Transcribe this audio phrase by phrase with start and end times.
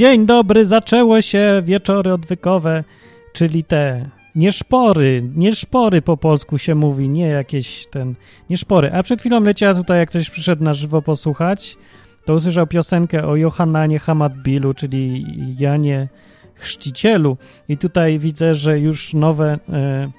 [0.00, 2.84] dzień dobry, zaczęło się wieczory odwykowe,
[3.32, 8.14] czyli te nie szpory, nie szpory po polsku się mówi, nie jakieś ten,
[8.50, 8.92] nie szpory.
[8.92, 11.76] A przed chwilą leciała tutaj, jak ktoś przyszedł na żywo posłuchać,
[12.24, 15.26] to usłyszał piosenkę o Johannanie Hamadbilu, czyli
[15.58, 16.08] Janie
[16.54, 17.36] Chrzcicielu.
[17.68, 20.10] I tutaj widzę, że już nowe, e,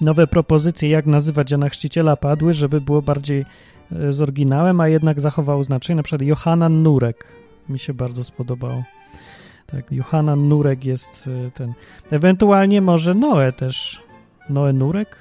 [0.00, 3.44] nowe propozycje, jak nazywać Jana Chrzciciela padły, żeby było bardziej
[3.92, 5.96] e, z oryginałem, a jednak zachował znaczenie.
[5.96, 8.84] Na przykład Johanan Nurek mi się bardzo spodobało.
[9.66, 11.72] Tak, Johanan Nurek jest e, ten.
[12.10, 14.02] Ewentualnie może Noe też.
[14.48, 15.16] Noe Nurek?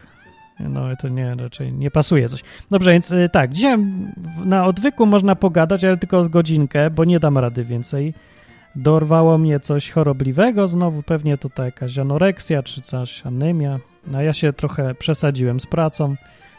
[0.59, 2.43] No, to nie, raczej nie pasuje coś.
[2.69, 3.77] Dobrze, więc e, tak, dzisiaj
[4.45, 8.13] na odwyku można pogadać, ale tylko z godzinkę, bo nie dam rady więcej.
[8.75, 13.79] Dorwało mnie coś chorobliwego, znowu pewnie to ta jakaś anoreksja czy coś, anemia.
[14.07, 16.15] No ja się trochę przesadziłem z pracą,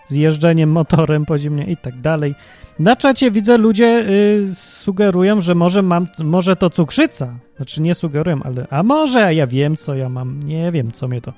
[0.07, 2.35] z jeżdżeniem motorem po zimnie i tak dalej.
[2.79, 7.35] Na czacie widzę ludzie y, sugerują, że może mam, może to cukrzyca.
[7.57, 11.09] Znaczy nie sugerują, ale a może a ja wiem co ja mam, nie wiem co
[11.09, 11.33] mnie to.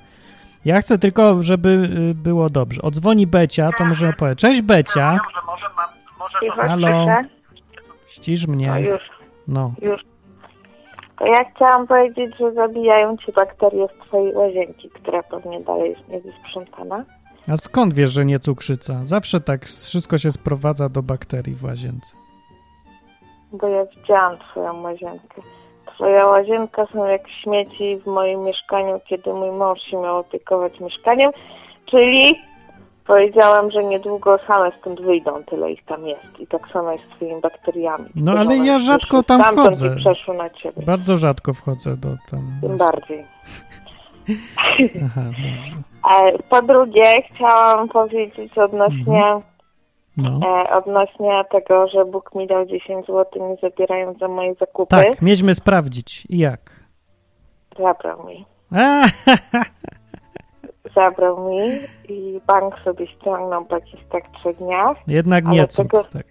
[0.65, 1.69] Ja chcę tylko, żeby
[2.11, 2.81] y, było dobrze.
[2.81, 4.39] Odzwoni Becia, to może opowiedzieć.
[4.39, 5.19] Cześć Becia,
[6.39, 7.05] Cicho, Halo.
[8.07, 8.81] ścisz No mnie.
[8.81, 9.01] już,
[9.47, 9.73] No.
[9.81, 10.01] już.
[11.19, 16.07] To ja chciałam powiedzieć, że zabijają ci bakterie z twojej łazienki, która pewnie dalej jest
[16.09, 17.03] niewysprzątana.
[17.47, 18.99] A skąd wiesz, że nie cukrzyca?
[19.03, 22.15] Zawsze tak wszystko się sprowadza do bakterii w łazience.
[23.51, 25.41] Bo ja widziałam twoją łazienkę.
[25.85, 31.31] Twoja łazienka są jak śmieci w moim mieszkaniu, kiedy mój mąż się miał opiekować mieszkaniem,
[31.85, 32.35] czyli
[33.07, 36.39] powiedziałam, że niedługo same stąd wyjdą, tyle ich tam jest.
[36.39, 38.09] I tak samo jest z twoimi bakteriami.
[38.15, 39.95] No, ale ja rzadko tam wchodzę.
[39.95, 40.85] I przeszły na ciebie.
[40.85, 42.59] Bardzo rzadko wchodzę do tam.
[42.61, 43.25] Tym bardziej.
[45.05, 45.21] Aha.
[46.03, 49.41] A po drugie, chciałam powiedzieć odnośnie,
[50.17, 50.39] No.
[50.45, 54.89] e, odnośnie tego, że Bóg mi dał 10 zł, nie zabierając za moje zakupy.
[54.95, 56.25] Tak, mieliśmy sprawdzić.
[56.29, 56.59] I jak?
[57.79, 58.45] Zabrał mi.
[58.75, 59.05] A,
[60.95, 61.59] Zabrał mi
[62.09, 66.25] i bank sobie ściągnął po jakichś tak trzech dniach, jednak Ale nie cud, tego- tak.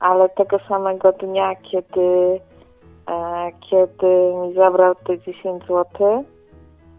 [0.00, 2.40] ale tego samego dnia, kiedy,
[3.10, 4.06] e, kiedy
[4.42, 6.24] mi zabrał te 10 zł,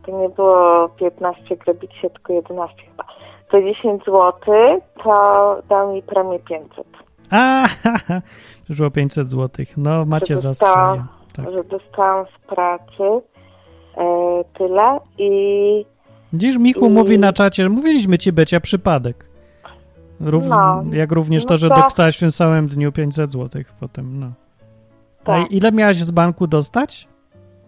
[0.08, 3.04] to nie było 15 krebicie, tylko 11 chyba.
[3.52, 4.32] To 10 zł,
[5.04, 6.88] to dał mi premię 500.
[7.32, 7.66] A,
[8.64, 9.66] przyszło 500 zł.
[9.78, 11.46] No, macie Że za dostałam- swoje.
[11.48, 11.56] Tak.
[11.58, 13.04] że dostałam z pracy
[13.98, 15.86] e, tyle i
[16.34, 19.26] Widzisz, Michu I- mówi na czacie, mówiliśmy ci, Becia, przypadek.
[20.22, 20.84] Rów, No.
[20.92, 24.28] Jak również No to, że to- dostałaś w tym samym dniu 500 zł potem, no.
[25.22, 27.08] A tak, ile miałaś z banku dostać?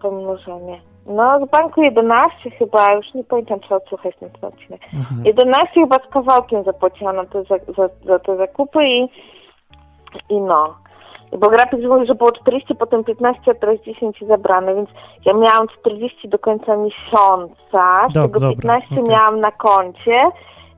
[0.01, 0.81] pomnożenie.
[1.05, 4.81] No z banku 11 chyba, już nie pamiętam czy odsłuchać na ten odcinek.
[5.01, 5.15] Aha.
[5.25, 9.09] 11 chyba z kawałkiem zapłaciłam na te, za, za, za te zakupy i,
[10.29, 10.75] i no.
[11.39, 14.89] Bo grafik mówił, że było 40, potem 15, a teraz 10 zabrane, więc
[15.25, 19.03] ja miałam 40 do końca miesiąca, z Dob- tego dobra, 15 okej.
[19.15, 20.19] miałam na koncie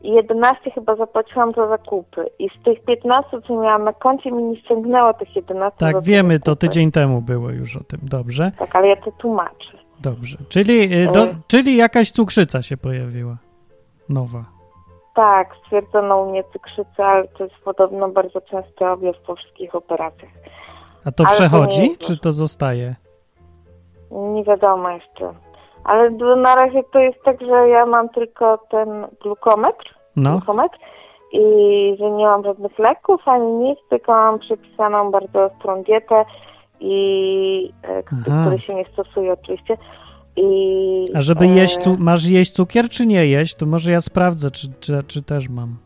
[0.03, 2.25] i 11 chyba zapłaciłam za zakupy.
[2.39, 6.03] I z tych 15, co miałam na koncie, mi nie ściągnęło tych 11 za Tak,
[6.03, 6.67] wiemy, to zakupy.
[6.67, 7.99] tydzień temu było już o tym.
[8.03, 9.80] Dobrze, Tak, ale ja to tłumaczę.
[10.01, 10.37] Dobrze.
[10.49, 13.37] Czyli, y, do, czyli jakaś cukrzyca się pojawiła.
[14.09, 14.43] Nowa.
[15.15, 20.31] Tak, stwierdzono u mnie cukrzycę, ale to jest podobno bardzo częsty objaw po wszystkich operacjach.
[21.05, 22.95] A to Ale to przechodzi, jest czy to zostaje?
[24.11, 25.33] Nie wiadomo jeszcze.
[25.83, 30.77] Ale na razie to jest tak, że ja mam tylko ten glukometr, No, glukometr
[31.31, 31.45] i
[31.99, 36.25] że nie mam żadnych leków ani nic, tylko mam przepisaną bardzo ostrą dietę
[36.81, 38.41] i e, Aha.
[38.45, 39.77] który się nie stosuje oczywiście.
[40.35, 44.01] I, a żeby e, jeść, cu- masz jeść cukier, czy nie jeść, to może ja
[44.01, 45.77] sprawdzę, czy, czy, czy też mam.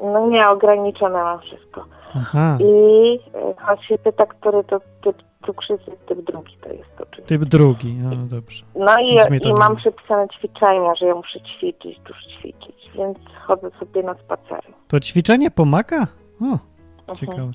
[0.00, 1.84] No nie, ograniczone mam wszystko.
[2.16, 5.16] Aha, I e, choć się pyta, który to typ
[5.46, 7.38] cukrzycy, typ drugi to jest oczywiście.
[7.38, 8.64] typ drugi, no dobrze.
[8.74, 9.14] No i,
[9.48, 9.80] i mam mówi.
[9.82, 14.72] przepisane ćwiczenia, że ja muszę ćwiczyć, dużo ćwiczyć, więc chodzę sobie na spacery.
[14.88, 16.06] To ćwiczenie pomaga?
[16.40, 17.16] O, Mhm.
[17.16, 17.50] ciekawe.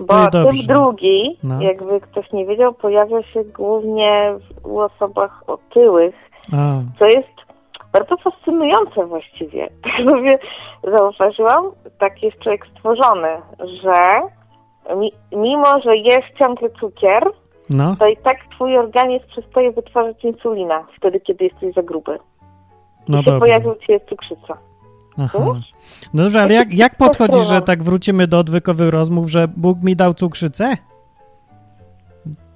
[0.00, 0.58] Bo No i dobrze.
[0.58, 1.62] typ drugi, No.
[1.62, 6.14] jakby ktoś nie wiedział, pojawia się głównie u osobach otyłych,
[6.52, 7.28] A, co jest
[7.92, 9.68] bardzo fascynujące właściwie.
[9.82, 10.38] Tak sobie
[10.82, 11.64] zauważyłam,
[11.98, 13.28] tak jest człowiek stworzony,
[13.82, 14.20] że
[14.96, 17.30] mi, mimo, że jesz ciągle cukier,
[17.70, 22.18] no, to i tak twój organizm przestaje wytwarzać insulina wtedy, kiedy jesteś za gruby.
[23.08, 23.40] no I się dobrze.
[23.40, 24.58] pojawił ci jest cukrzyca.
[25.18, 25.38] Aha.
[26.14, 29.96] No dobrze, ale jak, jak podchodzisz, że tak wrócimy do odwykowych rozmów, że Bóg mi
[29.96, 30.76] dał cukrzycę?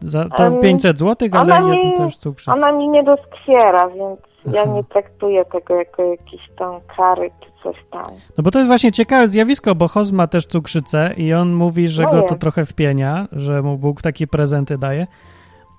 [0.00, 2.52] Za to Em, 500 zł, ale ona mi- też cukrzyca.
[2.52, 4.20] Ona mi nie doskwiera, więc
[4.54, 4.72] ja Aha.
[4.72, 8.04] nie traktuję tego jako jakieś tam kary czy coś tam.
[8.38, 11.88] No bo to jest właśnie ciekawe zjawisko, bo Hoz ma też cukrzycę i on mówi,
[11.88, 12.38] że No go to jest.
[12.40, 15.06] trochę wpienia, że mu Bóg takie prezenty daje.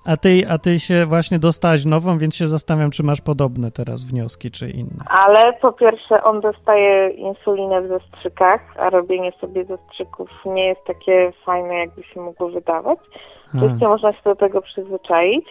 [0.06, 4.04] A ty, a ty się właśnie dostałaś nową, więc się zastanawiam, czy masz podobne teraz
[4.04, 5.04] wnioski, czy inne.
[5.08, 11.32] Ale po pierwsze on dostaje insulinę w zastrzykach, a robienie sobie zastrzyków nie jest takie
[11.44, 12.98] fajne, jakby się mogło wydawać.
[13.54, 15.46] Oczywiście można się do tego przyzwyczaić,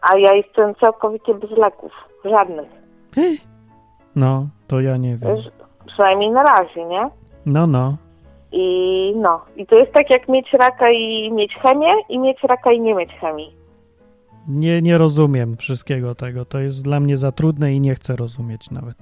[0.00, 1.92] a ja jestem całkowicie bez leków.
[2.24, 2.68] Żadnych.
[4.16, 5.36] No, to ja nie wiem.
[5.86, 7.08] Przynajmniej na razie, nie?
[7.46, 7.96] No, no.
[8.52, 12.72] I no, i to jest tak jak mieć raka i mieć chemię i mieć raka
[12.72, 13.61] i nie mieć chemii.
[14.48, 16.44] Nie, nie rozumiem wszystkiego tego.
[16.44, 18.96] To jest dla mnie za trudne i nie chcę rozumieć nawet.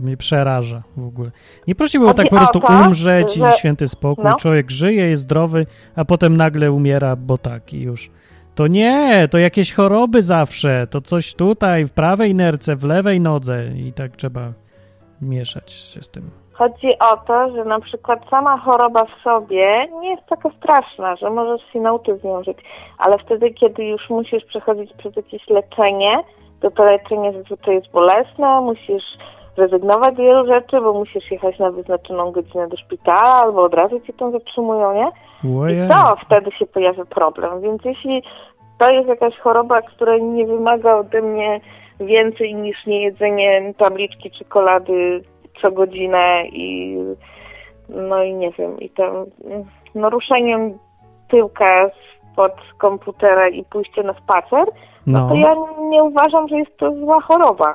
[0.00, 1.30] Mnie przeraża w ogóle.
[1.66, 4.24] Nie prosi było Chodzi tak po prostu to, umrzeć że- i święty spokój.
[4.24, 4.36] no.
[4.36, 8.10] Człowiek żyje, jest zdrowy, a potem nagle umiera, bo tak i już.
[8.54, 10.86] To nie, to jakieś choroby zawsze.
[10.90, 14.52] To coś tutaj, w prawej nerce, w lewej nodze i tak trzeba
[15.22, 16.30] mieszać się z tym.
[16.52, 21.30] Chodzi o to, że na przykład sama choroba w sobie nie jest taka straszna, że
[21.30, 22.58] możesz się nauczyć z nią żyć,
[22.98, 26.18] ale wtedy, kiedy już musisz przechodzić przez jakieś leczenie,
[26.60, 29.04] to to leczenie zazwyczaj jest bolesne, musisz
[29.56, 34.00] rezygnować z wielu rzeczy, bo musisz jechać na wyznaczoną godzinę do szpitala, albo od razu
[34.00, 35.08] cię tam zatrzymują, nie?
[35.86, 37.60] I to wtedy się pojawia problem.
[37.60, 38.22] Więc jeśli
[38.78, 41.60] to jest jakaś choroba, która nie wymaga ode mnie
[42.00, 45.22] więcej niż niejedzenie tabliczki czekolady
[45.62, 46.96] co godzinę i
[47.88, 49.12] no i nie wiem, i tam
[49.94, 50.78] no ruszeniem
[51.30, 51.90] tyłka
[52.32, 54.64] spod komputera i pójście na spacer,
[55.06, 55.54] no No, to ja
[55.90, 57.74] nie uważam, że jest to zła choroba.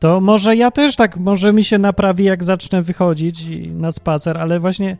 [0.00, 3.36] to może ja też tak, może mi się naprawi, jak zacznę wychodzić
[3.74, 4.96] na spacer, ale właśnie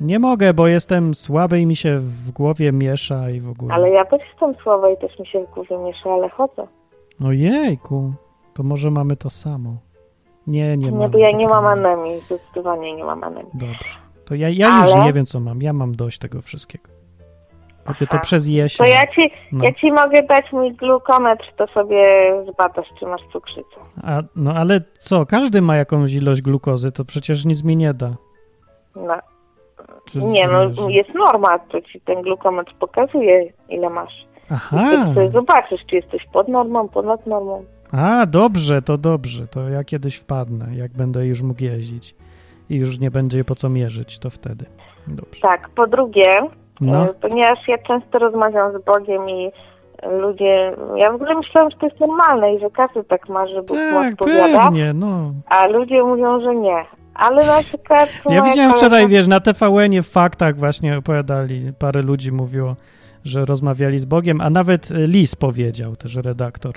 [0.00, 3.74] nie mogę, bo jestem słaby i mi się w głowie miesza i w ogóle.
[3.74, 6.66] Ale ja też jestem słaba i też mi się w głowie miesza, ale chodzę.
[7.24, 8.12] Ojejku,
[8.54, 9.70] to może mamy to samo.
[10.46, 11.10] Nie, nie Nie, mam.
[11.10, 13.50] bo ja nie mam anemii, zdecydowanie nie mam anemii.
[13.54, 13.98] Dobrze.
[14.24, 15.62] To ja, ja już Ale- nie wiem, co mam.
[15.62, 16.88] Ja mam dość tego wszystkiego.
[17.98, 18.86] Tylko to przez jesień.
[18.86, 19.64] To ja ci, No.
[19.64, 23.76] ja ci mogę dać mój glukometr, to sobie zbadasz, czy masz cukrzycę.
[24.02, 28.10] A, no ale co, każdy ma jakąś ilość glukozy, to przecież nic mi nie da.
[28.96, 29.14] No.
[30.04, 34.12] Czy Nie, no jest norma, to ci ten glukometr pokazuje, ile masz.
[34.50, 37.64] I Aha, ty sobie zobaczysz, czy jesteś pod normą, ponad normą.
[37.96, 39.46] A dobrze, to dobrze.
[39.46, 42.14] To ja kiedyś wpadnę, jak będę już mógł jeździć.
[42.70, 44.64] I już nie będzie po co mierzyć, to wtedy.
[45.08, 45.40] Dobrze.
[45.40, 46.38] Tak, po drugie,
[46.80, 49.50] No, e, ponieważ ja często rozmawiam z Bogiem i
[50.02, 53.46] e, ludzie, ja w ogóle myślałam, że to jest normalne i że każdy tak ma,
[53.46, 55.32] że Bóg mu tak, odpowiada, pewnie, no.
[55.46, 56.84] a ludzie mówią, że nie.
[57.14, 58.08] Ale na przykład...
[58.30, 62.76] Ja widziałem wczoraj, wiesz, na TVN-ie w faktach właśnie opowiadali, parę ludzi mówiło,
[63.24, 66.74] że rozmawiali z Bogiem, a nawet y, Lis powiedział, też redaktor,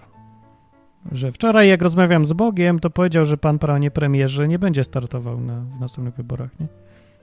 [1.11, 5.39] że wczoraj jak rozmawiam z Bogiem, to powiedział, że pan panie premierze nie będzie startował
[5.39, 6.67] na, w następnych wyborach, nie?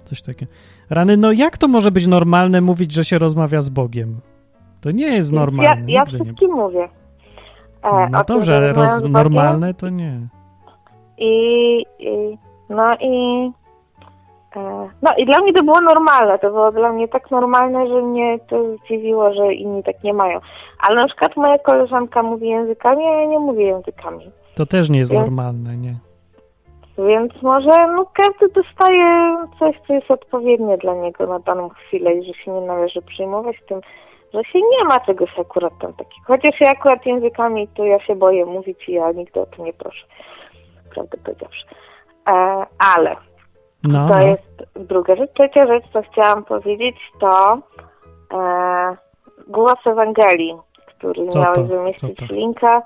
[0.04, 0.52] Coś takiego.
[0.90, 4.20] Rany, no jak to może być normalne mówić, że się rozmawia z Bogiem?
[4.80, 6.88] To nie jest normalne, Ja, ja nigdy nie wszystkim mówię.
[7.82, 10.20] E, No tym, dobrze, roz, normalne to nie.
[11.18, 13.50] I, i no i
[15.02, 18.38] no i dla mnie to było normalne, to było dla mnie tak normalne, że mnie
[18.48, 20.40] to zdziwiło, że inni tak nie mają.
[20.78, 24.30] Ale na przykład moja koleżanka mówi językami, a ja nie mówię językami.
[24.56, 25.94] To też nie jest Ja- normalne, nie?
[26.98, 32.26] Więc może no każdy dostaje coś, co jest odpowiednie dla niego na daną chwilę i
[32.26, 33.80] że się nie należy przejmować tym,
[34.34, 36.26] że się nie ma czegoś akurat tam takiego.
[36.26, 39.72] Chociaż ja akurat językami to ja się boję mówić i ja nigdy o to nie
[39.72, 40.06] proszę.
[40.94, 41.66] Prawdę powiedziawszy.
[42.28, 43.16] E, ale
[43.88, 44.26] No, To no.
[44.26, 45.30] jest druga rzecz.
[45.34, 47.58] Trzecia rzecz, co chciałam powiedzieć, to
[48.34, 48.96] e,
[49.48, 50.54] głos Ewangelii,
[50.86, 51.66] który Co miałeś to?
[51.66, 52.82] zamieścić linka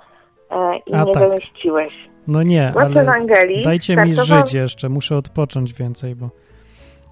[0.51, 1.23] e, i A, nie tak.
[1.23, 1.93] zamieściłeś.
[2.29, 3.01] no nie, Głos ale...
[3.01, 6.29] Ewangelii Dajcie mi żyć jeszcze, muszę odpocząć więcej, bo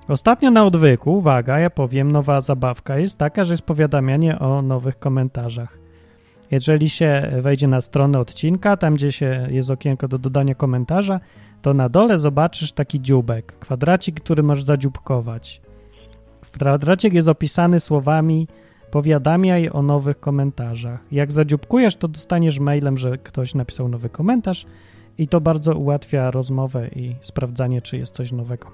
[0.09, 4.99] ostatnio na odwyku, uwaga, ja powiem, nowa zabawka jest taka, że jest powiadamianie o nowych
[4.99, 5.79] komentarzach.
[6.51, 11.21] Jeżeli się wejdzie na stronę odcinka, tam gdzie się jest okienko do dodania komentarza,
[11.63, 15.61] to na dole zobaczysz taki dziubek, kwadracik, który możesz zadziubkować.
[16.41, 18.49] Kwadracik jest opisany słowami
[18.91, 21.01] powiadamiaj o nowych komentarzach.
[21.11, 24.67] Jak zadziubkujesz, to dostaniesz mailem, że ktoś napisał nowy komentarz
[25.19, 28.69] i to bardzo ułatwia rozmowę i sprawdzanie, czy jest coś nowego.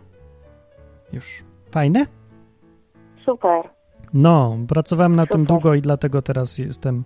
[1.13, 1.45] Już.
[1.71, 2.07] Fajne?
[3.25, 3.63] Super.
[4.15, 5.47] No, pracowałem na tym Super.
[5.47, 7.05] długo i dlatego teraz jestem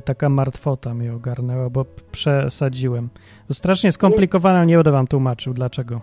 [0.00, 3.08] taka martwota mnie ogarnęła, bo przesadziłem.
[3.48, 6.00] To strasznie skomplikowane, nie będę wam tłumaczył dlaczego.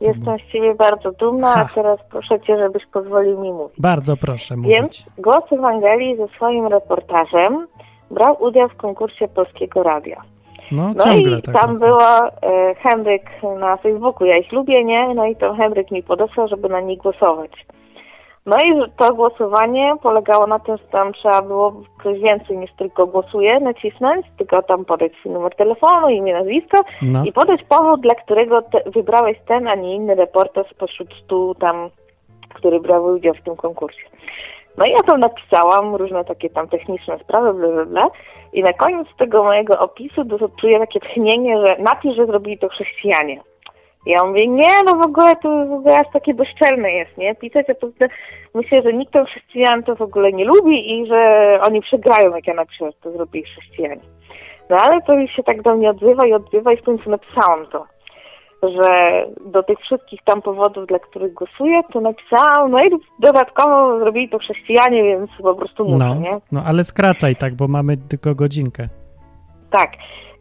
[0.00, 1.68] Jestem z Ciebie bardzo dumna, Ha.
[1.70, 3.76] a teraz proszę Cię, żebyś pozwolił mi mówić.
[3.80, 4.72] Bardzo proszę mówić.
[4.74, 7.66] Więc Głos Ewangelii ze swoim reportażem
[8.10, 10.22] brał udział w konkursie Polskiego Radia.
[10.72, 11.54] No, No ciągle i tak.
[11.60, 13.22] tam było e, Henryk
[13.60, 15.14] na Facebooku, ja ich lubię, nie?
[15.14, 17.50] No i to Henryk mi podesłał, żeby na nich głosować.
[18.46, 21.72] No i to głosowanie polegało na tym, że tam trzeba było
[22.02, 27.24] coś więcej niż tylko głosuję nacisnąć, tylko tam podać swój numer telefonu, imię, nazwisko No.
[27.24, 31.90] i podać powód, dla którego te, wybrałeś ten, a nie inny reporter spośród stu tam,
[32.54, 34.02] który brał udział w tym konkursie.
[34.76, 38.08] No i ja tam napisałam różne takie tam techniczne sprawy, bla, bla, bla.
[38.52, 40.22] I na koniec tego mojego opisu
[40.60, 43.40] czuję takie tchnienie, że napisz, że zrobili to chrześcijanie.
[44.06, 47.34] Ja mówię, nie, no w ogóle to w ogóle aż takie bezczelne jest, nie?
[47.34, 47.88] Pisać, a to
[48.54, 52.46] myślę, że nikt tam chrześcijan to w ogóle nie lubi i że oni przegrają, jak
[52.46, 54.00] ja napiszę, to zrobili chrześcijanie.
[54.70, 57.66] No ale to mi się tak do mnie odzywa i odzywa i w końcu napisałam
[57.66, 57.86] to,
[58.62, 64.28] że do tych wszystkich tam powodów, dla których głosuję, to napisałam, no i dodatkowo zrobili
[64.28, 66.38] to chrześcijanie, więc po prostu muszę, No, nie?
[66.52, 68.88] no, ale skracaj tak, bo mamy tylko godzinkę.
[69.70, 69.90] Tak.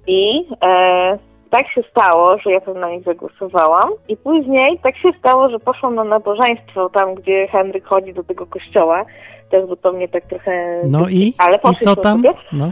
[0.08, 1.18] I e,
[1.58, 5.60] tak się stało, że ja tam na nich zagłosowałam i później tak się stało, że
[5.60, 9.06] poszłam na nabożeństwo tam, gdzie Henryk chodzi do tego kościoła,
[9.50, 10.82] też bo to mnie tak trochę...
[10.88, 12.24] No i, Ale i co tam?
[12.52, 12.72] No,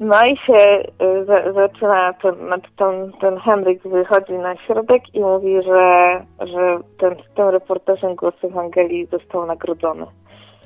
[0.00, 2.34] No i się y, za, zaczyna ten,
[2.76, 9.06] ten, ten Henryk wychodzi na środek i mówi, że, że ten, tym reporterzem głos Ewangelii
[9.06, 10.06] został nagrodzony.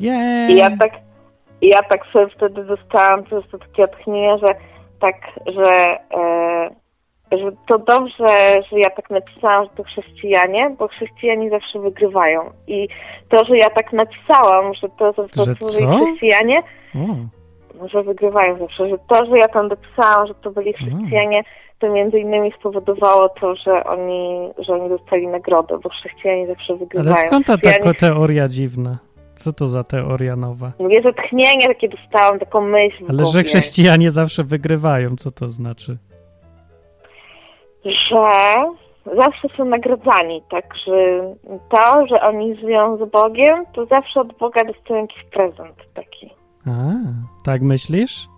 [0.00, 0.50] yeah.
[0.50, 0.92] I ja tak,
[1.62, 4.54] ja tak sobie wtedy dostałam po prostu takie odchnienie, że
[5.00, 5.16] tak,
[5.46, 5.70] że,
[6.18, 6.81] e,
[7.38, 8.26] że to dobrze,
[8.70, 12.50] że ja tak napisałam, że to chrześcijanie, bo chrześcijanie zawsze wygrywają.
[12.66, 12.88] I
[13.28, 15.66] to, że ja tak napisałam, że to, że to Że co?
[16.04, 16.62] chrześcijanie,
[17.80, 21.42] O, że wygrywają zawsze, że to, że ja tam dopisałam, że to byli chrześcijanie,
[21.78, 27.16] to między innymi spowodowało to, że oni, że oni dostali nagrodę, bo chrześcijanie zawsze wygrywają.
[27.16, 28.98] ale skąd ta taka teoria dziwna?
[29.34, 30.72] Co to za teoria nowa?
[30.78, 35.98] Mówię, że tchnienie takie dostałam, taką myśl Ale że chrześcijanie zawsze wygrywają, co to znaczy?
[37.84, 38.24] Że
[39.16, 40.92] zawsze są nagradzani, tak, że
[41.68, 46.34] to, że oni żyją z Bogiem, to zawsze od Boga dostają jakiś prezent taki.
[46.66, 46.70] A,
[47.44, 48.28] tak myślisz?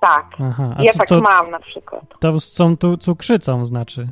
[0.00, 2.02] Tak, Aha, ja tak to, mam na przykład.
[2.20, 4.08] to z tą tu cukrzycą znaczy?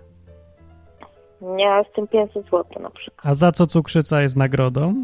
[1.58, 3.26] Ja z tym 500 zł na przykład.
[3.26, 4.94] A za co cukrzyca jest nagrodą?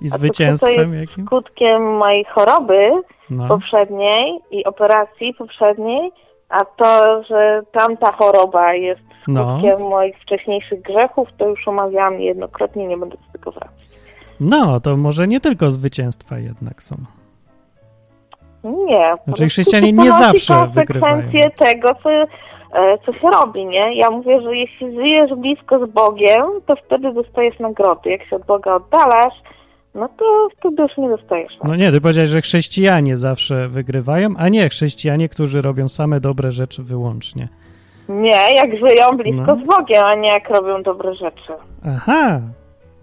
[0.00, 1.26] I A zwycięstwem jest jakim?
[1.26, 2.90] Skutkiem mojej choroby
[3.30, 3.48] No.
[3.48, 6.12] poprzedniej i operacji poprzedniej,
[6.50, 9.50] a to, że tamta choroba jest No.
[9.58, 13.86] skutkiem moich wcześniejszych grzechów, to już omawiałam niejednokrotnie, nie będę do tego wracać.
[14.40, 16.96] no, to może nie tylko zwycięstwa jednak są.
[18.64, 19.14] Nie.
[19.24, 21.50] Znaczy chrześcijanie nie zawsze konsekwencje wygrywają.
[21.50, 22.26] tego, co, e,
[23.06, 23.94] co się robi, nie?
[23.94, 28.10] Ja mówię, że jeśli żyjesz blisko z Bogiem, to wtedy dostajesz nagrody.
[28.10, 29.34] Jak się od Boga oddalasz,
[29.94, 31.52] no to wtedy już nie dostajesz.
[31.64, 36.52] No nie, ty powiedziałeś, że chrześcijanie zawsze wygrywają, a nie chrześcijanie, którzy robią same dobre
[36.52, 37.48] rzeczy wyłącznie.
[38.08, 39.56] Nie, jak żyją blisko No.
[39.64, 41.52] z Bogiem, a nie jak robią dobre rzeczy.
[41.86, 42.40] Aha,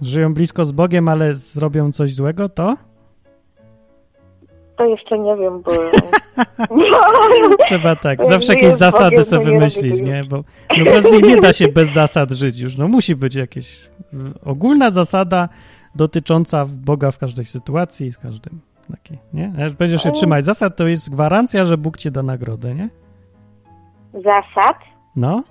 [0.02, 2.76] żyją blisko z Bogiem, ale zrobią coś złego, to?
[4.78, 5.72] To jeszcze nie wiem, bo...
[7.66, 10.24] Trzeba tak, zawsze jakieś zasady Bogiem, sobie to wymyślić, nie?
[10.30, 10.44] Bo
[10.78, 12.78] no po prostu nie da się bez zasad żyć już.
[12.78, 13.90] No musi być jakieś
[14.46, 15.50] ogólna zasada
[15.98, 18.60] dotycząca Boga w każdej sytuacji i z każdym.
[18.92, 19.54] Taki, nie?
[19.58, 22.90] Jak będziesz się trzymać zasad, to jest gwarancja, że Bóg ci da nagrodę, nie?
[24.14, 24.78] Zasad?
[25.16, 25.44] No.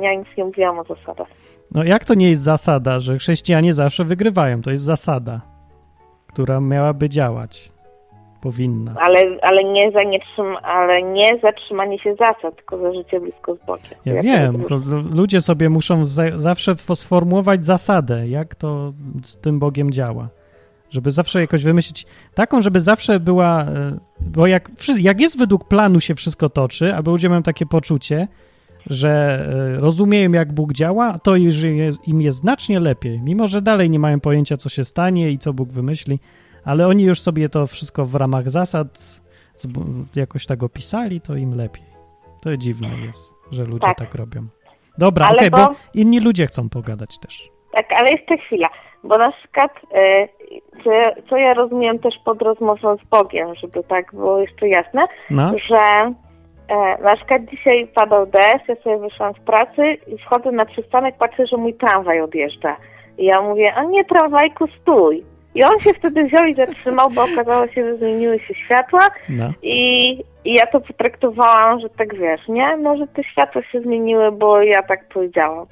[0.00, 1.28] Ja nic nie mówiłam o zasadach.
[1.70, 4.62] No jak to nie jest zasada, że chrześcijanie zawsze wygrywają?
[4.62, 5.40] To jest zasada,
[6.26, 7.72] która miałaby działać.
[8.42, 8.94] Powinna.
[9.06, 13.56] Ale, ale, nie za nie trzym, ale nie zatrzymanie się zasad, tylko za życie blisko
[13.56, 13.98] z Bogiem.
[14.04, 14.64] Ja wiem,
[15.14, 18.90] ludzie sobie muszą za, zawsze fo- sformułować zasadę, jak to
[19.22, 20.28] z tym Bogiem działa.
[20.90, 23.62] Żeby zawsze jakoś wymyślić taką, żeby zawsze była.
[23.62, 28.28] e, Bo jak, jak jest według planu się wszystko toczy, albo ludzie mają takie poczucie,
[28.86, 29.10] że
[29.76, 33.20] e, rozumieją, jak Bóg działa, to już jest, im jest znacznie lepiej.
[33.20, 36.18] Mimo, że dalej nie mają pojęcia, co się stanie i co Bóg wymyśli,
[36.64, 38.88] ale oni już sobie to wszystko w ramach zasad
[40.16, 41.84] jakoś tak opisali, to im lepiej.
[42.42, 44.14] To dziwne jest, że ludzie tak, Tak.
[44.14, 44.40] robią.
[44.98, 45.56] Dobra, okej, bo...
[45.56, 47.50] bo- inni ludzie chcą pogadać też.
[47.72, 48.68] Tak, ale jeszcze chwila,
[49.04, 50.28] bo na przykład, e,
[50.84, 50.90] co,
[51.30, 56.12] co ja rozumiem też pod rozmową z Bogiem, żeby tak było jeszcze jasne, No, że
[56.68, 61.16] e, na przykład dzisiaj padał deszcz, ja sobie wyszłam z pracy i wchodzę na przystanek,
[61.18, 62.76] patrzę, że mój tramwaj odjeżdża.
[63.18, 65.24] I ja mówię, a nie tramwajku, stój.
[65.54, 69.52] I on się wtedy wziął i zatrzymał, bo okazało się, że zmieniły się światła no.
[69.62, 70.10] i,
[70.44, 72.76] i ja to potraktowałam, że tak wiesz, nie?
[72.76, 75.66] No, że te światła się zmieniły, bo ja tak powiedziałam.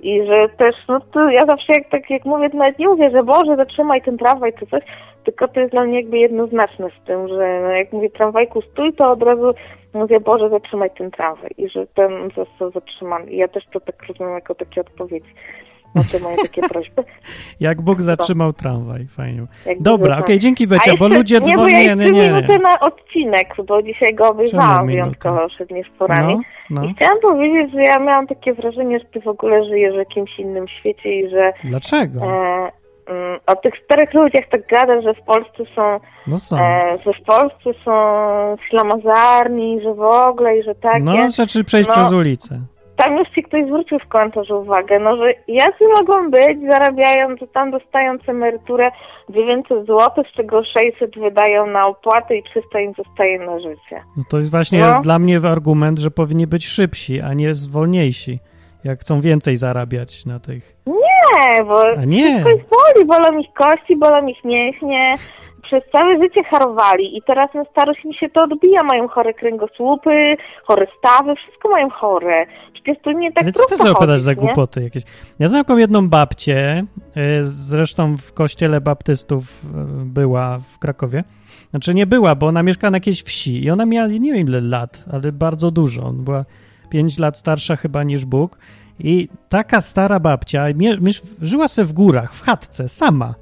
[0.00, 3.10] I że też, no to ja zawsze jak tak jak mówię, to nawet nie mówię,
[3.10, 4.82] że Boże, zatrzymaj ten tramwaj czy coś,
[5.24, 8.92] tylko to jest dla mnie jakby jednoznaczne z tym, że no jak mówię tramwajku stój,
[8.92, 9.54] to od razu
[9.94, 13.30] mówię, Boże, zatrzymaj ten tramwaj i że ten został zatrzymany.
[13.30, 15.34] I ja też to tak rozumiem jako takie odpowiedzi.
[16.22, 17.04] Moje takie prośby.
[17.60, 19.42] Jak Bóg zatrzymał tramwaj, fajnie.
[19.66, 22.22] Jakby Dobra, okej, dzięki A Becia, bo ludzie Nie, dzwonią, nie, nie, nie.
[22.22, 26.34] minutę na odcinek, bo dzisiaj go obejrzałam wyjątkowo przed nieszporami.
[26.70, 26.84] No, no.
[26.88, 30.38] I chciałam powiedzieć, że ja miałam takie wrażenie, że ty w ogóle żyjesz w jakimś
[30.38, 32.20] innym świecie i że Dlaczego?
[32.24, 32.72] e,
[33.06, 36.58] mm, o tych starych ludziach tak gadasz, że w Polsce są, No są.
[36.58, 37.92] e, że w Polsce są
[38.70, 41.00] ślamazarni, że w ogóle i że takie.
[41.04, 41.94] No, znaczy przejść No.
[41.94, 42.60] przez ulicę.
[42.96, 47.46] Tam już ci ktoś zwrócił w komentarzu uwagę, no że jacy mogą być, zarabiają, to
[47.46, 48.90] tam dostając emeryturę
[49.30, 54.02] 900 zł, z czego 600 wydają na opłaty i 300 im zostaje na życie.
[54.16, 55.00] No to jest właśnie No.
[55.02, 58.38] dla mnie argument, że powinni być szybsi, a nie zwolniejsi.
[58.84, 60.76] Jak chcą więcej zarabiać na tych.
[60.86, 62.24] Nie, bo A nie.
[62.30, 65.14] wszystko jest boli, bolą ich kości, bolą ich mięśnie.
[65.72, 68.82] Przez całe życie harowali i teraz na starość mi się to odbija.
[68.82, 72.46] Mają chore kręgosłupy, chore stawy, wszystko mają chore.
[72.72, 75.02] Przecież to nie tak Ale co ty sobie opowiadasz za głupoty jakieś?
[75.38, 76.84] Ja znam jedną babcię,
[77.16, 79.68] y, zresztą w kościele baptystów y,
[80.04, 81.24] była w Krakowie.
[81.70, 84.60] Znaczy nie była, bo ona mieszkała na jakiejś wsi i ona miała nie wiem ile
[84.60, 86.02] lat, ale bardzo dużo.
[86.02, 86.44] Ona była
[86.90, 88.58] 5 lat starsza chyba niż Bóg.
[88.98, 90.64] I taka stara babcia
[91.42, 93.34] żyła sobie w górach, w chatce, sama.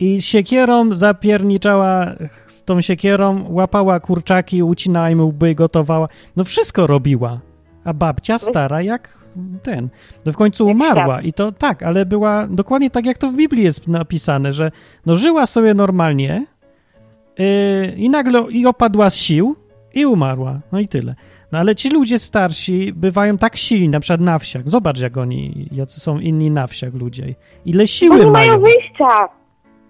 [0.00, 2.06] I siekierą zapierniczała
[2.46, 6.08] z tą siekierą, łapała kurczaki, ucinała im łby, gotowała.
[6.36, 7.40] No wszystko robiła.
[7.84, 9.18] A babcia stara jak
[9.62, 9.88] ten.
[10.26, 13.64] No w końcu umarła i to tak, ale była dokładnie tak, jak to w Biblii
[13.64, 14.70] jest napisane, że
[15.06, 16.46] no żyła sobie normalnie
[17.38, 19.56] yy, i nagle i opadła z sił
[19.94, 20.60] i umarła.
[20.72, 21.14] No i tyle.
[21.52, 24.70] No ale ci ludzie starsi bywają tak silni, na przykład na wsiach.
[24.70, 27.34] Zobacz, jak oni, jacy są inni na wsiach ludzie.
[27.64, 28.48] Ile Bo siły nie mają.
[28.48, 29.28] mają wyjścia.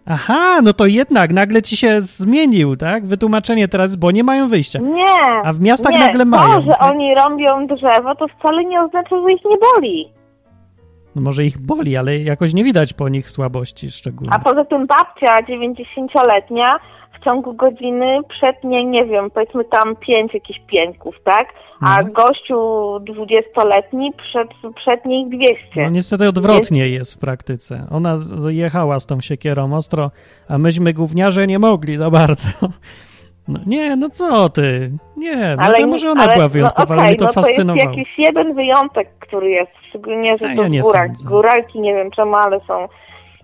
[0.06, 3.06] Aha, no to jednak nagle ci się zmienił, tak?
[3.06, 4.78] Wytłumaczenie teraz, bo nie mają wyjścia.
[4.78, 5.44] Nie.
[5.44, 5.98] A w miastach nie.
[5.98, 6.54] nagle mają.
[6.56, 6.90] To, że tak?
[6.90, 10.12] oni rąbią drzewo, to wcale nie oznacza, że ich nie boli.
[11.16, 14.34] No może ich boli, ale jakoś nie widać po nich słabości szczególnie.
[14.34, 16.74] A poza tym babcia 90-letnia
[17.24, 21.48] w ciągu godziny przetnie, nie wiem, powiedzmy tam pięć jakichś pieńków, tak?
[21.80, 22.12] A Mhm.
[22.12, 22.54] gościu
[23.00, 25.56] 20-letni przed, przetnie ich 200.
[25.76, 27.86] No niestety odwrotnie jest w praktyce.
[27.90, 28.16] Ona
[28.48, 30.10] jechała z tą siekierą ostro,
[30.48, 32.48] a myśmy gówniarze nie mogli za bardzo.
[33.48, 34.90] No nie, no co ty?
[35.16, 37.88] Nie, no to może ona ale- była wyjątkowa, ale okej, mnie to no to fascynowało.
[37.90, 41.06] jest jakiś jeden wyjątek, który jest, szczególnie, że to ja w górach.
[41.06, 41.28] sądzę.
[41.28, 42.88] Góralki nie wiem czemu, ale są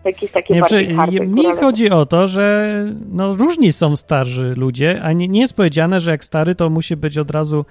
[0.05, 0.89] jakieś takie Nie, bardziej
[1.29, 1.61] mi górale.
[1.61, 2.75] chodzi o to, że
[3.13, 6.97] no, różni są starzy ludzie, a nie, nie jest powiedziane, że jak stary to musi
[6.97, 7.65] być od razu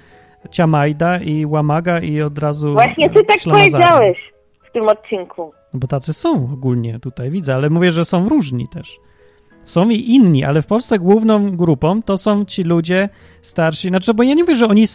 [0.52, 4.18] ciamajda i łamaga i od razu Właśnie ty tak powiedziałeś
[4.70, 5.52] w tym odcinku.
[5.74, 9.00] No bo tacy są ogólnie tutaj, widzę, ale mówię, że są różni też.
[9.64, 13.10] Są i inni, ale w Polsce główną grupą to są ci ludzie
[13.42, 13.88] starsi.
[13.88, 14.86] Znaczy, bo ja nie mówię, że oni.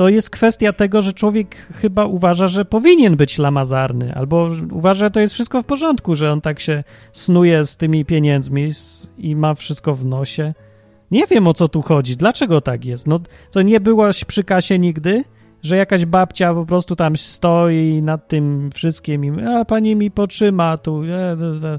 [0.00, 5.10] To jest kwestia tego, że człowiek chyba uważa, że powinien być lamazarny, albo uważa, że
[5.10, 8.70] to jest wszystko w porządku, że on tak się snuje z tymi pieniędzmi
[9.18, 10.54] i ma wszystko w nosie.
[11.10, 12.16] Nie wiem o co tu chodzi.
[12.16, 13.06] Dlaczego tak jest?
[13.06, 15.24] No, to nie byłaś przy kasie nigdy?
[15.62, 20.78] Że jakaś babcia po prostu tam stoi nad tym wszystkim i a pani mi potrzyma
[20.78, 21.02] tu.
[21.04, 21.78] E, e, e.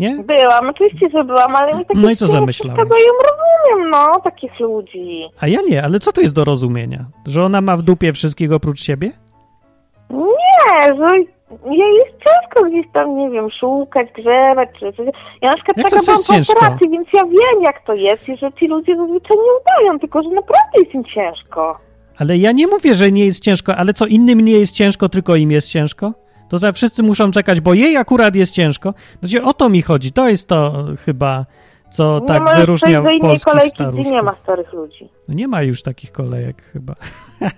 [0.00, 0.24] Nie?
[0.24, 2.78] Byłam, oczywiście, że byłam, ale mi takie No i co zamyślałeś?
[2.80, 5.22] przeszkadzają, rozumiem, no, takich ludzi.
[5.40, 7.04] A ja nie, ale co to jest do rozumienia?
[7.26, 9.10] Że ona ma w dupie wszystkiego oprócz siebie?
[10.10, 11.16] Nie, że
[11.70, 15.06] jej jest ciężko gdzieś tam, nie wiem, szukać, grzebać, czy coś.
[15.42, 18.36] Ja na przykład Jak taka byłam po operacji, więc ja wiem, jak to jest i
[18.36, 21.78] że ci ludzie zazwyczaj nie udają, tylko że naprawdę jest im ciężko.
[22.18, 25.36] Ale ja nie mówię, że nie jest ciężko, ale co innym nie jest ciężko, tylko
[25.36, 26.12] im jest ciężko?
[26.50, 28.94] To że wszyscy muszą czekać, bo jej akurat jest ciężko.
[29.20, 30.12] Znaczy, o to mi chodzi.
[30.12, 31.46] To jest to chyba,
[31.90, 34.12] co tak możesz wyróżnia polskich kolejki, staruszków.
[34.12, 35.08] nie ma starych ludzi.
[35.28, 36.94] No nie ma już takich kolejek chyba.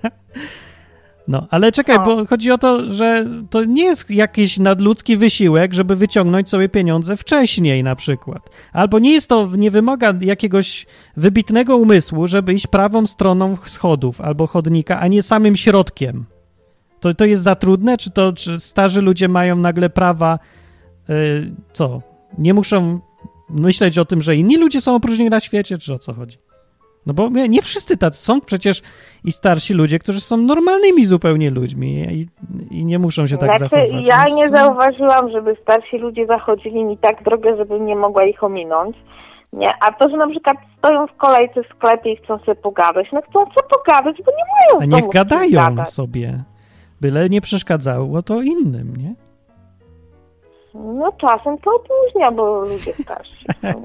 [1.29, 2.05] No, ale czekaj, No.
[2.05, 7.17] bo chodzi o to, że to nie jest jakiś nadludzki wysiłek, żeby wyciągnąć sobie pieniądze
[7.17, 8.51] wcześniej na przykład.
[8.73, 14.47] Albo nie jest to, nie wymaga jakiegoś wybitnego umysłu, żeby iść prawą stroną schodów albo
[14.47, 16.25] chodnika, a nie samym środkiem.
[17.03, 17.99] To, to jest za trudne?
[17.99, 20.39] Czy to czy starzy ludzie mają nagle prawa,
[21.11, 22.03] y, co?
[22.39, 23.01] Nie muszą
[23.51, 26.39] myśleć o tym, że inni ludzie są opróżni na świecie, czy o co chodzi?
[27.07, 28.83] No bo nie, nie wszyscy tacy są przecież
[29.25, 32.27] i starsi ludzie, którzy są normalnymi zupełnie ludźmi i,
[32.71, 34.07] i nie muszą się tak znaczy, zachowywać.
[34.07, 38.45] ja nie są- zauważyłam, żeby starsi ludzie zachodzili mi tak drogę, żebym nie mogła ich
[38.45, 38.97] ominąć.
[39.53, 43.07] Nie, a to, że na przykład stoją w kolejce w sklepie i chcą sobie pogadać,
[43.13, 46.45] no chcą sobie pogadać, bo nie mają A niech gadają sobie.
[47.03, 49.15] Byle nie przeszkadzało to innym, nie?
[50.75, 53.85] No czasem to opóźnia, bo ludzie starsi są.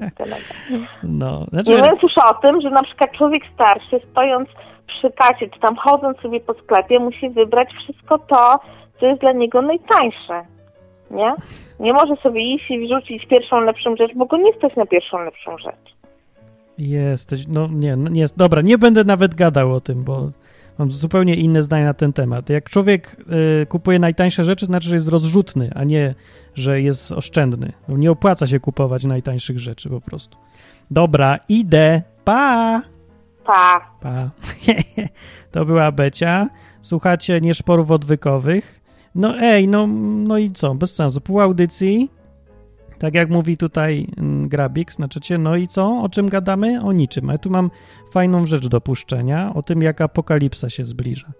[1.02, 4.48] No, znaczy, Nie mówiąc już o tym, że na przykład człowiek starszy stojąc
[4.86, 8.60] przy kasie, czy tam chodząc sobie po sklepie, musi wybrać wszystko to,
[9.00, 10.42] co jest dla niego najtańsze.
[11.10, 11.34] Nie?
[11.80, 15.18] Nie może sobie iść i wrzucić pierwszą lepszą rzecz, bo go nie stać na pierwszą
[15.18, 15.96] lepszą rzecz.
[16.78, 20.28] Jesteś, no nie, no nie, dobra, nie będę nawet gadał o tym, bo
[20.78, 22.50] mam zupełnie inne zdanie na ten temat.
[22.50, 23.16] Jak człowiek
[23.62, 26.14] y, kupuje najtańsze rzeczy, znaczy, że jest rozrzutny, a nie,
[26.54, 27.72] że jest oszczędny.
[27.88, 30.38] Nie opłaca się kupować najtańszych rzeczy po prostu.
[30.90, 32.82] Dobra, idę, pa!
[33.44, 33.90] Pa.
[34.00, 34.30] Pa.
[35.52, 36.48] to była Becia.
[36.80, 38.80] Słuchacie nieszporów odwykowych.
[39.14, 39.86] No ej, no,
[40.26, 40.74] no i co?
[40.74, 41.20] Bez sensu.
[41.20, 42.10] Pół audycji.
[42.98, 46.02] Tak jak mówi tutaj mm, Grabik, znaczycie, no i co?
[46.02, 46.80] O czym gadamy?
[46.82, 47.30] O niczym.
[47.30, 47.70] A ja tu mam
[48.10, 51.32] fajną rzecz do puszczenia, o tym, jak apokalipsa się zbliża.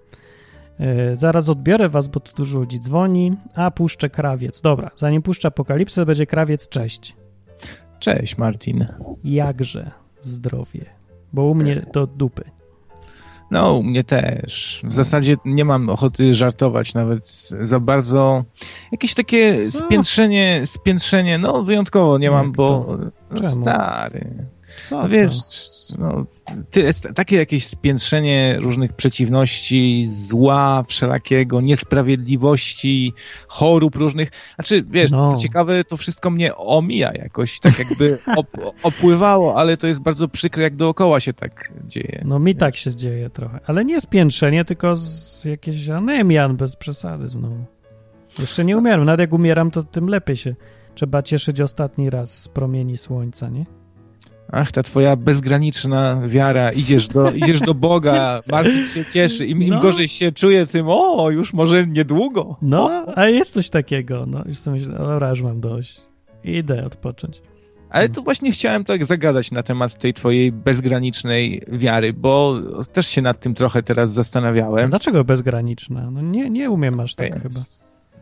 [0.79, 4.61] Yy, zaraz odbiorę was, bo tu dużo ludzi dzwoni, a puszczę krawiec.
[4.61, 7.17] Dobra, zanim puszczę apokalipsę, będzie krawiec, cześć.
[7.99, 8.87] Cześć, Martin.
[9.25, 9.91] Jakże
[10.21, 10.85] zdrowie,
[11.33, 12.58] bo u mnie do dupy.
[13.51, 14.83] No, u mnie też.
[14.85, 18.45] W zasadzie nie mam ochoty żartować nawet za bardzo.
[18.93, 22.97] Jakieś takie spiętrzenie, spiętrzenie, no wyjątkowo nie mam, bo
[23.31, 23.63] no, Czemu?
[23.63, 24.47] stary.
[24.89, 25.35] Co No wiesz,
[25.99, 26.27] no,
[26.71, 33.13] ty, jest takie jakieś spiętrzenie różnych przeciwności, zła wszelakiego, niesprawiedliwości,
[33.49, 34.31] chorób różnych.
[34.55, 35.33] Znaczy, wiesz, No.
[35.33, 38.47] co ciekawe, to wszystko mnie omija jakoś, tak jakby op,
[38.83, 42.23] opływało, ale to jest bardzo przykre, jak dookoła się tak dzieje.
[42.25, 47.29] No mi tak się dzieje trochę, ale nie spiętrzenie, tylko z jakieś anemian bez przesady
[47.29, 47.65] znowu.
[48.39, 50.55] Jeszcze nie umieram, nawet jak umieram, to tym lepiej się
[50.95, 53.65] trzeba cieszyć ostatni raz z promieni słońca, nie?
[54.53, 59.71] Ach, ta twoja bezgraniczna wiara, idziesz do, idziesz do Boga, Martin się cieszy, im, im
[59.71, 59.81] No.
[59.81, 62.57] gorzej się czuje, tym o, już może niedługo.
[62.63, 66.01] No, a jest coś takiego, no już sobie myślę, dobra, już mam dość.
[66.45, 67.43] Idę odpocząć.
[67.91, 72.57] Ale tu właśnie chciałem tak zagadać na temat tej twojej bezgranicznej wiary, bo
[72.93, 74.91] też się nad tym trochę teraz No, zastanawiałem.
[74.91, 76.11] dlaczego bezgraniczna?
[76.11, 77.43] No nie, nie umiem aż tak Jest.
[77.43, 77.61] chyba.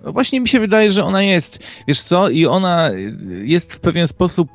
[0.05, 1.59] No właśnie mi się wydaje, że ona jest,
[1.89, 2.91] wiesz co, i ona
[3.45, 4.49] jest w pewien sposób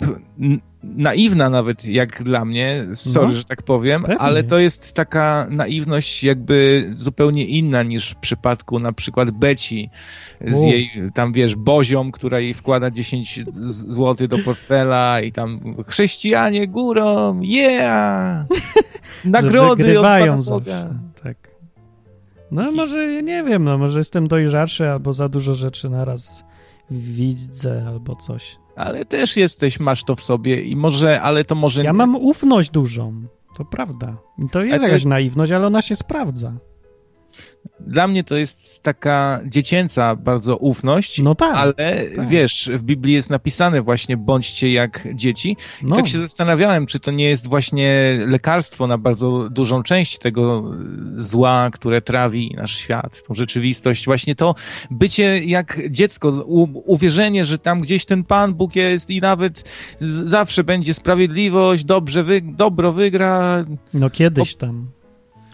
[0.83, 4.17] naiwna nawet jak dla mnie, sorry, No, że tak powiem, pewnie.
[4.17, 9.89] ale to jest taka naiwność jakby zupełnie inna niż w przypadku na przykład Beci
[10.47, 10.67] z U.
[10.67, 16.67] jej tam wiesz bozią, która jej wkłada 10 z- złotych do portfela i tam chrześcijanie
[16.67, 18.45] górą, yeah!
[19.25, 20.89] Nagrody od zawsze.
[21.23, 21.37] Tak.
[22.51, 26.43] No może, nie wiem, no może jestem dojrzalszy albo za dużo rzeczy naraz
[26.91, 28.57] widzę albo coś.
[28.85, 31.83] Ale też jesteś, masz to w sobie i może, ale to może...
[31.83, 33.23] Ja mam ufność dużą,
[33.57, 34.17] to prawda.
[34.37, 36.53] I to jest to jakaś jest- naiwność, ale ona się sprawdza.
[37.87, 41.55] Dla mnie to jest taka dziecięca bardzo ufność, No tak.
[41.55, 42.27] ale tak.
[42.29, 45.49] wiesz, w Biblii jest napisane właśnie bądźcie jak dzieci.
[45.81, 45.95] I No.
[45.95, 50.71] tak się zastanawiałem, czy to nie jest właśnie lekarstwo na bardzo dużą część tego
[51.17, 54.05] zła, które trawi nasz świat, tą rzeczywistość.
[54.05, 54.55] Właśnie to
[54.91, 56.29] bycie jak dziecko,
[56.85, 59.69] uwierzenie, że tam gdzieś ten Pan Bóg jest i nawet
[60.25, 64.91] zawsze będzie sprawiedliwość, dobrze wy, dobro wygra, No kiedyś tam.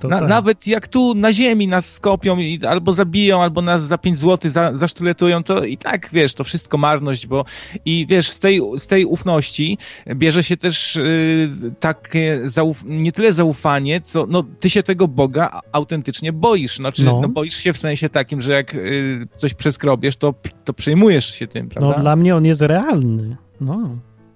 [0.04, 0.30] Na, tak.
[0.30, 4.52] Nawet jak tu na ziemi nas skopią i albo zabiją, albo nas za 5 zł
[4.52, 7.46] za, zasztuletują, to i tak, wiesz, to wszystko marność, bo
[7.86, 9.78] i wiesz, z tej, z tej ufności
[10.16, 15.60] bierze się też y, takie zauf- nie tyle zaufanie, co no, ty się tego Boga
[15.72, 16.76] autentycznie boisz.
[16.78, 17.20] Znaczy, No.
[17.22, 17.30] no.
[17.30, 20.34] boisz się w sensie takim, że jak y, coś przeskrobiesz, to,
[20.66, 21.96] to przejmujesz się tym, prawda?
[21.98, 23.38] No dla mnie on jest realny.
[23.62, 23.90] No,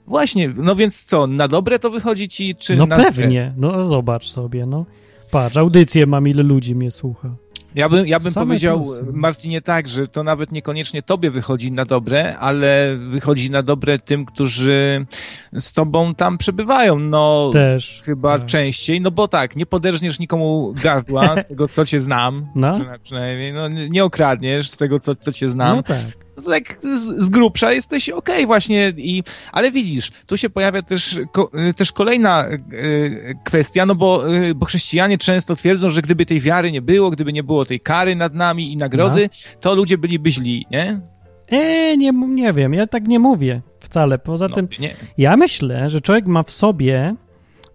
[0.07, 3.05] Właśnie, no więc co, na dobre to wychodzi ci, czy no na złe?
[3.05, 3.53] pewnie.
[3.57, 4.85] No zobacz sobie, no.
[5.31, 7.35] Patrz, audycję mam, ile ludzi mnie słucha.
[7.75, 9.05] Ja bym, ja bym Same powiedział, plusy.
[9.13, 14.25] Martinie, tak, że to nawet niekoniecznie tobie wychodzi na dobre, ale wychodzi na dobre tym,
[14.25, 15.05] którzy
[15.53, 16.99] z tobą tam przebywają.
[16.99, 18.01] No, Też.
[18.05, 18.47] chyba tak.
[18.47, 22.47] częściej, no bo tak, nie poderżniesz nikomu gardła z tego, co cię znam.
[22.55, 22.73] No.
[22.75, 25.77] Przyna- Przynajmniej, no, nie nie okradniesz z tego, co, co cię znam.
[25.77, 26.20] No tak.
[26.37, 30.81] No to tak z, z grubsza jesteś okej właśnie, i, ale widzisz, tu się pojawia
[30.81, 36.01] też, ko, y, też kolejna y, kwestia, no bo, y, bo chrześcijanie często twierdzą, że
[36.01, 39.75] gdyby tej wiary nie było, gdyby nie było tej kary nad nami i nagrody, to
[39.75, 40.99] ludzie byliby źli, nie?
[41.47, 44.19] E, nie, nie wiem, ja tak nie mówię wcale.
[44.19, 44.93] Poza No, tym, nie.
[45.17, 47.15] ja myślę, że człowiek ma w sobie,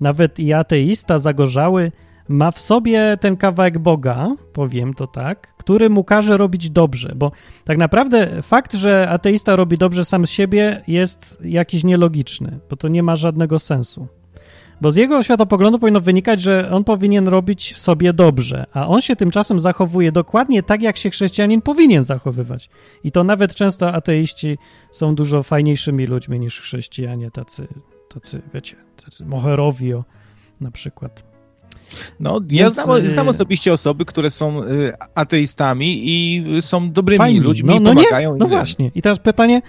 [0.01, 1.93] nawet i ateista zagorzały,
[2.29, 7.33] ma w sobie ten kawałek Boga, powiem to tak, który mu każe robić dobrze, bo
[7.65, 12.89] tak naprawdę fakt, że ateista robi dobrze sam z siebie jest jakiś nielogiczny, bo to
[12.89, 14.09] nie ma żadnego sensu.
[14.81, 19.17] Bo z jego światopoglądu powinno wynikać, że on powinien robić sobie dobrze, a on się
[19.17, 22.71] tymczasem zachowuje dokładnie tak, jak się chrześcijanin powinien zachowywać.
[23.05, 24.59] I to nawet często ateiści
[24.93, 27.69] są dużo fajniejszymi ludźmi niż chrześcijanie, tacy,
[28.15, 29.93] tacy wiecie, tacy moherowi
[30.61, 31.36] na przykład.
[32.21, 37.41] No, ja znam, y- znam osobiście osoby, które są y, ateistami i są dobrymi Fajni.
[37.41, 38.33] ludźmi, no, no pomagają.
[38.33, 38.39] Nie?
[38.39, 38.91] No właśnie.
[38.95, 39.63] I teraz pytanie,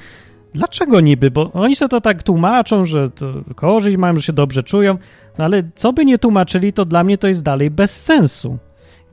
[0.53, 1.31] dlaczego niby?
[1.31, 4.97] Bo oni sobie to tak tłumaczą, że to korzyść mają, że się dobrze czują,
[5.37, 8.57] no ale co by nie tłumaczyli, to dla mnie to jest dalej bez sensu.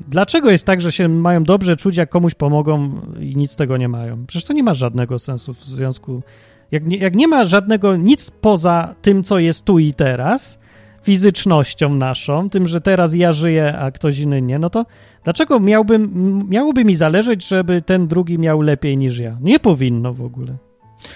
[0.08, 3.76] Dlaczego jest tak, że się mają dobrze czuć, jak komuś pomogą i nic z tego
[3.76, 4.26] nie mają?
[4.26, 6.22] Przecież to nie ma żadnego sensu w związku...
[6.70, 10.58] Jak nie, jak nie ma żadnego, nic poza tym, co jest tu i teraz,
[11.04, 14.86] fizycznością naszą, tym, że teraz ja żyję, a ktoś inny nie, no to
[15.24, 19.36] dlaczego miałbym, miałoby mi zależeć, żeby ten drugi miał lepiej niż ja?
[19.40, 20.56] Nie powinno w ogóle.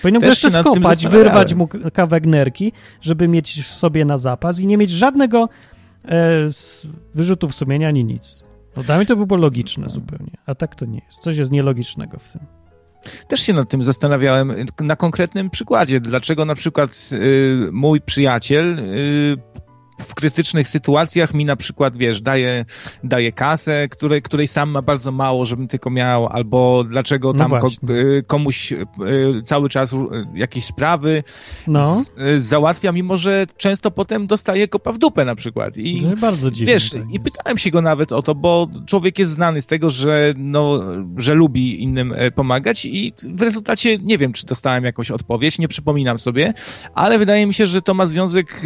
[0.02, 4.66] Powinien Też jeszcze skopać, wyrwać mu kawałek nerki, żeby mieć w sobie na zapas i
[4.66, 5.48] nie mieć żadnego
[6.04, 6.28] e,
[7.14, 8.44] wyrzutów sumienia ani nic.
[8.76, 11.18] No dla mnie to by było logiczne zupełnie, a tak to nie jest.
[11.18, 12.40] Coś jest nielogicznego w tym.
[13.28, 16.00] Też się nad tym zastanawiałem na konkretnym przykładzie.
[16.00, 19.36] Dlaczego na przykład y, mój przyjaciel y,
[19.98, 22.64] w krytycznych sytuacjach mi na przykład, wiesz, daje,
[23.04, 27.50] daje kasę, której, której sam ma bardzo mało, żebym tylko miał, albo dlaczego No tam
[27.50, 27.94] ko, właśnie.
[27.94, 28.86] y, komuś y,
[29.42, 29.94] cały czas
[30.34, 31.22] jakieś sprawy
[31.66, 32.02] No,
[32.36, 35.76] y, załatwia, mimo że często potem dostaje kopa w dupę na przykład.
[35.76, 36.72] I to bardzo dziwne.
[36.72, 39.90] Wiesz, tak i pytałem się go nawet o to, bo człowiek jest znany z tego,
[39.90, 40.80] że, no,
[41.16, 45.68] że lubi innym e, pomagać i w rezultacie nie wiem, czy dostałem jakąś odpowiedź, nie
[45.68, 46.54] przypominam sobie,
[46.94, 48.62] ale wydaje mi się, że to ma związek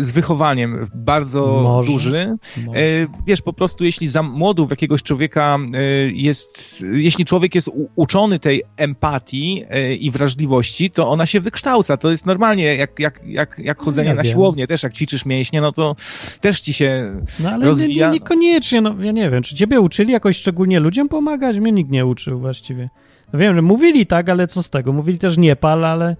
[0.00, 1.92] z wychowaniem bardzo Może.
[1.92, 2.36] duży.
[2.66, 2.78] Może.
[2.80, 8.38] E, Wiesz, po prostu jeśli za młodów jakiegoś człowieka e, jest, jeśli człowiek jest uczony
[8.38, 11.96] tej empatii e, i wrażliwości, to ona się wykształca.
[11.96, 14.32] To jest normalnie jak, jak, jak, jak chodzenie Ja na wiem.
[14.32, 15.96] siłownię, też jak ćwiczysz mięśnie, no to
[16.40, 20.12] też ci się No ale rozwija- nie, niekoniecznie, no ja nie wiem, czy ciebie uczyli
[20.12, 21.58] jakoś szczególnie ludziom pomagać?
[21.58, 22.88] Mnie nikt nie uczył właściwie.
[23.32, 24.92] No wiem, że mówili tak, ale co z tego?
[24.92, 26.16] Mówili też nie pal, ale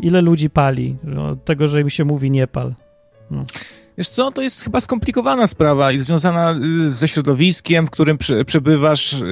[0.00, 0.96] ile ludzi pali?
[1.04, 2.74] że Od tego, że im się mówi nie pal.
[3.98, 6.54] Wiesz co, to jest chyba skomplikowana sprawa i związana
[6.86, 9.12] y, ze środowiskiem, w którym prze, przebywasz.
[9.12, 9.24] y,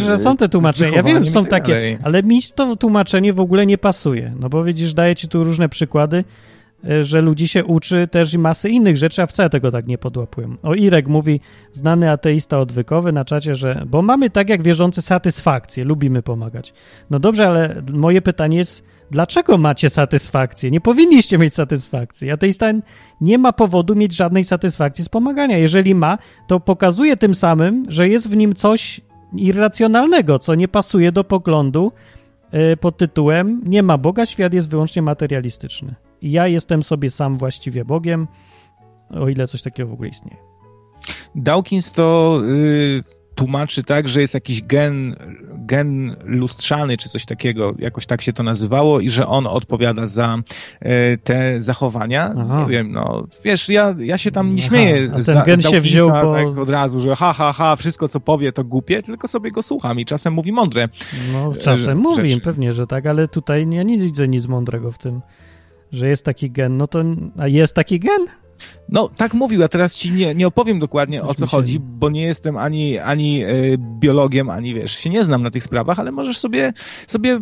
[0.00, 0.96] No, że są te tłumaczenia.
[0.96, 4.34] Ja wiem, że są tak takie, ale mi to tłumaczenie w ogóle nie pasuje.
[4.40, 6.24] No bo widzisz, daję ci tu różne przykłady,
[6.90, 9.98] y, że ludzi się uczy też i masy innych rzeczy, a wcale tego tak nie
[9.98, 10.56] podłapują.
[10.62, 11.40] O Irek mówi,
[11.72, 16.72] znany ateista odwykowy na czacie, że bo mamy tak jak wierzący satysfakcję, lubimy pomagać.
[17.10, 20.70] No dobrze, ale moje pytanie jest, dlaczego macie satysfakcję?
[20.70, 22.30] Nie powinniście mieć satysfakcji.
[22.30, 22.66] Ateista
[23.20, 25.58] nie ma powodu mieć żadnej satysfakcji z pomagania.
[25.58, 29.00] Jeżeli ma, to pokazuje tym samym, że jest w nim coś
[29.36, 31.92] irracjonalnego, co nie pasuje do poglądu
[32.72, 35.94] y, pod tytułem Nie ma Boga, świat jest wyłącznie materialistyczny.
[36.22, 38.28] I ja jestem sobie sam właściwie Bogiem,
[39.10, 40.36] o ile coś takiego w ogóle istnieje.
[41.34, 45.16] Dawkins to y, tłumaczy tak, że jest jakiś gen,
[45.54, 50.38] gen lustrzany, czy coś takiego, jakoś tak się to nazywało, i że on odpowiada za
[50.82, 52.34] y, te zachowania.
[52.38, 52.60] Aha.
[52.62, 55.62] Nie wiem, no, wiesz, ja, ja się tam nie Aha, śmieję a z, ten gen
[55.62, 58.64] z się wziął, bo- tak od razu, że ha, ha, ha, wszystko co powie to
[58.64, 60.88] głupie, tylko sobie go słucham i czasem mówi mądre.
[61.32, 62.40] No, E, czasem mówi, rzeczy.
[62.40, 65.20] pewnie, że tak, ale tutaj ja nie widzę nic mądrego w tym,
[65.92, 66.76] że jest taki gen.
[66.76, 67.02] No to,
[67.38, 68.26] a jest taki gen?
[68.88, 72.10] No, tak mówił, a teraz ci nie, nie opowiem dokładnie Coś o co chodzi, bo
[72.10, 76.12] nie jestem ani, ani e, biologiem, ani wiesz, się nie znam na tych sprawach, ale
[76.12, 76.72] możesz sobie,
[77.06, 77.40] sobie e,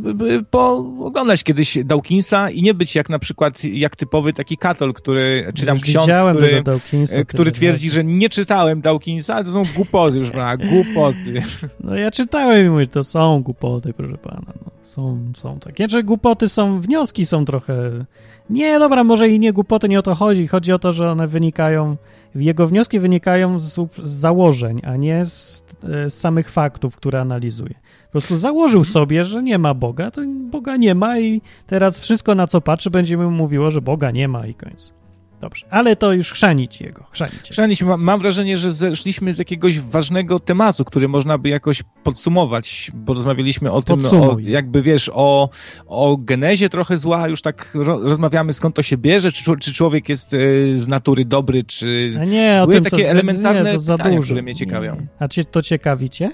[0.50, 5.66] pooglądać kiedyś Dawkinsa i nie być jak na przykład, jak typowy taki katol, który, czy
[5.66, 6.62] tam ksiądz, który,
[7.11, 11.42] e, który tyle twierdzi, że nie czytałem Dawkinsa, ale to są głupoty, już pana, głupoty.
[11.81, 14.52] No ja czytałem i mówię, to są głupoty, proszę pana.
[14.64, 15.88] No, są, są takie.
[15.88, 18.05] Czy głupoty są, wnioski są trochę...
[18.50, 20.46] Nie, dobra, może i nie głupoty, nie o to chodzi.
[20.46, 21.97] Chodzi o to, że one wynikają,
[22.35, 27.75] jego wnioski wynikają z, z założeń, a nie z, e, z samych faktów, które analizuje.
[28.07, 32.35] Po prostu założył sobie, że nie ma Boga, to Boga nie ma i teraz wszystko,
[32.35, 34.95] na co patrzy, będzie mu mówiło, że Boga nie ma i koniec.
[35.40, 37.49] Dobrze, ale to już chrzanić jego, chrzanić.
[37.55, 42.90] Szanowni, mam, mam wrażenie, że zeszliśmy z jakiegoś ważnego tematu, który można by jakoś podsumować,
[42.94, 45.49] bo rozmawialiśmy o tym, o, jakby wiesz, o,
[45.87, 50.09] o genezie trochę zła, już tak ro, rozmawiamy skąd to się bierze, czy, czy człowiek
[50.09, 50.38] jest e,
[50.75, 53.96] z natury dobry, czy A nie, o zły, tym takie to, elementarne nie, to za
[53.96, 54.27] pytania, dużo.
[54.27, 54.94] które mnie ciekawią.
[54.94, 55.07] Nie.
[55.18, 56.31] A cię to ciekawi cię?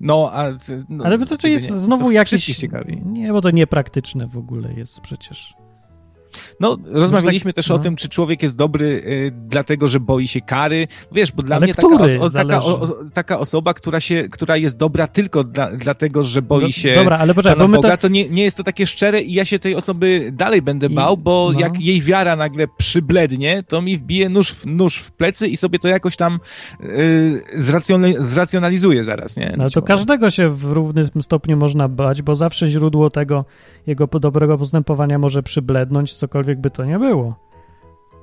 [0.00, 0.48] No, a...
[0.88, 1.78] No, Ale to, to jest nie.
[1.78, 3.02] znowu to ciekawi.
[3.06, 5.54] Nie, bo to niepraktyczne w ogóle jest przecież.
[6.60, 7.74] No, rozmawialiśmy tak- też no.
[7.74, 10.86] o tym, czy człowiek jest dobry y, dlatego, że boi się kary.
[11.12, 12.18] Wiesz, bo dla Ale mnie taka, który?
[12.18, 16.42] oso- taka, o, o, taka osoba, która, się, która jest dobra tylko dla, dlatego, że
[16.42, 18.02] boi Do- się Dobra, ale poczekaj, bo my Boga, to...
[18.02, 20.94] to nie, nie jest to takie szczere i ja się tej osoby dalej będę I-
[20.94, 21.60] bał, bo no.
[21.60, 25.78] jak jej wiara nagle przyblednie, to mi wbije nóż w, nóż w plecy i sobie
[25.78, 26.40] to jakoś tam
[26.80, 29.54] y, zracjona- zracjonalizuje zaraz, nie?
[29.56, 29.82] No to może.
[29.82, 33.44] każdego się w równym stopniu można bać, bo zawsze źródło tego
[33.86, 37.34] jego dobrego postępowania może przyblednąć, cokolwiek by to nie było.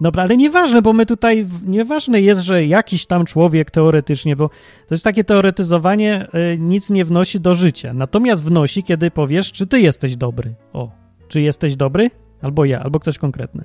[0.02, 4.50] Dobra, ale nieważne, bo my tutaj, nieważne jest, że jakiś tam człowiek teoretycznie, bo
[4.88, 7.94] to jest takie teoretyzowanie, y, nic nie wnosi do życia.
[7.94, 10.54] Natomiast wnosi, kiedy powiesz, czy ty jesteś dobry.
[10.74, 10.92] O,
[11.28, 12.12] czy jesteś dobry?
[12.42, 13.64] Albo ja, albo ktoś konkretny.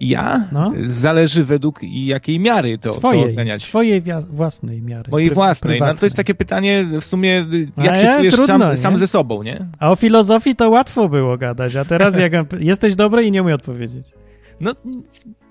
[0.00, 0.48] Ja?
[0.52, 0.72] No.
[0.84, 3.62] Zależy według jakiej miary to, swojej, to oceniać.
[3.62, 5.10] Swojej własnej miary.
[5.10, 5.80] Mojej własnej.
[5.80, 8.98] No to jest takie pytanie w sumie, jak A się ja, czujesz trudno, sam, sam
[8.98, 9.66] ze sobą, nie?
[9.78, 13.54] A o filozofii to łatwo było gadać, a teraz jak jesteś dobry i nie umiem
[13.54, 14.06] odpowiedzieć.
[14.60, 14.72] No,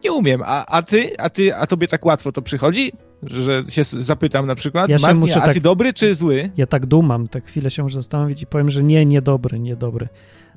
[0.04, 0.42] nie umiem.
[0.46, 2.92] A, a ty, a ty, a tobie tak łatwo to przychodzi?
[3.26, 6.50] Że się zapytam na przykład, Ja Martin, muszę a ty tak- dobry czy zły?
[6.58, 10.08] Ja tak dumam, tak chwilę się muszę zastanowić i powiem, że nie, niedobry, niedobry.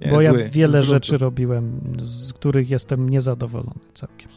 [0.01, 0.91] Nie, Bo ja zły, wiele z gruntu.
[0.91, 4.29] rzeczy robiłem, z których jestem niezadowolony całkiem.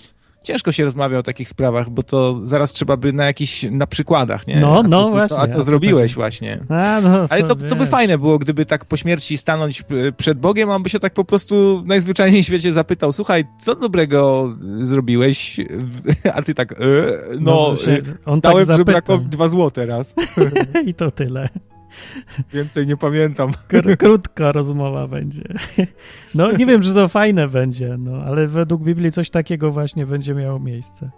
[0.44, 4.48] Ciężko się rozmawia o takich sprawach, bo to zaraz trzeba by na jakichś, na przykładach,
[4.48, 4.60] nie?
[4.60, 6.60] No, a co, no co, właśnie, A co zrobiłeś właśnie?
[6.70, 10.40] A, no, Ale to, to by fajne było, gdyby tak po śmierci stanąć p- przed
[10.40, 14.50] Bogiem, a on by się tak po prostu najzwyczajniej w świecie zapytał, słuchaj, co dobrego
[14.82, 15.58] zrobiłeś?
[16.36, 16.76] A ty tak, e,
[17.42, 18.78] no, się- e, on dałem tak zapyta.
[18.78, 20.16] żebrakowi dwa złote raz.
[20.88, 21.50] I to tyle.
[22.54, 23.52] Więcej nie pamiętam.
[23.70, 25.44] Kr- krótka rozmowa będzie.
[26.36, 30.34] No nie wiem, czy to fajne będzie, no ale według Biblii coś takiego właśnie będzie
[30.34, 31.10] miało miejsce.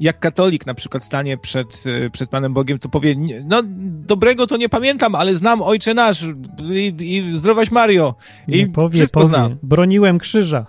[0.00, 3.14] Jak katolik na przykład stanie przed, e, przed Panem Bogiem, to powie,
[3.44, 3.62] no
[4.06, 6.24] dobrego to nie pamiętam, ale znam Ojcze Nasz
[6.70, 8.14] i, i zdrowaś Mario.
[8.48, 9.28] I Nie, powie, wszystko powie.
[9.34, 9.56] znam.
[9.62, 10.66] Broniłem krzyża.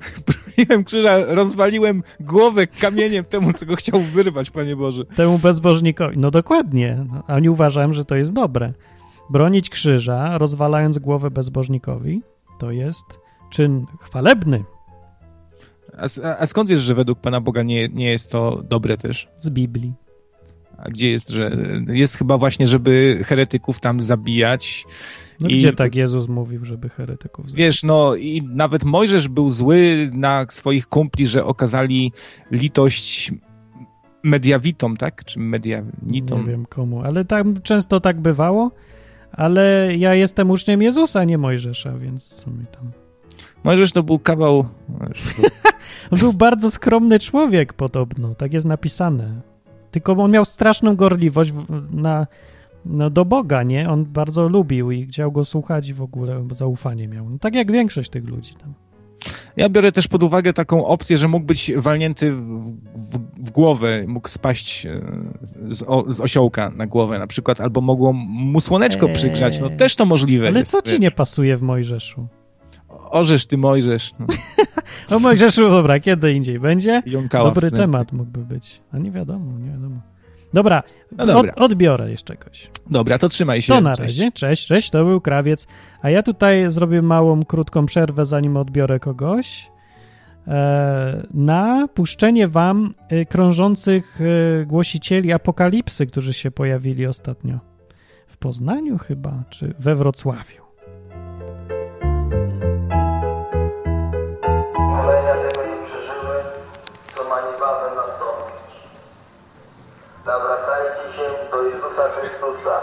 [0.56, 5.04] Piłem krzyża, rozwaliłem głowę kamieniem temu, co go chciał wyrwać, Panie Boże.
[5.04, 6.18] Temu bezbożnikowi.
[6.18, 7.04] No dokładnie.
[7.12, 8.72] No, a nie uważałem, że to jest dobre.
[9.32, 12.22] Bronić krzyża, rozwalając głowę bezbożnikowi,
[12.58, 13.04] to jest
[13.50, 14.64] czyn chwalebny
[15.98, 19.28] A, a, skąd wiesz, że według Pana Boga nie, nie jest to dobre też?
[19.36, 19.92] z Biblii.
[20.76, 21.50] A gdzie jest, że
[21.88, 24.84] jest chyba właśnie, żeby heretyków tam zabijać?
[25.40, 27.58] No I- gdzie tak Jezus mówił, żeby heretyków zabić?
[27.58, 32.12] Wiesz, no i nawet Mojżesz był zły na swoich kumpli, że okazali
[32.50, 33.32] litość
[34.22, 35.24] mediawitom, tak?
[35.24, 36.46] Czy Nie medianitom?
[36.46, 38.70] wiem komu, ale tam często tak bywało,
[39.32, 42.90] ale ja jestem uczniem Jezusa, nie Mojżesza, więc co mi tam...
[43.64, 44.64] Mojżesz to był kawał...
[46.20, 49.40] był bardzo skromny człowiek podobno, tak jest napisane.
[49.90, 51.52] Tylko on miał straszną gorliwość
[51.90, 52.26] na,
[52.84, 53.90] no, do Boga, nie?
[53.90, 57.30] On bardzo lubił i chciał go słuchać i w ogóle bo zaufanie miał.
[57.30, 58.74] No, tak jak większość tych ludzi tam.
[59.56, 64.04] Ja biorę też pod uwagę taką opcję, że mógł być walnięty w, w, w głowę,
[64.06, 65.00] mógł spaść e,
[65.66, 69.14] z, o, z osiołka na głowę na przykład, albo mogło mu słoneczko Eee.
[69.14, 72.26] przygrzać, no też to możliwe Ale jest, co ci nie pasuje w Mojżeszu?
[73.10, 74.26] Orzesz ty Mojżesz, no,
[75.16, 77.02] O Mojżeszu, dobra, kiedy indziej będzie?
[77.06, 78.80] jąkała Dobry temat mógłby być.
[78.92, 80.00] A nie wiadomo, nie wiadomo.
[80.52, 80.82] Dobra,
[81.18, 81.52] No dobra.
[81.54, 82.70] Od, odbiorę jeszcze kogoś.
[82.90, 83.72] Dobra, to trzymaj się.
[83.74, 84.18] To na Cześć.
[84.18, 84.32] razie.
[84.32, 85.66] Cześć, cześć, to był krawiec.
[86.02, 89.70] A ja tutaj zrobię małą, krótką przerwę, zanim odbiorę kogoś.
[90.48, 97.58] E, na puszczenie wam e, krążących e, głosicieli apokalipsy, którzy się pojawili ostatnio.
[98.26, 100.61] W Poznaniu chyba, czy we Wrocławiu.
[110.26, 112.80] Nawracajcie się do Jezusa Chrystusa,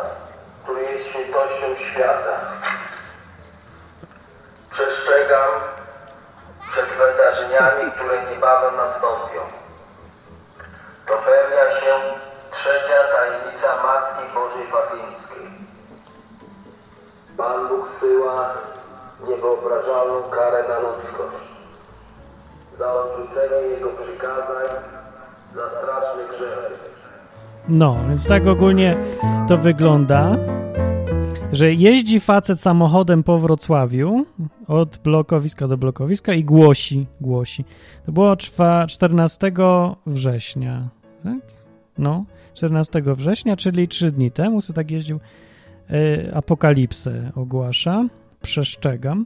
[0.63, 2.39] który jest świętością świata.
[4.71, 5.49] Przestrzegam
[6.71, 9.41] przed wydarzeniami, które niebawem nastąpią.
[11.07, 11.93] Dopełnia się
[12.51, 15.51] trzecia tajemnica Matki Bożej Fatyńskiej.
[17.37, 18.53] Pan Bóg zsyła
[19.19, 21.49] niewyobrażalną karę na ludzkość
[22.77, 24.67] za odrzucenie Jego przykazań,
[25.53, 26.98] za straszny grzech.
[27.69, 28.95] No, więc tak ogólnie
[29.47, 30.37] to wygląda,
[31.51, 34.25] że jeździ facet samochodem po Wrocławiu
[34.67, 37.65] od blokowiska do blokowiska i głosi, głosi.
[38.05, 39.51] To było czwa- 14
[40.07, 40.89] września,
[41.23, 41.39] tak?
[41.97, 45.19] No, 14 września, czyli trzy dni temu, sobie tak jeździł,
[45.89, 48.05] e, apokalipsę ogłasza,
[48.41, 49.25] przestrzegam.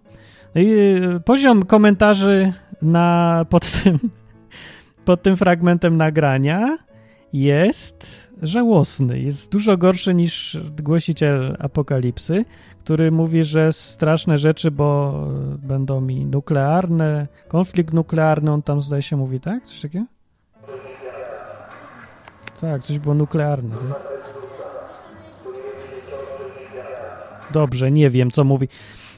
[0.56, 4.00] No i e, poziom komentarzy na, pod, tym,
[5.06, 6.78] pod tym fragmentem nagrania
[7.34, 9.20] jest żałosny.
[9.20, 12.46] Jest dużo gorszy niż głosiciel apokalipsy,
[12.84, 15.20] który mówi, że straszne rzeczy, bo
[15.58, 19.64] będą mi nuklearne, konflikt nuklearny, on tam zdaje się mówi, tak?
[19.66, 20.06] Coś takiego?
[22.62, 23.76] Tak, coś było nuklearne.
[23.76, 24.14] Tak?
[27.52, 28.68] Dobrze, nie wiem, co mówi.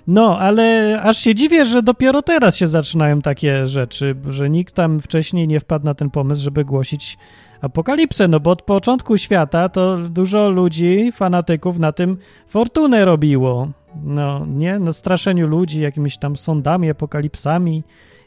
[0.07, 4.99] No, ale aż się dziwię, że dopiero teraz się zaczynają takie rzeczy, że nikt tam
[4.99, 7.17] wcześniej nie wpadł na ten pomysł, żeby głosić
[7.65, 13.67] apokalipsę, no bo od początku świata to dużo ludzi, fanatyków na tym fortunę robiło.
[14.03, 14.79] No, nie?
[14.79, 17.83] Na straszeniu ludzi jakimiś tam sądami, apokalipsami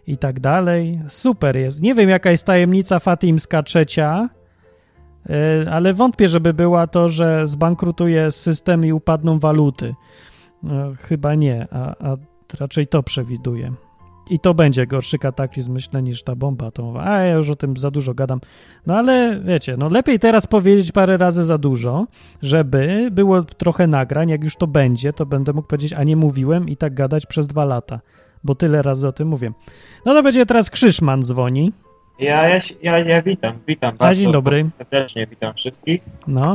[0.07, 1.01] i tak dalej.
[1.09, 1.82] Super jest.
[1.82, 4.28] Nie wiem, jaka jest tajemnica fatimska trzecia,
[5.30, 9.95] y, ale wątpię, żeby była to, że zbankrutuje system i upadną waluty.
[10.62, 12.16] No, chyba nie, a, a
[12.61, 13.72] raczej to przewiduję.
[14.31, 17.05] I to będzie gorszy kataklizm, myślę, niż ta bomba atomowa.
[17.05, 18.41] A ja już o tym za dużo gadam.
[18.87, 22.07] No ale wiecie, no lepiej teraz powiedzieć parę razy za dużo,
[22.43, 24.29] żeby było trochę nagrań.
[24.29, 27.47] Jak już to będzie, to będę mógł powiedzieć, a nie mówiłem i tak gadać przez
[27.47, 28.01] dwa lata,
[28.45, 29.53] bo tyle razy o tym mówię.
[30.05, 31.72] No to będzie teraz Krzyszman dzwoni.
[32.18, 34.66] Ja, ja, ja, ja witam, witam A, dzień dobry.
[34.79, 36.03] Serdecznie witam wszystkich.
[36.26, 36.55] No,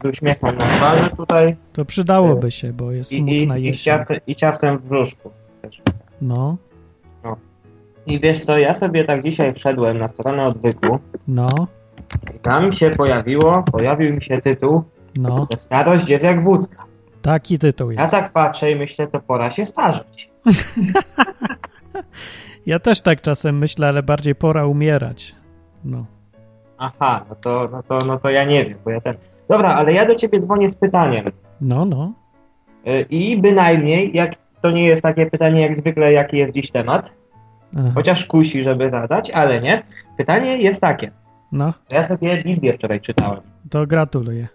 [0.00, 3.84] Z uśmiechem na twarzy tutaj to przydałoby się, bo jest i, smutna i, i, jesień.
[3.84, 5.30] ciastem, i ciastem w brzuszku.
[5.62, 5.82] też.
[6.22, 6.56] No,
[8.06, 10.98] I wiesz co, ja sobie tak dzisiaj wszedłem na stronę odwyku
[11.28, 11.48] no,
[12.36, 14.82] i tam się pojawiło, pojawił mi się tytuł,
[15.18, 15.46] no.
[15.52, 16.84] że starość jest jak wódka.
[17.22, 18.14] Taki tytuł Ja jest.
[18.14, 20.30] tak patrzę i myślę, to pora się starzeć.
[22.66, 25.34] Ja też tak czasem myślę, ale bardziej pora umierać.
[25.84, 26.06] No.
[26.78, 29.14] Aha, no to, no to, no to ja nie wiem, bo ja ten...
[29.48, 31.24] Dobra, ale ja do ciebie dzwonię z pytaniem.
[31.60, 32.12] No, no.
[32.86, 37.12] Y, I bynajmniej, jak to nie jest takie pytanie jak zwykle, jaki jest dziś temat,
[37.76, 37.90] Aha.
[37.94, 39.82] chociaż kusi, żeby zadać, ale nie.
[40.16, 41.10] Pytanie jest takie.
[41.52, 43.40] No, Ja sobie Biblię wczoraj czytałem.
[43.70, 44.48] to gratuluję.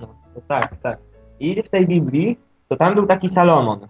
[0.00, 0.98] No, to tak, tak.
[1.40, 2.38] I w tej Biblii,
[2.68, 3.80] to tam był taki Salomon.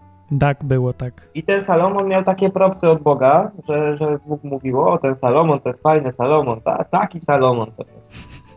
[0.40, 1.28] Tak było, tak.
[1.34, 5.60] I ten Salomon miał takie propsy od Boga, że, że Bóg mówił, o ten Salomon
[5.60, 8.10] to jest fajny Salomon, ta, taki Salomon to jest.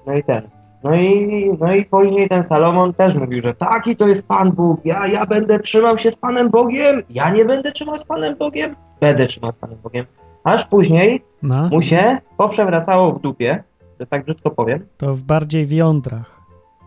[0.08, 0.41] No i ten.
[0.84, 4.86] No i, no i później ten Salomon też mówił, że taki to jest Pan Bóg,
[4.86, 8.75] ja, ja będę trzymał się z Panem Bogiem, ja nie będę trzymał z Panem Bogiem,
[9.01, 10.05] będę trzymał z Panem Bogiem.
[10.43, 13.63] Aż później No, mu się poprzewracało w dupie,
[13.99, 16.43] że tak brzydko powiem, to w bardziej w jądrach.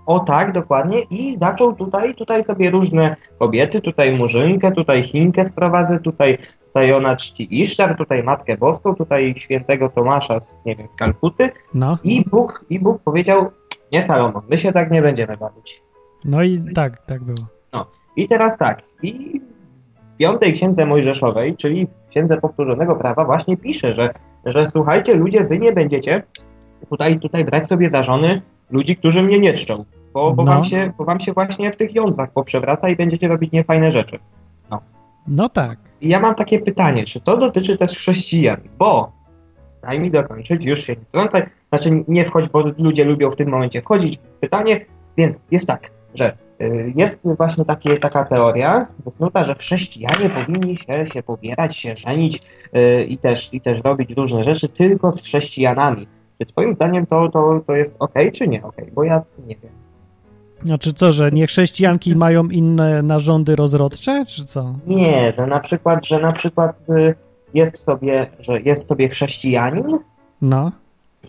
[0.07, 1.03] O tak, dokładnie.
[1.03, 7.17] I zaczął tutaj, tutaj sobie różne kobiety, tutaj Murzynkę, tutaj Chinkę sprowadzę, tutaj, tutaj ona
[7.17, 11.51] czci Isztar, tutaj Matkę Boską, tutaj świętego Tomasza z, nie wiem, z Kalkuty.
[11.75, 13.51] No, I Bóg, i Bóg powiedział,
[13.97, 15.83] nie Salomon, my się tak nie będziemy bawić.
[16.25, 17.47] no i tak, tak było.
[18.17, 19.41] I teraz tak, i
[20.15, 24.11] w piątej księdze mojżeszowej, czyli w księdze powtórzonego prawa właśnie pisze, że,
[24.47, 26.23] że słuchajcie ludzie, wy nie będziecie
[26.91, 30.53] tutaj, tutaj brać sobie za żony ludzi, którzy mnie nie czczą, bo, bo, No.
[30.53, 34.19] wam się, bo wam się właśnie w tych jądzach poprzewraca i będziecie robić niefajne rzeczy.
[35.29, 35.79] No tak.
[36.01, 39.13] I ja mam takie pytanie, czy to dotyczy też chrześcijan, bo
[39.87, 43.49] daj mi dokończyć, już się nie wtrącaj, znaczy nie wchodź, bo ludzie lubią w tym
[43.49, 49.45] momencie wchodzić w pytanie, więc jest tak, że y, jest właśnie takie, taka teoria wysnuta,
[49.45, 52.43] że chrześcijanie powinni się, się pobierać, się żenić
[52.77, 56.07] y, i, też, i też robić różne rzeczy tylko z chrześcijanami.
[56.39, 58.77] Czy twoim zdaniem to, to, to jest ok, czy nie ok?
[58.95, 59.73] Bo ja nie wiem.
[60.65, 64.75] Znaczy co, że nie chrześcijanki mają inne narządy rozrodcze, czy co?
[64.87, 67.15] Nie, że na przykład, że na przykład y,
[67.57, 69.99] jest sobie, że jest sobie chrześcijanin,
[70.43, 70.73] No,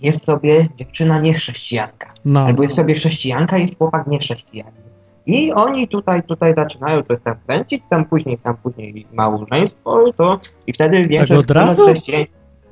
[0.02, 2.14] jest sobie dziewczyna niechrześcijanka.
[2.26, 2.40] no.
[2.46, 4.82] Albo jest sobie chrześcijanka, jest chłopak niechrześcijanin.
[5.26, 10.74] I oni tutaj, tutaj zaczynają to tam kręcić, tam później, tam później małżeństwo, to i
[10.74, 12.26] wtedy większość Tak od chrześcijan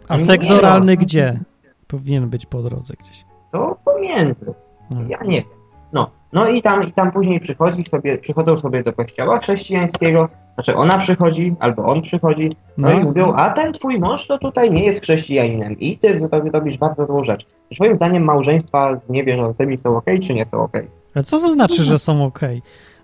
[0.08, 1.40] A seks oralny gdzie?
[1.88, 3.26] Powinien być po drodze gdzieś.
[3.52, 4.54] to pomiędzy.
[4.90, 5.02] No.
[5.10, 5.50] Ja nie wiem.
[5.94, 10.76] No, no i tam, i tam później przychodzi sobie, przychodzą sobie do kościoła chrześcijańskiego, znaczy
[10.76, 13.00] ona przychodzi, albo on przychodzi, no, No.
[13.00, 16.20] i mówią, a ten twój mąż to tutaj nie jest chrześcijaninem i ty
[16.54, 17.46] robisz bardzo złą rzecz.
[17.70, 20.74] Czy Twoim zdaniem małżeństwa z niewierzącymi są ok, czy nie są ok?
[21.16, 22.40] Ale co to znaczy, że są ok?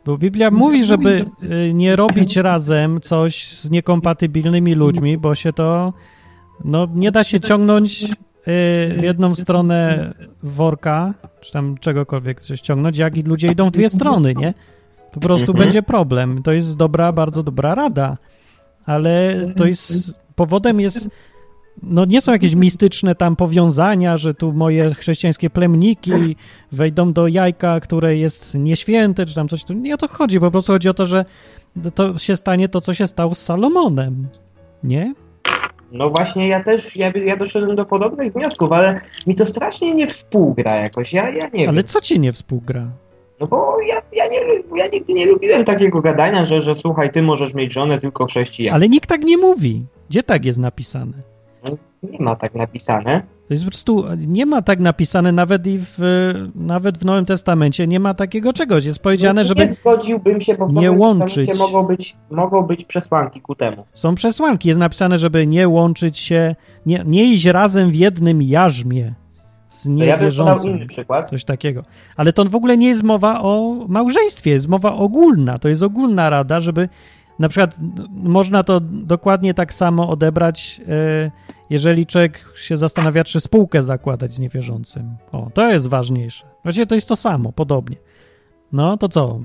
[0.05, 5.93] Bo Biblia mówi, żeby y, nie robić razem coś z niekompatybilnymi ludźmi, bo się to,
[6.65, 8.05] no nie da się ciągnąć
[8.45, 10.13] w jedną stronę
[10.43, 14.53] worka, czy tam czegokolwiek coś ciągnąć, jak i ludzie idą w dwie strony, nie?
[15.11, 15.65] Po prostu Mhm.
[15.65, 16.43] będzie problem.
[16.43, 18.17] To jest dobra, bardzo dobra rada,
[18.85, 21.09] ale to jest, powodem jest,
[21.83, 26.11] no nie są jakieś mistyczne tam powiązania, że tu moje chrześcijańskie plemniki
[26.71, 29.63] wejdą do jajka, które jest nieświęte, czy tam coś.
[29.63, 31.25] Tu nie o to chodzi, po prostu chodzi o to, że
[31.95, 34.27] to się stanie to, co się stało z Salomonem.
[34.83, 35.13] Nie?
[35.91, 40.07] No właśnie, ja też, ja, ja doszedłem do podobnych wniosków, ale mi to strasznie nie
[40.07, 41.83] współgra jakoś, ja, ja nie Ale wiem.
[41.85, 42.87] co ci nie współgra?
[43.39, 44.37] No bo ja, ja, nie,
[44.75, 48.75] ja nigdy nie lubiłem takiego gadania, że, że słuchaj, ty możesz mieć żonę tylko chrześcijan.
[48.75, 49.85] Ale nikt tak nie mówi.
[50.09, 51.13] Gdzie tak jest napisane?
[52.03, 53.21] Nie ma tak napisane.
[53.21, 55.97] To jest po prostu, nie ma tak napisane nawet i w,
[56.55, 58.85] nawet w Nowym Testamencie nie ma takiego czegoś.
[58.85, 61.57] Jest powiedziane, No, żeby Nie zgodziłbym się, bo w nie łączyć.
[61.59, 63.85] Mogą być, mogą być przesłanki ku temu.
[63.93, 64.67] są przesłanki.
[64.67, 69.13] Jest napisane, żeby nie łączyć się, nie, nie iść razem w jednym jarzmie
[69.69, 70.71] z To ja niewierzącym.
[70.75, 71.29] inny przykład.
[71.29, 71.83] Coś takiego.
[72.17, 75.57] Ale to w ogóle nie jest mowa o małżeństwie, jest mowa ogólna.
[75.57, 76.89] To jest ogólna rada, żeby
[77.41, 77.75] na przykład
[78.09, 81.31] można to dokładnie tak samo odebrać, e,
[81.69, 85.15] jeżeli człowiek się zastanawia, czy spółkę zakładać z niewierzącym.
[85.31, 86.45] O, to jest ważniejsze.
[86.63, 87.95] Właściwie to jest to samo, podobnie.
[88.71, 89.39] No, to co?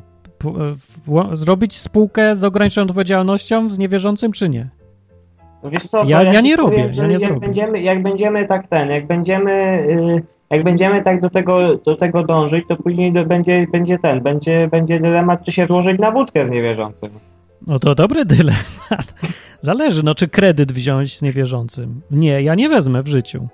[1.32, 4.68] Zrobić spółkę z ograniczoną odpowiedzialnością z niewierzącym, czy nie?
[5.62, 7.40] No Wiesz co, Ja- ja ci nie powiem, robię, że ja nie jak zrobię.
[7.40, 12.22] Będziemy, jak będziemy tak ten, jak będziemy, y, jak będziemy tak do tego, do tego
[12.24, 16.46] dążyć, to później do, będzie, będzie ten, będzie, będzie dylemat, czy się złożyć na wódkę
[16.46, 17.10] z niewierzącym.
[17.66, 19.14] No to dobry dylemat.
[19.60, 22.00] Zależy, no czy kredyt wziąć z niewierzącym.
[22.10, 23.48] Nie, ja nie wezmę w życiu.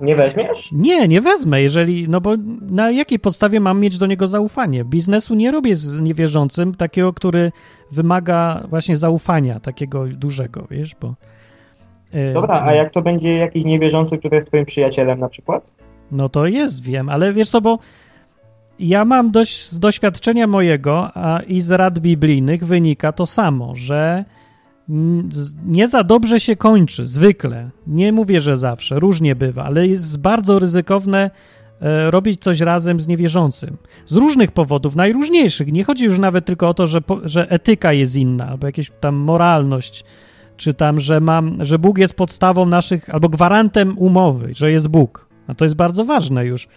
[0.00, 0.68] Nie weźmiesz?
[0.72, 4.84] Nie, nie wezmę, jeżeli, no bo na jakiej podstawie mam mieć do niego zaufanie?
[4.84, 7.52] Biznesu nie robię z niewierzącym, takiego, który
[7.92, 11.14] wymaga właśnie zaufania, takiego dużego, wiesz, bo...
[12.12, 15.70] e, Dobra, a jak to będzie jakiś niewierzący, który jest twoim przyjacielem na przykład?
[16.10, 17.78] No to jest, wiem, ale wiesz co, bo
[18.78, 24.24] ja mam dość z doświadczenia mojego a i z rad biblijnych wynika to samo, że
[25.66, 27.70] nie za dobrze się kończy, zwykle.
[27.86, 31.30] Nie mówię, że zawsze, różnie bywa, ale jest bardzo ryzykowne
[31.80, 33.76] e, robić coś razem z niewierzącym.
[34.06, 35.72] Z różnych powodów, najróżniejszych.
[35.72, 39.14] Nie chodzi już nawet tylko o to, że, że etyka jest inna, albo jakaś tam
[39.14, 40.04] moralność,
[40.56, 45.28] czy tam, że mam, że Bóg jest podstawą naszych, albo gwarantem umowy, że jest Bóg.
[45.48, 46.68] No to jest bardzo ważne już.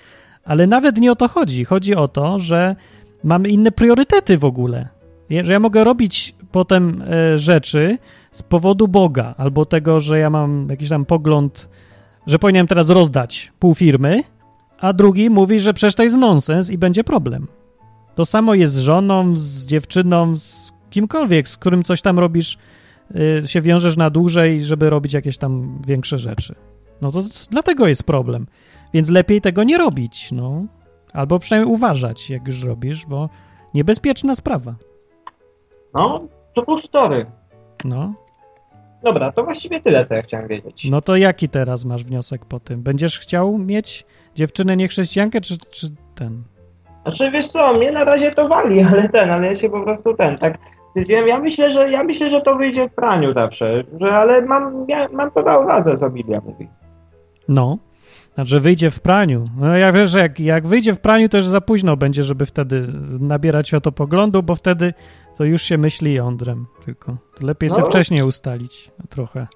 [0.43, 1.65] Ale nawet nie o to chodzi.
[1.65, 2.75] Chodzi o to, że
[3.23, 4.89] mamy inne priorytety w ogóle.
[5.43, 7.97] Że ja mogę robić potem e, rzeczy
[8.31, 11.69] z powodu Boga, albo tego, że ja mam jakiś tam pogląd,
[12.27, 14.23] że powinienem teraz rozdać pół firmy,
[14.79, 17.47] a drugi mówi, że przecież to jest nonsens i będzie problem.
[18.15, 22.57] To samo jest z żoną, z dziewczyną, z kimkolwiek, z którym coś tam robisz,
[23.43, 26.55] y, się wiążesz na dłużej, żeby robić jakieś tam większe rzeczy.
[27.01, 28.47] No to dlatego jest problem.
[28.93, 30.65] Więc lepiej tego nie robić, no.
[31.13, 33.29] Albo przynajmniej uważać, jak już robisz, bo
[33.73, 34.75] niebezpieczna sprawa.
[35.93, 37.25] No, to full story.
[37.85, 38.13] No.
[39.03, 40.89] Dobra, to właściwie tyle, co ja chciałem wiedzieć.
[40.89, 42.81] No to jaki teraz masz wniosek po tym?
[42.81, 46.43] Będziesz chciał mieć dziewczynę niechrześcijankę, czy, czy ten?
[47.03, 50.13] Znaczy, wiesz co, mnie na razie to wali, ale ten, ale ja się po prostu
[50.13, 50.57] ten, tak
[50.89, 54.85] stwierdziłem, ja myślę, że ja myślę, że to wyjdzie w praniu zawsze, że, ale mam,
[54.87, 56.67] ja, mam to na uwadze, co Biblia mówi.
[57.47, 57.77] No.
[58.35, 59.43] Znaczy wyjdzie w praniu.
[59.57, 62.45] No ja wiesz, że jak, jak wyjdzie w praniu, to już za późno będzie, żeby
[62.45, 62.87] wtedy
[63.19, 64.93] nabierać światopoglądu, bo wtedy
[65.37, 67.17] to już się myśli jądrem tylko.
[67.39, 67.75] To lepiej No.
[67.75, 69.47] sobie wcześniej ustalić trochę.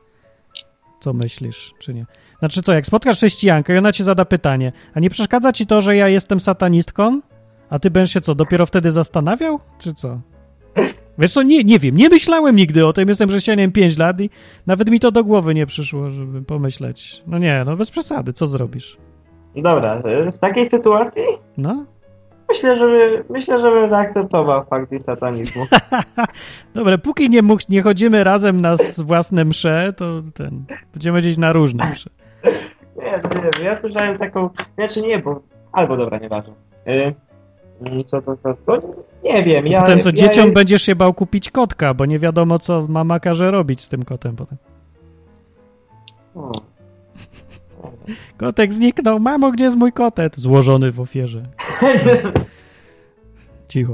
[0.99, 2.05] Co myślisz, czy nie?
[2.39, 5.81] Znaczy co, jak spotkasz chrześcijankę i ona ci zada pytanie, a nie przeszkadza ci to,
[5.81, 7.21] że ja jestem satanistką?
[7.69, 9.59] A ty będziesz się co, dopiero wtedy zastanawiał?
[9.79, 10.19] Czy co?
[11.17, 14.29] Wiesz co, nie, nie wiem, nie myślałem nigdy o tym, jestem chrześcijaniem 5 lat i
[14.67, 17.23] nawet mi to do głowy nie przyszło, żeby pomyśleć.
[17.27, 18.97] No nie, no bez przesady, co zrobisz?
[19.55, 21.23] Dobra, y, w takiej sytuacji
[21.57, 21.85] No,
[22.49, 22.87] myślę, że
[23.29, 25.65] myślę, że bym zaakceptował fakt ich satanizmu.
[26.73, 31.53] dobra, póki nie, mógł- nie chodzimy razem na własne msze, to ten, będziemy gdzieś na
[31.53, 32.09] różne msze.
[32.97, 33.11] Nie,
[33.59, 35.41] nie ja słyszałem taką, znaczy nie, bo,
[35.71, 36.53] albo dobra, nieważne.
[36.87, 37.13] Y,
[37.81, 38.81] mm, co to, to, to,
[39.23, 39.81] nie wiem, ja...
[39.81, 43.51] Potem co, ja, dzieciom będziesz się bał kupić kotka, bo nie wiadomo, co mama każe
[43.51, 44.57] robić z tym kotem potem.
[46.35, 46.51] O.
[48.37, 50.37] Kotek zniknął, mamo, gdzie jest mój kotet?
[50.37, 51.43] Złożony w ofierze.
[53.67, 53.93] Cicho.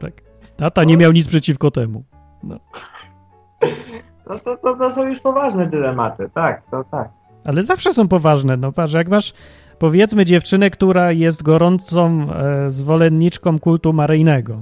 [0.00, 0.12] Tak.
[0.56, 2.04] Tata nie miał nic przeciwko temu.
[2.42, 2.58] No
[4.44, 7.08] to, to, to są już poważne dylematy, tak, to tak.
[7.44, 8.56] Ale zawsze są poważne.
[8.56, 9.32] No patrz, jak masz
[9.78, 14.58] powiedzmy dziewczynę, która jest gorącą e, zwolenniczką kultu maryjnego.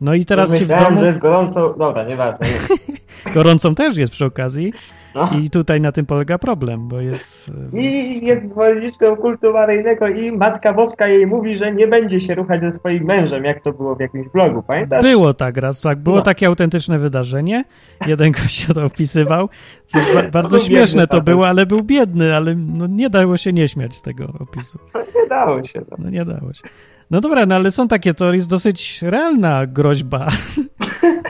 [0.00, 1.00] No i teraz ci w domu...
[1.00, 2.46] że jest gorąco, dobra, nieważne.
[2.88, 3.32] Nie.
[3.34, 4.72] Gorącą też jest przy okazji.
[5.18, 5.38] No.
[5.44, 7.50] I tutaj na tym polega problem, bo jest...
[7.72, 12.60] I jest zwolenniczką kultu maryjnego i Matka Boska jej mówi, że nie będzie się ruchać
[12.60, 15.02] ze swoim mężem, jak to było w jakimś blogu, pamiętasz?
[15.02, 15.98] Było tak raz, tak.
[15.98, 16.22] Było No.
[16.22, 17.64] takie autentyczne wydarzenie.
[18.06, 19.48] Jeden gość to opisywał.
[19.86, 23.52] Co ba- bardzo śmieszne biedny to było, ale był biedny, ale no, nie dało się
[23.52, 24.78] nie śmiać z tego opisu.
[25.22, 25.80] Nie dało się.
[25.90, 25.96] No.
[25.98, 26.62] No nie dało się.
[27.10, 30.28] No dobra, no ale są takie, to jest dosyć realna groźba.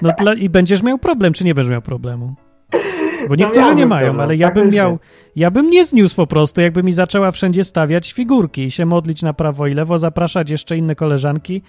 [0.03, 2.35] No dla, i będziesz miał problem, czy nie będziesz miał problemu?
[3.29, 4.99] Bo niektórzy nie mają, problem, ale ja bym miał,
[5.37, 9.23] ja bym nie zniósł po prostu, jakby mi zaczęła wszędzie stawiać figurki i się modlić
[9.23, 11.63] na prawo i lewo, zapraszać jeszcze inne koleżanki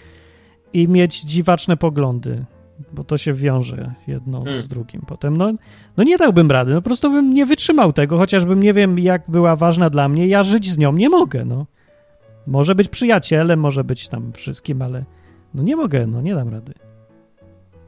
[0.73, 2.45] i mieć dziwaczne poglądy,
[2.93, 4.61] bo to się wiąże jedno Hmm.
[4.61, 5.37] z drugim potem.
[5.37, 5.51] No,
[5.97, 9.23] no nie dałbym rady, no po prostu bym nie wytrzymał tego, chociażbym nie wiem, jak
[9.27, 11.65] była ważna dla mnie, ja żyć z nią nie mogę, no.
[12.47, 15.03] Może być przyjacielem, może być tam wszystkim, ale
[15.53, 16.73] no nie mogę, no nie dam rady.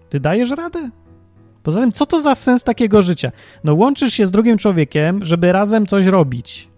[0.10, 0.90] Ty dajesz radę?
[1.64, 3.32] Poza tym, co to za sens takiego życia?
[3.64, 6.70] No łączysz się z drugim człowiekiem, żeby razem coś robić.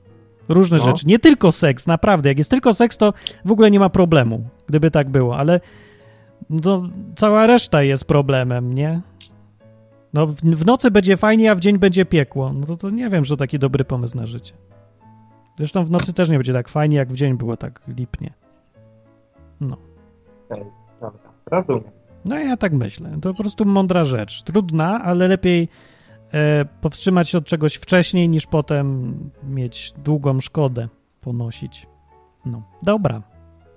[0.49, 0.83] Różne No.
[0.83, 1.07] rzeczy.
[1.07, 2.29] Nie tylko seks, naprawdę.
[2.29, 3.13] Jak jest tylko seks, to
[3.45, 5.59] w ogóle nie ma problemu, gdyby tak było, ale
[6.49, 9.01] no, cała reszta jest problemem, nie?
[10.13, 12.53] No w, w nocy będzie fajnie, a w dzień będzie piekło.
[12.53, 14.53] No to, to nie wiem, że to taki dobry pomysł na życie.
[15.57, 18.33] Zresztą w nocy też nie będzie tak fajnie, jak w dzień było tak lipnie.
[19.61, 19.77] No.
[21.01, 21.91] Dobra, rozumiem.
[22.25, 23.17] No ja tak myślę.
[23.21, 24.43] To po prostu mądra rzecz.
[24.43, 25.69] Trudna, ale lepiej
[26.33, 30.87] e, powstrzymać się od czegoś wcześniej, niż potem mieć długą szkodę
[31.21, 31.87] ponosić.
[32.45, 33.21] No, dobra.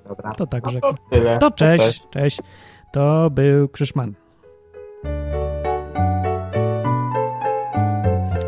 [0.09, 0.33] Dobra.
[0.33, 0.87] To tak no rzekł.
[0.87, 1.39] to tyle.
[1.39, 2.41] To cześć, cześć.
[2.93, 4.15] To był Krzyszman.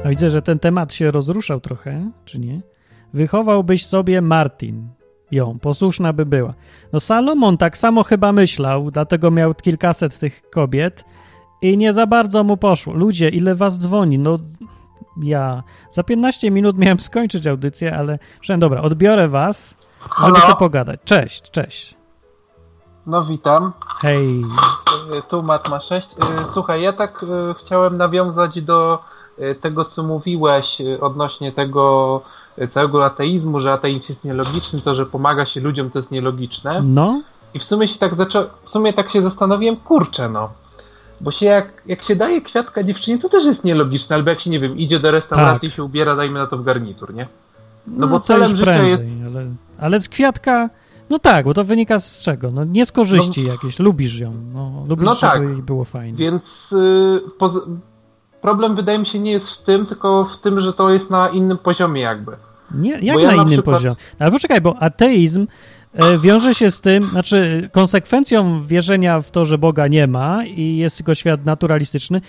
[0.04, 2.60] A widzę, że ten temat się rozruszał trochę, czy nie?
[3.12, 4.88] Wychowałbyś sobie Martin.
[5.30, 6.54] Ją, posłuszna by była.
[6.92, 11.04] No Salomon tak samo chyba myślał, dlatego miał kilkaset tych kobiet
[11.62, 12.94] i nie za bardzo mu poszło.
[12.94, 14.18] Ludzie, ile was dzwoni?
[14.18, 14.38] No
[15.22, 19.76] ja za 15 minut miałem skończyć audycję, ale przynajmniej dobra, odbiorę was,
[20.24, 21.00] żeby sobie pogadać.
[21.04, 21.98] Cześć, cześć.
[23.06, 24.42] No witam, Hej.
[25.18, 26.08] Y, tu Matma 6.
[26.12, 26.16] Y,
[26.52, 28.98] Słuchaj, ja tak y, chciałem nawiązać do
[29.60, 32.22] tego, co mówiłeś odnośnie tego
[32.68, 36.82] całego ateizmu, że ateizm jest nielogiczny, to, że pomaga się ludziom, to jest nielogiczne.
[36.88, 37.22] No,
[37.54, 38.44] I w sumie się tak zaczą...
[38.64, 40.50] w sumie tak się zastanowiłem, kurczę no.
[41.20, 44.50] Bo się jak, jak się daje kwiatka dziewczynie, to też jest nielogiczne, albo jak się,
[44.50, 47.26] nie wiem, idzie do restauracji i się ubiera, dajmy na to w garnitur, nie?
[47.86, 49.46] No bo to celem życia prędzej, jest- Ale,
[49.78, 50.70] ale z kwiatka,
[51.10, 52.50] no tak, bo to wynika z czego?
[52.50, 55.34] No nie z korzyści jakieś, lubisz ją, no, lubisz, No tak.
[55.42, 56.18] żeby jej było fajnie.
[56.18, 57.52] Więc y, poz...
[58.40, 61.28] problem wydaje mi się nie jest w tym, tylko w tym, że to jest na
[61.28, 62.36] innym poziomie jakby.
[62.74, 63.96] Nie, jak Bo ja na na innym przykład- poziomie?
[64.18, 65.46] Ale poczekaj, bo ateizm
[65.94, 70.76] e, wiąże się z tym, znaczy konsekwencją wierzenia w to, że Boga nie ma i
[70.76, 72.20] jest tylko świat naturalistyczny,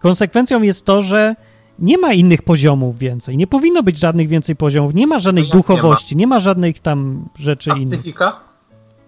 [0.00, 1.34] konsekwencją jest to, że
[1.78, 5.48] nie ma innych poziomów więcej, nie powinno być żadnych więcej poziomów, nie ma żadnej No
[5.48, 7.88] jak nie duchowości, nie ma żadnych tam rzeczy A innych.
[8.00, 8.40] psychika?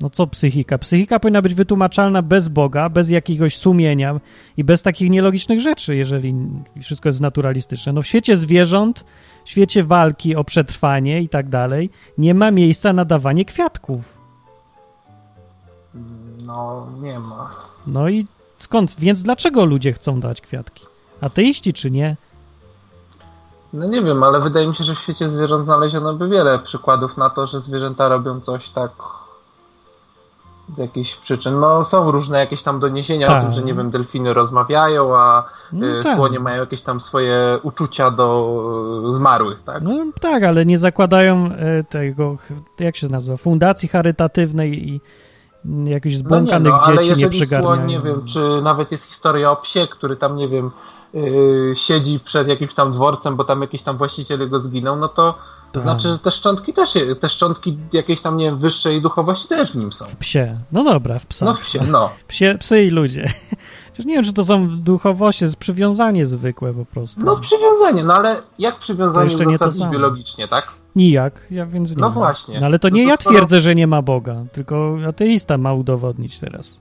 [0.00, 0.78] No co psychika?
[0.78, 4.20] Psychika powinna być wytłumaczalna bez Boga, bez jakiegoś sumienia
[4.56, 6.34] i bez takich nielogicznych rzeczy, jeżeli
[6.80, 7.92] wszystko jest naturalistyczne.
[7.92, 9.04] No w świecie zwierząt,
[9.44, 14.18] w świecie walki o przetrwanie i tak dalej, nie ma miejsca na dawanie kwiatków.
[16.46, 17.50] No, nie ma.
[17.86, 18.26] No i
[18.58, 18.96] skąd?
[18.98, 20.86] Więc dlaczego ludzie chcą dać kwiatki?
[21.20, 22.16] Ateiści czy nie?
[23.72, 27.16] No nie wiem, ale wydaje mi się, że w świecie zwierząt znaleziono by wiele przykładów
[27.16, 28.90] na to, że zwierzęta robią coś tak
[30.74, 31.60] z jakichś przyczyn.
[31.60, 33.38] No są różne jakieś tam doniesienia Tak.
[33.38, 36.16] o tym, że nie wiem, delfiny rozmawiają, a No y, tak.
[36.16, 39.82] słonie mają jakieś tam swoje uczucia do y, zmarłych, tak?
[39.82, 42.36] No tak, ale nie zakładają e, tego,
[42.80, 45.00] jak się nazywa, fundacji charytatywnej i
[45.84, 47.74] jakichś No nie, zbłąkanych no, ale dzieci nie przygarniają.
[47.76, 50.70] słoń, nie wiem, czy nawet jest historia o psie, który tam, nie wiem,
[51.14, 55.34] yy, siedzi przed jakimś tam dworcem, bo tam jakiś tam właściciel go zginął, no to
[55.72, 55.82] Tak.
[55.82, 59.76] znaczy, że te szczątki też, te szczątki jakiejś tam, nie wiem, wyższej duchowości też w
[59.76, 60.04] nim są.
[60.18, 60.58] Psie.
[60.72, 61.44] No dobra, w psa.
[61.44, 62.10] No wsie, no.
[62.28, 63.28] Psie, psy i ludzie.
[63.90, 67.20] Chociaż nie wiem, czy to są duchowości, jest przywiązanie zwykłe po prostu.
[67.24, 70.68] No przywiązanie, no ale jak To przywiązanie to uzasadnić biologicznie, tak?
[70.96, 72.14] Nijak, ja więc nie No wiem.
[72.14, 72.60] właśnie.
[72.60, 75.58] No ale to No nie to ja skoro- twierdzę, że nie ma Boga, tylko ateista
[75.58, 76.80] ma udowodnić teraz.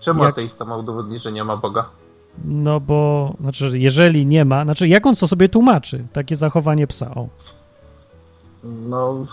[0.00, 1.84] Czemu Jak- ateista ma udowodnić, że nie ma Boga?
[2.44, 7.14] No bo, znaczy, jeżeli nie ma, znaczy, jak on to sobie tłumaczy, takie zachowanie psa,
[7.14, 7.28] o.
[8.64, 9.26] No,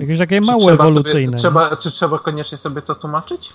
[0.00, 1.38] Jakieś takie mało ewolucyjne.
[1.38, 3.52] Sobie, trzeba, czy trzeba koniecznie sobie to tłumaczyć?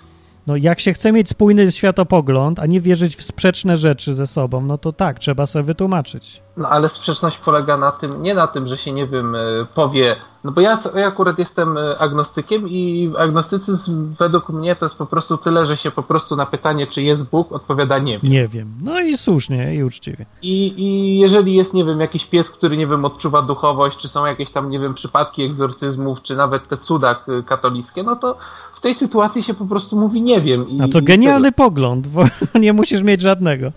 [0.47, 4.61] No jak się chce mieć spójny światopogląd, a nie wierzyć w sprzeczne rzeczy ze sobą,
[4.61, 6.41] no to tak, trzeba sobie wytłumaczyć.
[6.57, 10.15] No ale sprzeczność polega na tym, nie na tym, że się nie wiem, y, powie.
[10.43, 15.05] No bo ja, ja akurat jestem y, agnostykiem i agnostycyzm według mnie to jest po
[15.05, 18.31] prostu tyle, że się po prostu na pytanie, czy jest Bóg, odpowiada nie wiem.
[18.31, 18.73] Nie wiem.
[18.81, 20.25] No i słusznie, i uczciwie.
[20.41, 24.25] I, I jeżeli jest, nie wiem, jakiś pies, który, nie wiem, odczuwa duchowość, czy są
[24.25, 28.37] jakieś tam, nie wiem, przypadki egzorcyzmów, czy nawet te cuda katolickie, no to
[28.85, 30.69] tej sytuacji się po prostu mówi nie wiem.
[30.69, 32.23] I, A to genialny pogląd, bo
[32.59, 33.71] nie musisz mieć żadnego.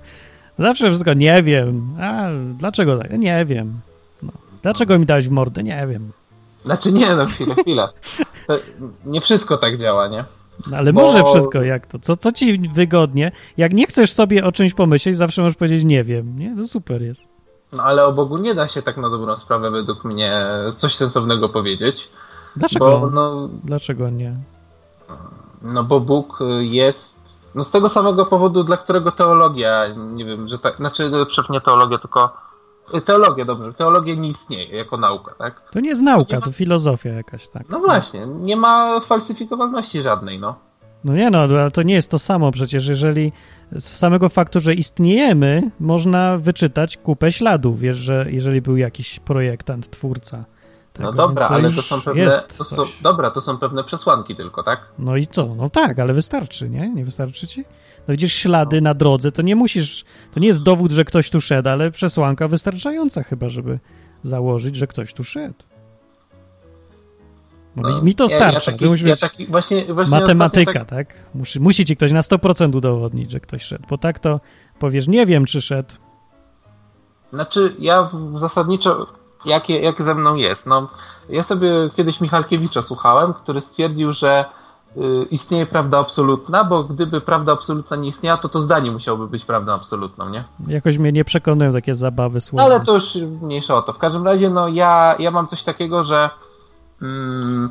[0.58, 1.88] Zawsze wszystko, nie wiem.
[2.00, 2.28] A
[2.58, 3.18] dlaczego tak?
[3.18, 3.80] Nie wiem.
[4.22, 4.32] No.
[4.62, 5.62] Dlaczego mi dałeś w mordę?
[5.62, 6.12] Nie wiem.
[6.64, 7.88] Znaczy nie, no chwilę, chwilę.
[8.46, 8.58] To
[9.06, 10.24] nie wszystko tak działa, nie?
[10.70, 11.98] No, ale Bo- może wszystko, jak to?
[11.98, 13.32] Co, co ci wygodnie?
[13.56, 16.38] Jak nie chcesz sobie o czymś pomyśleć, zawsze możesz powiedzieć nie wiem.
[16.38, 16.56] Nie?
[16.56, 17.26] To super jest.
[17.72, 20.46] No ale o Bogu nie da się tak na dobrą sprawę według mnie
[20.76, 22.08] coś sensownego powiedzieć.
[22.56, 23.00] Dlaczego?
[23.00, 24.34] Bo, no, Dlaczego nie?
[25.62, 27.38] No bo Bóg y, jest.
[27.54, 30.76] No z tego samego powodu, dla którego teologia, nie wiem, że tak.
[30.76, 32.32] Znaczy, przepraszam, nie teologia, tylko.
[32.94, 33.72] y, Teologia, dobrze.
[33.72, 35.70] Teologia nie istnieje jako nauka, tak?
[35.70, 37.68] To nie jest nauka, to filozofia jakaś, tak.
[37.68, 40.54] No właśnie, nie ma falsyfikowalności żadnej, no.
[41.04, 43.32] No nie no, ale to nie jest to samo przecież, jeżeli
[43.72, 50.44] z samego faktu, że istniejemy, można wyczytać kupę śladów, że jeżeli był jakiś projektant, twórca
[50.98, 52.42] tego, No dobra, to ale to są pewne.
[52.58, 54.80] To są, dobra, to są pewne przesłanki tylko, tak?
[54.98, 55.54] No i co?
[55.54, 56.90] No tak, ale wystarczy, nie?
[56.90, 57.64] Nie wystarczy ci?
[58.08, 61.40] No widzisz ślady na drodze, to nie musisz, to nie jest dowód, że ktoś tu
[61.40, 63.78] szedł, ale przesłanka wystarczająca chyba, żeby
[64.22, 65.64] założyć, że ktoś tu szedł.
[67.76, 68.72] No, mi, mi to ja, starcza.
[68.72, 71.14] Ja taki, ja taki, właśnie, właśnie matematyka, ostatnio tak?
[71.34, 74.40] Musi, musi ci ktoś na 100% udowodnić, że ktoś szedł, bo tak to
[74.78, 75.88] powiesz, nie wiem, czy szedł.
[75.88, 76.00] Tak,
[77.32, 79.06] znaczy, ja zasadniczo,
[79.44, 80.66] jak, jak ze mną jest?
[80.66, 80.88] No,
[81.28, 84.44] ja sobie kiedyś Michalkiewicza słuchałem, który stwierdził, że
[84.96, 89.44] y, istnieje prawda absolutna, bo gdyby prawda absolutna nie istniała, to to zdanie musiałoby być
[89.44, 90.44] prawdą absolutną, nie?
[90.66, 92.64] Jakoś mnie nie przekonują takie zabawy No słowne.
[92.64, 93.92] ale to już mniejsza o to.
[93.92, 96.30] W każdym razie, no ja, ja mam coś takiego, że
[97.02, 97.68] mm,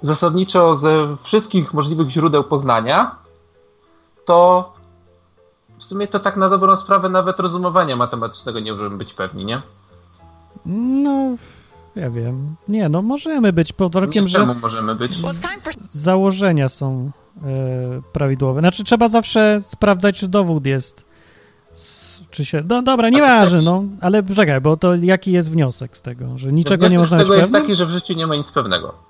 [0.00, 3.14] zasadniczo ze wszystkich możliwych źródeł poznania,
[4.24, 4.72] to
[5.78, 9.62] w sumie to tak na dobrą sprawę nawet rozumowania matematycznego nie możemy być pewni, nie?
[10.66, 11.36] No,
[11.96, 12.56] ja wiem.
[12.68, 15.18] Nie, no możemy być pod warunkiem, nie że czemu możemy być?
[15.90, 17.10] założenia są
[17.42, 17.42] e,
[18.12, 18.60] prawidłowe.
[18.60, 21.04] Znaczy trzeba zawsze sprawdzać, czy dowód jest,
[22.30, 22.62] czy się...
[22.68, 26.38] No dobra, nieważne, no, ale czekaj, bo to jaki jest wniosek z tego?
[26.38, 27.62] Że niczego nie można z tego jest pewnym?
[27.62, 29.09] taki, że w życiu nie ma nic pewnego.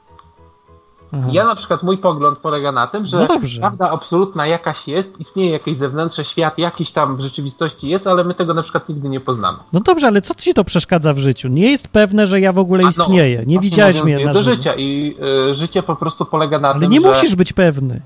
[1.13, 1.29] Aha.
[1.33, 5.51] Ja na przykład, mój pogląd polega na tym, że No prawda absolutna jakaś jest, istnieje
[5.51, 9.21] jakiś zewnętrzny świat, jakiś tam w rzeczywistości jest, ale my tego na przykład nigdy nie
[9.21, 9.59] poznamy.
[9.73, 11.49] No dobrze, ale co ci to przeszkadza w życiu?
[11.49, 13.39] Nie jest pewne, że ja w ogóle no, istnieję.
[13.39, 15.17] Nie właśnie widziałeś mnie na do życia i
[15.51, 17.09] y, życie po prostu polega na Ale tym, nie że...
[17.09, 18.01] musisz być pewny.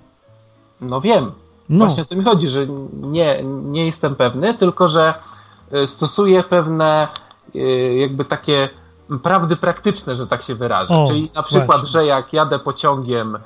[0.80, 1.32] No wiem,
[1.68, 5.14] No, właśnie o to mi chodzi, że nie, nie jestem pewny, tylko że
[5.74, 7.08] y, stosuję pewne
[7.54, 7.58] y,
[8.00, 8.68] jakby takie
[9.22, 10.94] prawdy praktyczne, że tak się wyrażę.
[10.94, 11.88] O, Czyli na przykład, właśnie.
[11.88, 13.36] że jak jadę pociągiem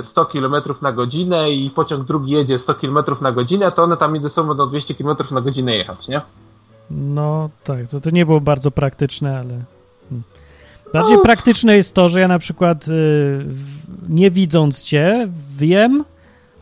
[0.00, 3.96] y, 100 km na godzinę i pociąg drugi jedzie 100 km na godzinę, to one
[3.96, 6.20] tam między sobą będą 200 km na godzinę jechać, nie?
[6.90, 9.64] no tak, to, to nie było bardzo praktyczne, ale...
[10.08, 10.22] hmm.
[10.92, 11.22] Bardziej No.
[11.22, 13.46] praktyczne jest to, że ja na przykład y,
[14.08, 16.04] nie widząc cię wiem,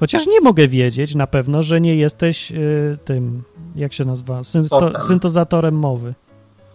[0.01, 3.43] chociaż nie mogę wiedzieć na pewno, że nie jesteś y, tym,
[3.77, 6.15] jak się nazywa, synto, syntezatorem mowy.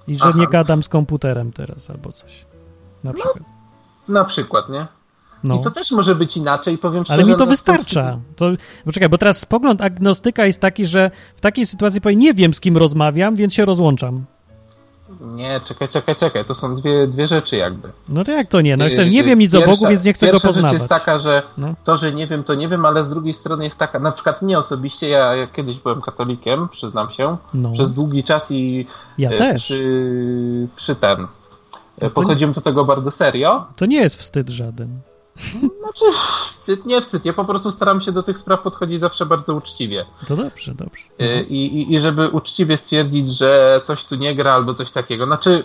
[0.07, 0.39] I że Aha.
[0.39, 2.45] nie gadam z komputerem teraz albo coś.
[3.03, 3.43] Na przykład.
[4.07, 4.87] Na przykład, nie?
[5.43, 5.55] No.
[5.55, 7.21] I to też może być inaczej, powiem szczerze.
[7.21, 8.19] Ale mi to no, wystarcza.
[8.35, 8.45] To,
[8.85, 12.59] poczekaj, bo teraz pogląd agnostyka jest taki, że w takiej sytuacji powiem, nie wiem z
[12.59, 14.25] kim rozmawiam, więc się rozłączam.
[15.21, 16.45] Nie, czekaj, czekaj, czekaj.
[16.45, 17.89] To są dwie, dwie rzeczy jakby.
[18.09, 18.77] No to jak to nie?
[18.77, 20.71] No chcę, Yy, nie wiem nic o pierwsza- Bogu, więc nie chcę go pierwsza poznawać.
[20.71, 21.73] rzecz jest taka, że No.
[21.83, 24.41] to, że nie wiem, to nie wiem, ale z drugiej strony jest taka, na przykład
[24.41, 27.71] mnie osobiście, ja, ja kiedyś byłem katolikiem, przyznam się, No.
[27.71, 28.85] przez długi czas i
[29.17, 29.55] Ja e.
[29.55, 31.27] Przy, przy ten.
[31.99, 33.65] to Podchodziłem do tego bardzo serio.
[33.75, 34.99] To nie jest wstyd żaden.
[35.79, 36.05] Znaczy,
[36.47, 37.25] wstyd, nie wstyd.
[37.25, 40.05] Ja po prostu staram się do tych spraw podchodzić zawsze bardzo uczciwie.
[40.27, 41.03] To dobrze, dobrze.
[41.19, 45.25] E, I, i, I żeby uczciwie stwierdzić, że coś tu nie gra albo coś takiego.
[45.25, 45.63] Znaczy,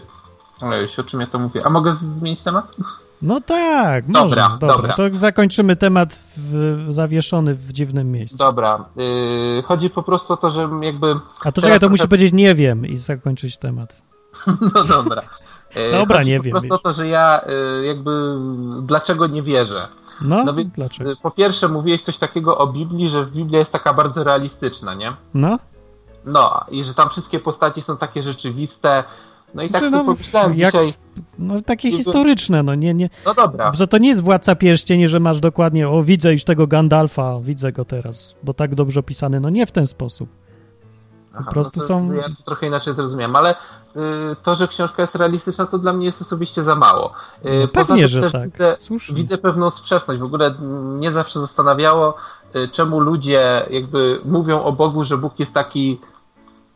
[0.60, 1.66] Ojej, o czym ja to mówię?
[1.66, 2.76] A mogę zmienić temat?
[3.22, 4.48] No tak, Dobra, można.
[4.48, 4.94] Dobra, dobra.
[4.94, 8.36] To zakończymy temat w, zawieszony w dziwnym miejscu.
[8.36, 8.84] Dobra.
[8.96, 11.14] Yy, chodzi po prostu o to, że jakby.
[11.44, 14.02] A to czekaj, to musi trochę- powiedzieć nie wiem i zakończyć temat.
[14.74, 15.22] No dobra.
[15.76, 17.40] Yy, Dobra, chodzi nie po wiem, prostu o to, że ja
[17.80, 18.34] yy, jakby
[18.82, 19.88] dlaczego nie wierzę.
[20.20, 21.10] No, No więc dlaczego?
[21.10, 25.12] yy, po pierwsze mówiłeś coś takiego o Biblii, że Biblia jest taka bardzo realistyczna, nie?
[25.34, 25.58] No,
[26.24, 29.04] No i że tam wszystkie postaci są takie rzeczywiste.
[29.54, 30.92] No i tak Znaczy, sobie no, pomyślałem jak- dzisiaj.
[31.38, 33.10] no takie historyczne, no nie, nie.
[33.26, 33.72] No dobra.
[33.72, 37.72] Że to nie jest Władca Pierścieni, że masz dokładnie, o widzę już tego Gandalfa, widzę
[37.72, 40.28] go teraz, bo tak dobrze opisany, no nie w ten sposób.
[41.34, 43.56] Aha, prostu no to są- Ja to trochę inaczej zrozumiałem, ale y,
[44.42, 47.12] to, że książka jest realistyczna, to dla mnie jest osobiście za mało.
[47.46, 48.50] Y, No pewnie, tym że też tak.
[48.52, 49.14] Widzę, Słusznie.
[49.14, 50.20] widzę pewną sprzeczność.
[50.20, 52.14] W ogóle mnie zawsze zastanawiało,
[52.56, 56.00] y, czemu ludzie jakby mówią o Bogu, że Bóg jest taki,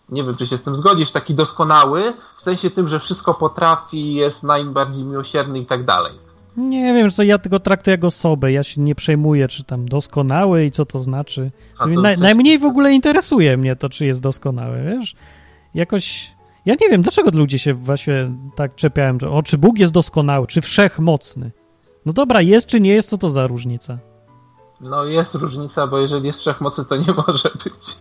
[0.09, 4.15] nie wiem, czy się z tym zgodzisz, taki doskonały, w sensie tym, że wszystko potrafi,
[4.15, 6.13] jest najbardziej miłosierny i tak dalej.
[6.57, 10.65] Nie wiem, co ja tego traktuję jak osobę, ja się nie przejmuję, czy tam doskonały
[10.65, 11.51] i co to znaczy.
[11.79, 15.15] To Naj, Najmniej w ogóle interesuje mnie to, czy jest doskonały, wiesz?
[15.75, 16.33] Jakoś...
[16.67, 20.47] Ja nie wiem, dlaczego ludzie się właśnie tak czepiają, że o, czy Bóg jest doskonały,
[20.47, 21.51] czy wszechmocny.
[22.07, 23.99] No dobra, jest czy nie jest, co to za różnica?
[24.81, 27.97] No jest różnica, bo jeżeli jest wszechmocy, to nie może być.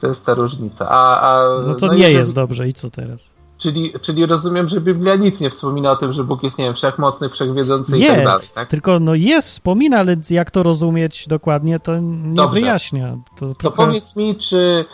[0.00, 0.88] To jest ta różnica.
[0.88, 3.35] A, a, No to nie jeżeli- jest dobrze i co teraz?
[3.58, 6.74] Czyli, czyli rozumiem, że Biblia nic nie wspomina o tym, że Bóg jest, nie wiem,
[6.74, 8.68] wszechmocny, wszechwiedzący i jest, tak dalej, tak?
[8.68, 12.60] tylko no jest, wspomina, ale jak to rozumieć dokładnie, to nie Dobrze.
[12.60, 13.16] wyjaśnia.
[13.36, 13.76] To, To trochę...
[13.76, 14.84] powiedz mi, czy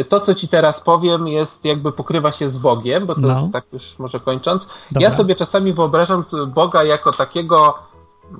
[0.00, 3.40] y, to, co ci teraz powiem, jest jakby pokrywa się z Bogiem, bo to No.
[3.40, 4.66] jest tak już może kończąc.
[4.92, 5.08] Dobra.
[5.08, 6.24] Ja sobie czasami wyobrażam
[6.54, 7.74] Boga jako takiego,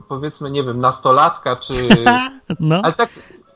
[0.09, 1.75] powiedzmy, nie wiem, nastolatka, czy.
[2.61, 3.09] No, Ale tak,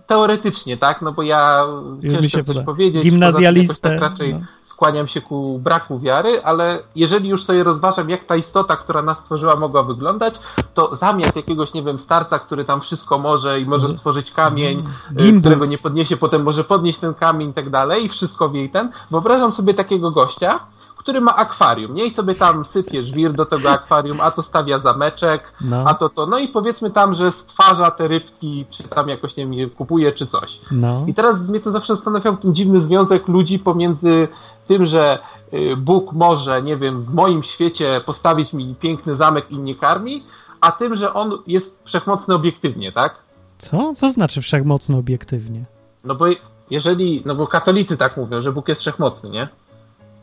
[0.08, 1.64] teoretycznie, tak, no bo ja
[2.00, 2.66] Już ciężko się coś poda.
[2.66, 4.40] powiedzieć, Gimnazjalistę, tym jakoś tak raczej no.
[4.62, 9.18] skłaniam się ku braku wiary, ale jeżeli już sobie rozważam, jak ta istota, która nas
[9.18, 10.34] stworzyła, mogła wyglądać,
[10.74, 14.84] to zamiast jakiegoś, nie wiem, starca, który tam wszystko może i może stworzyć kamień,
[15.16, 15.40] Gimbus.
[15.40, 18.70] którego nie podniesie, potem może podnieść ten kamień i tak dalej, i wszystko wie i
[18.70, 20.60] ten, wyobrażam sobie takiego gościa,
[21.08, 22.04] który ma akwarium, nie?
[22.06, 25.84] I sobie tam sypie żwir do tego akwarium, a to stawia zameczek, No.
[25.86, 29.44] a to to, no i powiedzmy tam, że stwarza te rybki, czy tam jakoś, nie
[29.44, 30.60] wiem, je kupuje, czy coś.
[30.70, 31.04] No.
[31.06, 34.28] I teraz mnie to zawsze zastanawiał ten dziwny związek ludzi pomiędzy
[34.66, 35.18] tym, że
[35.54, 40.22] y, Bóg może, nie wiem, w moim świecie postawić mi piękny zamek i nie karmi,
[40.60, 43.14] a tym, że on jest wszechmocny obiektywnie, tak?
[43.58, 43.92] Co?
[43.94, 45.64] Co znaczy wszechmocno obiektywnie?
[46.04, 46.24] No bo
[46.70, 49.48] jeżeli, no bo katolicy tak mówią, że Bóg jest wszechmocny, nie?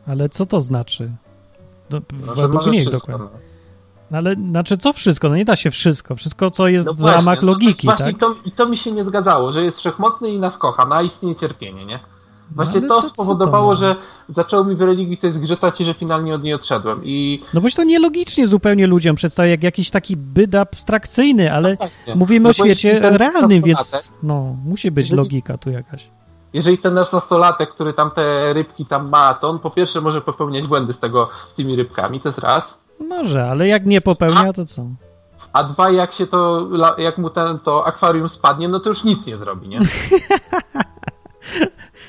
[0.06, 1.10] Ale co to znaczy?
[1.90, 3.12] Do, No, że według może nich wszystko.
[3.12, 3.26] dokładnie.
[3.40, 3.46] No.
[4.10, 5.28] No Ale znaczy co wszystko?
[5.28, 6.14] No nie da się wszystko.
[6.16, 8.14] Wszystko, co jest No w właśnie, ramach no to logiki, właśnie tak?
[8.14, 11.02] I to, I to mi się nie zgadzało, że jest wszechmocny i nas kocha, na
[11.02, 11.98] istnieje cierpienie, nie?
[12.50, 13.74] Właśnie ale to, to to spowodowało, ma?
[13.74, 13.96] że
[14.28, 17.00] zaczęło mi w religii coś zgrzytać i że finalnie od niej odszedłem.
[17.04, 21.74] I No bo się to nielogicznie zupełnie ludziom przedstawia, jak jakiś taki byt abstrakcyjny, ale
[21.74, 22.14] właśnie.
[22.14, 26.10] mówimy No o świecie realnym, więc no, musi być Jeżeli- logika tu jakaś.
[26.52, 30.20] Jeżeli ten nasz nastolatek, który tam te rybki tam ma, to on po pierwsze może
[30.20, 32.80] popełniać błędy z tego, z tymi rybkami, to jest raz.
[33.08, 34.86] Może, ale jak nie popełnia, to co?
[35.52, 36.68] A dwa, jak się to,
[36.98, 39.80] jak mu ten, to akwarium spadnie, no to już nic nie zrobi, nie?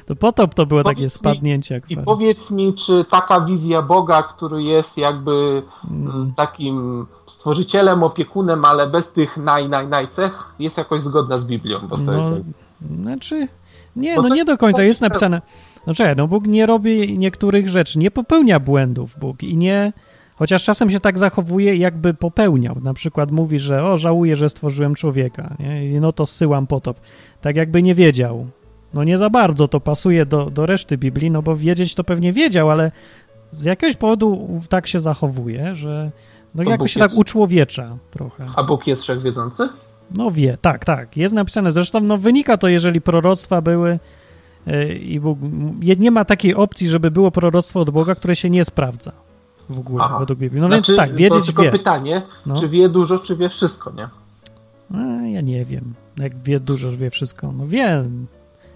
[0.05, 2.05] To potop to było Powiedz takie mi- spadnięcie I akwarium.
[2.05, 6.11] powiedz mi, czy taka wizja Boga, który jest jakby Mm.
[6.11, 11.45] mm, takim stworzycielem, opiekunem, ale bez tych naj, naj, naj cech, jest jakoś zgodna z
[11.45, 12.31] Biblią, bo to No, jest...
[13.01, 13.47] znaczy,
[13.97, 15.41] nie, Bo no nie do końca jest napisane-.
[15.87, 19.93] No czekaj, no Bóg nie robi niektórych rzeczy, nie popełnia błędów Bóg i nie,
[20.35, 22.75] chociaż czasem się tak zachowuje, jakby popełniał.
[22.83, 25.91] Na przykład mówi, że o, żałuję, że stworzyłem człowieka, nie?
[25.91, 26.99] I no to zsyłam potop.
[27.41, 28.47] Tak jakby nie wiedział.
[28.93, 32.33] No nie za bardzo to pasuje do, do reszty Biblii, no bo wiedzieć to pewnie
[32.33, 32.91] wiedział, ale
[33.51, 36.11] z jakiegoś powodu tak się zachowuje, że
[36.55, 38.45] no To jakoś Bóg jest- tak uczłowiecza trochę.
[38.55, 39.69] A Bóg jest wszechwiedzący?
[40.11, 41.71] No wie, tak, tak, jest napisane.
[41.71, 43.99] Zresztą no, wynika to, jeżeli proroctwa były
[44.65, 45.39] yy, i Bóg,
[45.99, 49.11] nie ma takiej opcji, żeby było proroctwo od Boga, które się nie sprawdza
[49.69, 50.19] w ogóle Aha.
[50.19, 50.61] według Biblii.
[50.61, 51.71] No Znaczy, więc tak, to wiedzieć tylko wie.
[51.71, 52.55] pytanie, No.
[52.55, 54.07] czy wie dużo, czy wie wszystko, nie?
[55.33, 57.51] Ja nie wiem, jak wie dużo, że wie wszystko.
[57.51, 58.03] No wie,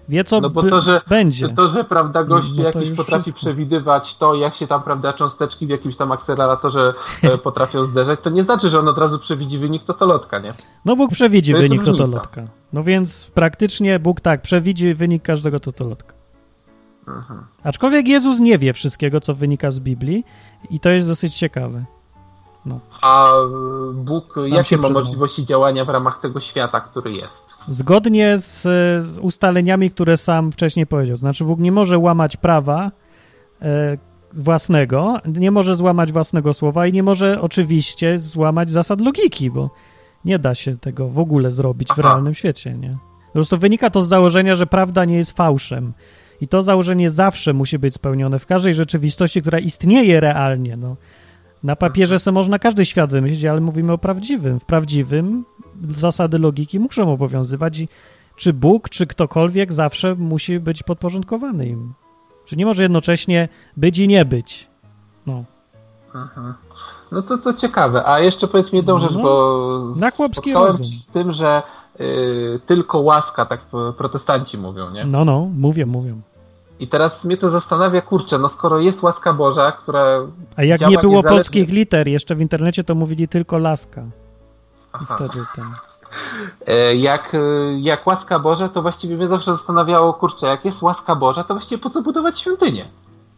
[0.08, 1.48] wie co No bo to, że- będzie.
[1.48, 3.38] To, że prawda, gościu No jakiś potrafi wszystko.
[3.40, 8.30] przewidywać to, jak się tam, prawda, cząsteczki w jakimś tam akceleratorze e, potrafią zderzać, to
[8.30, 10.54] nie znaczy, że on od razu przewidzi wynik totolotka, nie?
[10.84, 11.92] No Bóg przewidzi wynik różnica.
[12.04, 12.42] totolotka.
[12.72, 16.14] No więc praktycznie Bóg tak, przewidzi wynik każdego totolotka.
[17.08, 17.44] Mhm.
[17.64, 20.24] Aczkolwiek Jezus nie wie wszystkiego, co wynika z Biblii
[20.70, 21.84] i to jest dosyć ciekawe.
[23.02, 23.32] A e,
[23.94, 24.90] Bóg Sam jakie ma przyznał.
[24.92, 27.50] możliwości działania w ramach tego świata, który jest?
[27.68, 28.62] Zgodnie z,
[29.04, 31.16] z ustaleniami, które sam wcześniej powiedział.
[31.16, 32.90] Znaczy, Bóg nie może łamać prawa
[33.62, 33.98] e,
[34.32, 39.70] własnego, nie może złamać własnego słowa i nie może oczywiście złamać zasad logiki, bo
[40.24, 42.02] nie da się tego w ogóle zrobić w Aha.
[42.02, 42.98] realnym świecie, nie?
[43.26, 45.92] Po prostu wynika to z założenia, że prawda nie jest fałszem.
[46.40, 50.76] I to założenie zawsze musi być spełnione w każdej rzeczywistości, która istnieje realnie.
[50.76, 50.96] No.
[51.62, 54.60] Na papierze sobie można każdy świat wymyślić, ale mówimy o prawdziwym.
[54.60, 55.44] W prawdziwym
[55.90, 57.88] zasady logiki muszą obowiązywać i
[58.36, 61.94] czy Bóg, czy ktokolwiek zawsze musi być podporządkowany im.
[62.44, 64.68] Czy nie może jednocześnie być i nie być.
[65.26, 65.44] No.
[66.14, 66.54] Mhm.
[67.12, 68.06] No to, to ciekawe.
[68.06, 69.92] A jeszcze powiedz mi jedną rzecz, No, bo
[70.22, 71.62] spotkałem się z tym, że
[72.00, 73.60] y, tylko łaska, tak
[73.96, 75.04] protestanci mówią, nie?
[75.04, 76.14] No, no, mówię, mówię.
[76.82, 80.04] I teraz mnie to zastanawia, kurczę, no skoro jest łaska Boża, która
[80.56, 84.02] A jak nie było niezależnie- polskich liter jeszcze w internecie, to mówili tylko laska.
[85.02, 85.64] I wtedy ten...
[86.66, 87.38] E, Jak, e,
[87.80, 91.82] jak łaska Boża, to właściwie mnie zawsze zastanawiało, kurczę, jak jest łaska Boża, to właściwie
[91.82, 92.84] po co budować świątynię?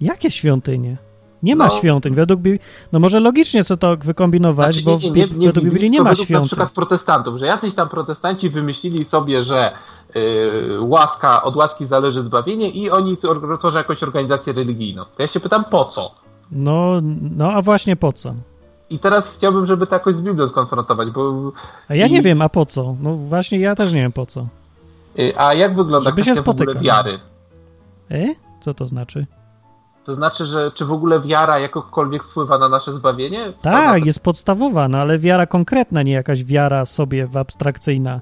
[0.00, 0.96] Jakie świątynie?
[1.44, 1.70] Nie ma No.
[1.70, 2.14] świątyń.
[2.14, 2.60] Według Biblii,
[2.92, 6.20] no może logicznie co to wykombinować, Znaczy, bo w Bib- według Biblii nie ma według
[6.20, 6.46] na świątyń.
[6.46, 9.72] przykład protestantów, że jacyś tam protestanci wymyślili sobie, że
[10.16, 13.16] y, łaska, od łaski zależy zbawienie i oni
[13.58, 15.04] tworzą jakąś organizację religijną.
[15.04, 16.14] To ja się pytam, po co?
[16.52, 17.00] No,
[17.36, 18.34] no a właśnie po co?
[18.90, 21.52] I teraz chciałbym, żeby to jakoś z Biblią skonfrontować, bo
[21.88, 22.96] A ja I- nie wiem, a po co?
[23.02, 24.46] No właśnie ja też nie wiem po co.
[25.18, 27.18] y, a jak wygląda Żeby się kwestia w ogóle wiary?
[28.10, 28.24] E?
[28.60, 29.26] Co to znaczy?
[30.04, 33.46] To znaczy, że czy w ogóle wiara jakokolwiek wpływa na nasze zbawienie?
[33.46, 38.20] Na Tak, jest podstawowa, no ale wiara konkretna, nie jakaś wiara sobie w abstrakcyjna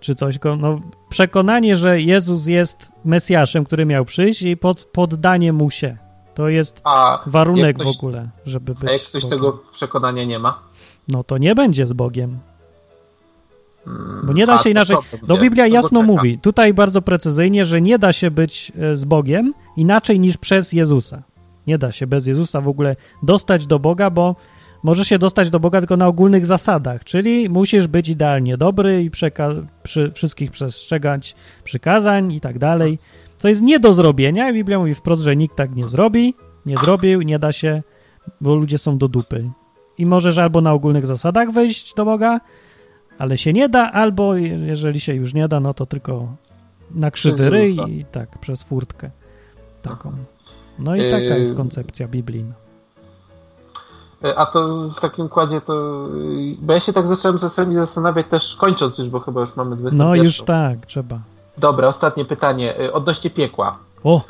[0.00, 0.38] czy coś.
[0.58, 5.96] No, przekonanie, że Jezus jest Mesjaszem, który miał przyjść i pod, poddanie mu się.
[6.34, 10.38] To jest A warunek ktoś, w ogóle, żeby być A jak ktoś tego przekonania nie
[10.38, 10.58] ma?
[11.08, 12.38] No to nie będzie z Bogiem.
[13.88, 14.96] Mm, Bo nie da się to inaczej.
[15.10, 15.38] to No?
[15.38, 19.54] Biblia No jasno mówi, tutaj bardzo precyzyjnie, że nie da się być e, z Bogiem
[19.76, 21.22] inaczej niż przez Jezusa.
[21.66, 24.36] Nie da się bez Jezusa w ogóle dostać do Boga, bo
[24.82, 29.10] może się dostać do Boga tylko na ogólnych zasadach, czyli musisz być idealnie dobry i
[29.10, 31.34] przeka- przy wszystkich przestrzegać
[31.64, 32.98] przykazań i tak dalej.
[33.36, 36.34] Co jest nie do zrobienia Biblia mówi wprost, że nikt tak nie zrobi,
[36.66, 37.82] nie zrobił, nie da się,
[38.40, 39.50] bo ludzie są do dupy.
[39.98, 42.40] I możesz albo na ogólnych zasadach wejść do Boga,
[43.18, 46.28] ale się nie da, albo je- jeżeli się już nie da, no to tylko
[46.94, 49.10] na krzywy ryj i tak, przez furtkę
[49.82, 50.12] taką.
[50.78, 52.54] No i taka Yy, jest koncepcja biblijna.
[54.24, 56.06] E, A to w takim układzie to...
[56.34, 59.76] y, Bo ja się tak zacząłem czasami zastanawiać też, kończąc już, bo chyba już mamy
[59.76, 60.06] 21.
[60.08, 61.20] No już tak, trzeba.
[61.58, 62.74] Dobra, ostatnie pytanie.
[62.92, 63.78] Odnośnie piekła.
[64.04, 64.22] O,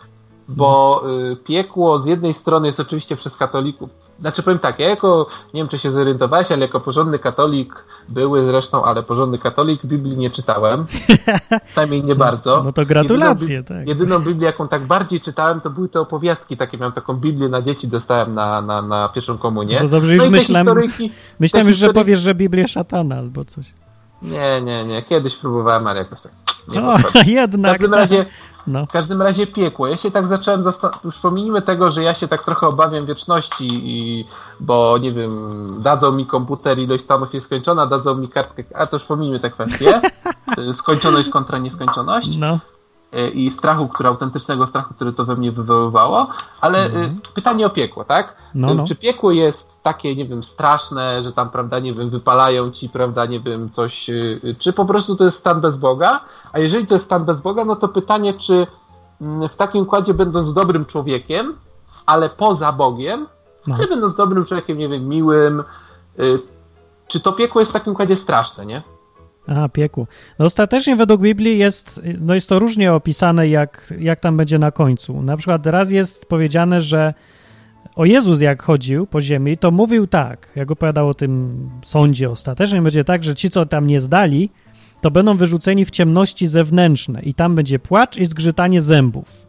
[0.49, 3.91] Bo y, piekło z jednej strony jest oczywiście przez katolików.
[4.21, 7.75] Znaczy powiem tak, ja jako, nie wiem czy się zorientowałeś, ale jako porządny katolik,
[8.09, 10.87] były zresztą, ale porządny katolik, Biblii nie czytałem.
[11.67, 12.63] Przynajmniej nie bardzo.
[12.65, 13.89] no to gratulacje, Jedyną, tak.
[13.89, 16.79] Jedyną Biblię, jaką tak bardziej czytałem, to były te opowiastki takie.
[16.79, 19.79] Miałem taką Biblię na dzieci, dostałem na, na, na pierwszą komunię.
[19.81, 20.79] To dobrze, no już te myślałem,
[21.41, 23.67] myślałem już, że historyki- powiesz, że Biblia szatana albo coś.
[24.23, 25.03] Nie, nie, nie.
[25.03, 26.33] Kiedyś próbowałem, ale jakoś tak
[26.69, 27.11] nie O, poszło.
[27.25, 27.73] W jednak.
[27.73, 28.27] każdym razie,
[28.69, 28.87] No.
[28.87, 29.87] w każdym razie piekło.
[29.87, 33.69] Ja się tak zacząłem zastanawiać, już pomijmy tego, że ja się tak trochę obawiam wieczności,
[33.71, 34.25] i,
[34.61, 38.97] bo nie wiem, dadzą mi komputer, ilość stanów jest skończona, dadzą mi kartkę, a to
[38.97, 40.01] już pomijmy te kwestie.
[40.59, 42.59] Y, Skończoność kontra nieskończoność No,
[43.35, 46.27] i strachu, który, autentycznego strachu, który to we mnie wywoływało,
[46.61, 46.91] ale y,
[47.35, 48.37] pytanie o piekło, tak?
[48.55, 48.87] no, Y, no.
[48.87, 53.27] Czy piekło jest takie, nie wiem, straszne, że tam, prawda, nie wiem, wypalają ci, prawda,
[53.27, 54.11] nie wiem, coś,
[54.59, 56.21] czy po prostu to jest stan bez Boga?
[56.53, 58.67] A jeżeli to jest stan bez Boga, no to pytanie, czy
[59.21, 61.55] mm, w takim układzie, będąc dobrym człowiekiem,
[62.07, 63.27] ale poza Bogiem,
[63.67, 63.77] No.
[63.91, 65.65] będąc dobrym człowiekiem, nie wiem, miłym,
[67.09, 68.83] czy to piekło jest w takim układzie straszne, nie?
[69.49, 70.07] A, piekło.
[70.39, 74.71] No ostatecznie według Biblii jest, no jest to różnie opisane, jak, jak tam będzie na
[74.71, 75.23] końcu.
[75.23, 77.15] Na przykład raz jest powiedziane, że
[77.97, 82.85] o Jezus jak chodził po ziemi, to mówił tak, jak opowiadał o tym sądzie ostatecznym,
[82.85, 84.51] będzie tak, że ci, co tam nie zdali,
[85.01, 89.47] to będą wyrzuceni w ciemności zewnętrzne i tam będzie płacz i zgrzytanie zębów.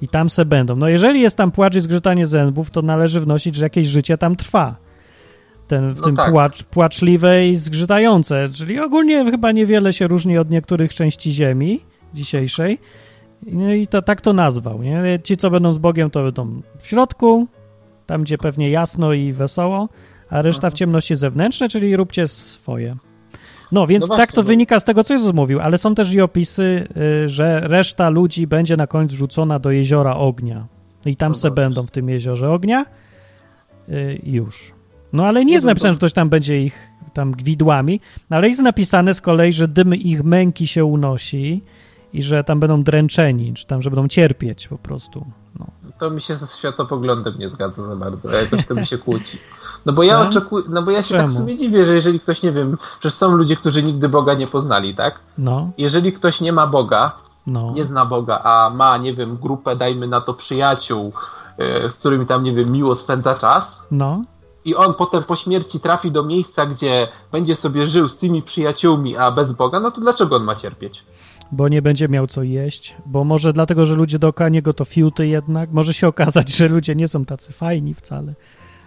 [0.00, 0.76] I tam se będą.
[0.76, 4.36] No jeżeli jest tam płacz i zgrzytanie zębów, to należy wnosić, że jakieś życie tam
[4.36, 4.76] trwa.
[5.68, 6.30] Ten, w No tym tak.
[6.32, 11.80] płacz, płaczliwe i zgrzytające, czyli ogólnie chyba niewiele się różni od niektórych części Ziemi
[12.14, 12.78] dzisiejszej.
[13.46, 15.02] No i to tak to nazwał, nie?
[15.24, 17.46] Ci, co będą z Bogiem, to będą w środku,
[18.06, 19.88] tam gdzie pewnie jasno i wesoło,
[20.30, 22.96] a reszta w ciemności zewnętrznej, czyli róbcie swoje.
[23.72, 25.94] No, więc No właśnie, tak to bo- wynika z tego, co Jezus mówił, ale są
[25.94, 26.88] też i opisy,
[27.24, 30.66] y, że reszta ludzi będzie na końcu rzucona do jeziora ognia.
[31.06, 32.86] I tam No se będą w tym jeziorze ognia
[33.88, 34.70] y, już.
[35.12, 38.00] No ale nie jest napisane, że ktoś tam będzie ich tam gwidłami,
[38.30, 41.62] no, ale jest napisane z kolei, że dym ich męki się unosi
[42.12, 45.26] i że tam będą dręczeni, czy tam, że będą cierpieć po prostu.
[45.58, 45.66] No.
[45.98, 49.38] To mi się ze światopoglądem nie zgadza za bardzo, jakoś to mi się kłóci.
[49.86, 50.28] No bo ja Tak?
[50.28, 51.38] oczekuję, no bo ja się tak Czemu?
[51.38, 54.94] sobie dziwię, że jeżeli ktoś, nie wiem, przecież są ludzie, którzy nigdy Boga nie poznali,
[54.94, 55.20] tak?
[55.38, 57.12] No, Jeżeli ktoś nie ma Boga,
[57.46, 57.72] no.
[57.74, 61.12] nie zna Boga, a ma, nie wiem, grupę, dajmy na to przyjaciół,
[61.58, 64.22] e, z którymi tam, nie wiem, miło spędza czas No,
[64.64, 69.16] i on potem po śmierci trafi do miejsca, gdzie będzie sobie żył z tymi przyjaciółmi,
[69.16, 71.04] a bez Boga, no to dlaczego on ma cierpieć?
[71.52, 75.26] bo nie będzie miał co jeść, bo może dlatego, że ludzie dookoła niego to fiuty
[75.26, 78.34] jednak, może się okazać, że ludzie nie są tacy fajni wcale.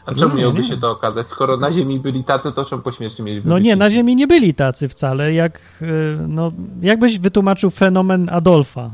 [0.05, 0.65] A czemu Różnie, miałoby nie?
[0.67, 1.29] się to okazać?
[1.29, 4.27] Skoro na ziemi byli tacy, to czemu po śmierci mieliby No nie, na Ziemi nie
[4.27, 6.51] byli tacy wcale, jak, y, no,
[6.81, 8.91] jakbyś wytłumaczył fenomen Adolfa,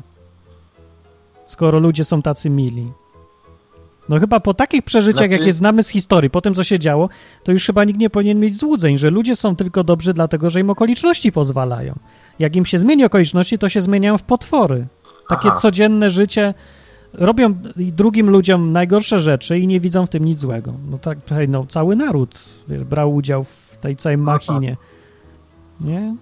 [1.47, 2.91] skoro ludzie są tacy mili.
[4.11, 7.09] No chyba po takich przeżyciach, Znaczy- jakie znamy z historii, po tym, co się działo,
[7.43, 10.59] to już chyba nikt nie powinien mieć złudzeń, że ludzie są tylko dobrzy dlatego, że
[10.59, 11.99] im okoliczności pozwalają.
[12.39, 14.87] Jak im się zmieni okoliczności, to się zmieniają w potwory.
[15.29, 15.59] Takie Aha.
[15.61, 16.53] codzienne życie
[17.13, 20.73] robią drugim ludziom najgorsze rzeczy i nie widzą w tym nic złego.
[20.89, 24.77] No tak, no, cały naród wiesz, brał udział w tej całej machinie.
[25.81, 26.15] Nie?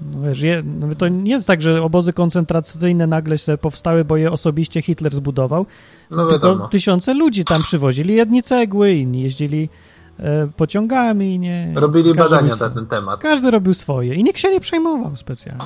[0.00, 4.16] No wiesz, je, no to nie jest tak, że obozy koncentracyjne nagle się powstały, bo
[4.16, 5.66] je osobiście Hitler zbudował,
[6.10, 9.68] No tylko tysiące ludzi tam przywozili, jedni cegły, inni jeździli
[10.18, 11.72] e, pociągami, nie?
[11.74, 13.20] Robili badania na ten temat.
[13.20, 15.64] każdy robił swoje i nikt się nie przejmował specjalnie.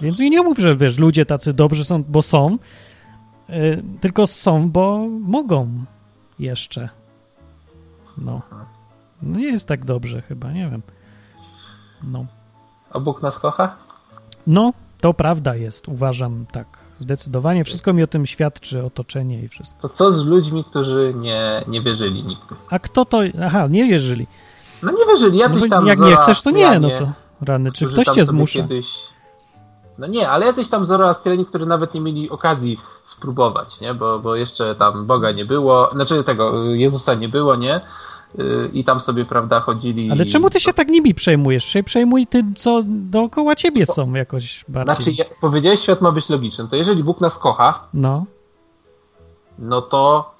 [0.00, 2.58] Więc mi nie mów, że wiesz, ludzie tacy dobrzy są, bo są,
[3.50, 5.68] y, tylko są, bo mogą
[6.38, 6.88] jeszcze.
[8.18, 8.42] No.
[9.22, 9.38] no.
[9.38, 10.82] Nie jest tak dobrze chyba, nie wiem.
[12.02, 12.26] No.
[12.90, 13.76] A Bóg nas kocha?
[14.46, 16.66] No, to prawda jest, uważam tak.
[16.98, 17.64] Zdecydowanie.
[17.64, 19.88] Wszystko mi o tym świadczy, otoczenie i wszystko.
[19.88, 22.54] To co z ludźmi, którzy nie, nie wierzyli nigdy?
[22.70, 23.18] A kto to...
[23.44, 24.26] Aha, nie wierzyli.
[24.82, 27.12] No nie wierzyli, No, jacyś bo tam jak nie chcesz, to nie, no to...
[27.40, 28.60] Rany, czy ktoś cię zmusza?
[28.60, 28.98] Kiedyś...
[29.98, 33.94] No nie, ale jacyś tam zoroastrianie, którzy nawet nie mieli okazji spróbować, nie?
[33.94, 37.80] Bo, bo jeszcze tam Boga nie było, znaczy tego, Jezusa nie było, nie?
[38.40, 40.10] Y, I tam sobie, prawda, chodzili...
[40.10, 41.64] Ale czemu ty się tak nimi przejmujesz?
[41.64, 44.94] Się przejmuj tym, co dookoła ciebie są jakoś bardziej.
[44.96, 46.68] Znaczy, ja, powiedziałeś, świat ma być logiczny.
[46.68, 48.24] To jeżeli Bóg nas kocha, No,
[49.58, 50.30] no to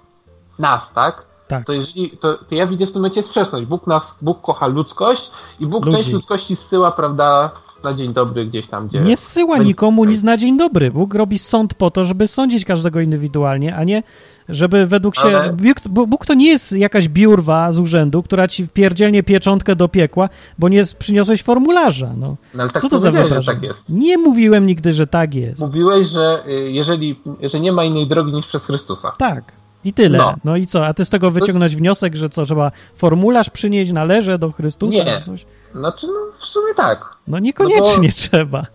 [0.58, 1.22] nas, tak?
[1.48, 1.66] tak.
[1.66, 3.66] To jeżeli, to, to ja widzę w tym momencie sprzeczność.
[3.66, 5.30] Bóg nas, Bóg kocha ludzkość
[5.60, 5.96] i Bóg Ludzi.
[5.96, 7.50] część ludzkości zsyła, prawda,
[7.84, 9.00] na dzień dobry gdzieś tam, gdzie...
[9.00, 10.90] Nie zsyła nikomu nic na dzień dobry.
[10.90, 14.02] Bóg robi sąd po to, żeby sądzić każdego indywidualnie, a nie
[14.48, 15.22] żeby według się...
[15.22, 19.88] Ale- Bóg, bo to nie jest jakaś biurwa z urzędu, która ci wpierdzielnie pieczątkę do
[19.88, 20.28] piekła,
[20.58, 22.12] bo nie przyniosłeś formularza.
[22.16, 22.36] No.
[22.54, 23.12] No, ale tak Co to za
[23.46, 23.88] tak jest.
[23.90, 25.60] Nie mówiłem nigdy, że tak jest.
[25.60, 29.12] Mówiłeś, że y, jeżeli, że nie ma innej drogi niż przez Chrystusa.
[29.18, 29.52] Tak.
[29.84, 30.18] I tyle.
[30.18, 30.34] No.
[30.44, 30.56] No.
[30.56, 30.86] i co?
[30.86, 35.04] A ty z tego wyciągnąć wniosek, że co, trzeba formularz przynieść, należy do Chrystusa?
[35.04, 35.20] Nie.
[35.20, 35.46] Coś?
[35.74, 37.16] Znaczy, no w sumie tak.
[37.28, 38.66] No niekoniecznie No trzeba.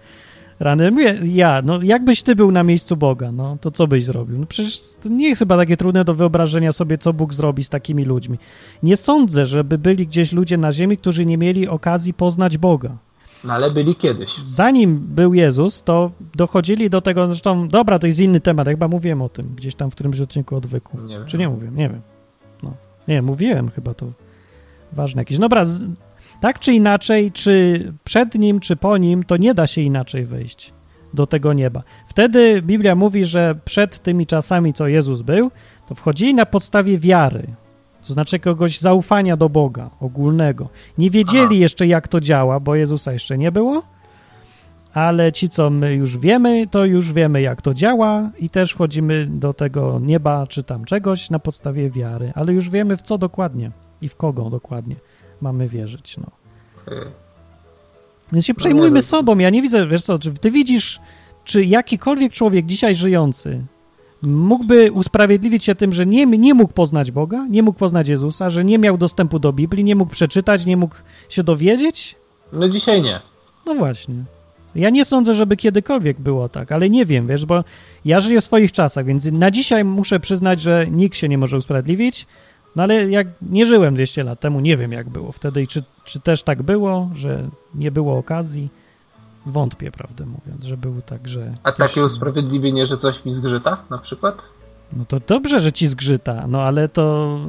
[0.59, 4.39] Rany, mówię, ja, no jakbyś ty był na miejscu Boga, no to co byś zrobił?
[4.39, 7.69] No przecież to nie jest chyba takie trudne do wyobrażenia sobie, co Bóg zrobi z
[7.69, 8.37] takimi ludźmi.
[8.83, 12.97] Nie sądzę, żeby byli gdzieś ludzie na ziemi, którzy nie mieli okazji poznać Boga.
[13.43, 14.37] No ale byli kiedyś.
[14.37, 19.21] Zanim był Jezus, to dochodzili do tego, zresztą, dobra, to jest inny temat, chyba mówiłem
[19.21, 20.97] o tym gdzieś tam w którymś odcinku odwyku.
[21.01, 21.27] Nie wiem.
[21.27, 21.75] Czy nie mówiłem?
[21.75, 22.01] Nie wiem.
[22.63, 22.73] No.
[23.07, 24.05] Nie, mówiłem chyba to
[24.91, 25.37] ważne jakieś.
[25.37, 25.65] No Dobra,
[26.43, 30.73] tak czy inaczej, czy przed nim, czy po nim, to nie da się inaczej wejść
[31.13, 31.83] do tego nieba.
[32.07, 35.51] Wtedy Biblia mówi, że przed tymi czasami, co Jezus był,
[35.87, 37.47] to wchodzili na podstawie wiary.
[38.07, 40.69] To znaczy jakiegoś zaufania do Boga ogólnego.
[40.97, 41.53] Nie wiedzieli Aha.
[41.53, 43.83] jeszcze, jak to działa, bo Jezusa jeszcze nie było,
[44.93, 49.27] ale ci, co my już wiemy, to już wiemy, jak to działa i też wchodzimy
[49.29, 53.71] do tego nieba czy tam czegoś na podstawie wiary, ale już wiemy, w co dokładnie
[54.01, 54.95] i w kogo dokładnie
[55.43, 56.17] mamy wierzyć.
[56.17, 56.27] No.
[56.93, 57.05] Y,
[58.31, 59.37] Więc się No przejmujmy no- sobą.
[59.37, 60.99] Ja nie widzę, wiesz co, czy ty widzisz,
[61.43, 63.65] czy jakikolwiek człowiek dzisiaj żyjący
[64.21, 68.65] mógłby usprawiedliwić się tym, że nie, nie mógł poznać Boga, nie mógł poznać Jezusa, że
[68.65, 70.95] nie miał dostępu do Biblii, nie mógł przeczytać, nie mógł
[71.29, 72.15] się dowiedzieć?
[72.53, 73.19] No dzisiaj nie.
[73.65, 74.15] No właśnie.
[74.75, 77.63] Ja nie sądzę, żeby kiedykolwiek było tak, ale nie wiem, wiesz, bo
[78.05, 81.57] ja żyję w swoich czasach, więc na dzisiaj muszę przyznać, że nikt się nie może
[81.57, 82.27] usprawiedliwić,
[82.75, 85.83] no ale jak nie żyłem 200 lat temu, nie wiem jak było wtedy i czy,
[86.03, 88.69] czy też tak było, że nie było okazji.
[89.45, 91.53] Wątpię, prawdę mówiąc, że było tak, że...
[91.63, 94.49] A ktoś- takie usprawiedliwienie, że coś mi zgrzyta na przykład?
[94.97, 97.39] No to dobrze, że ci zgrzyta, no ale to,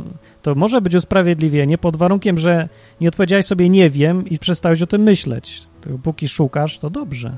[0.43, 2.69] to może być usprawiedliwienie pod warunkiem, że
[3.01, 5.67] nie odpowiedziałeś sobie nie wiem i przestałeś o tym myśleć.
[6.03, 7.37] Póki szukasz, to dobrze.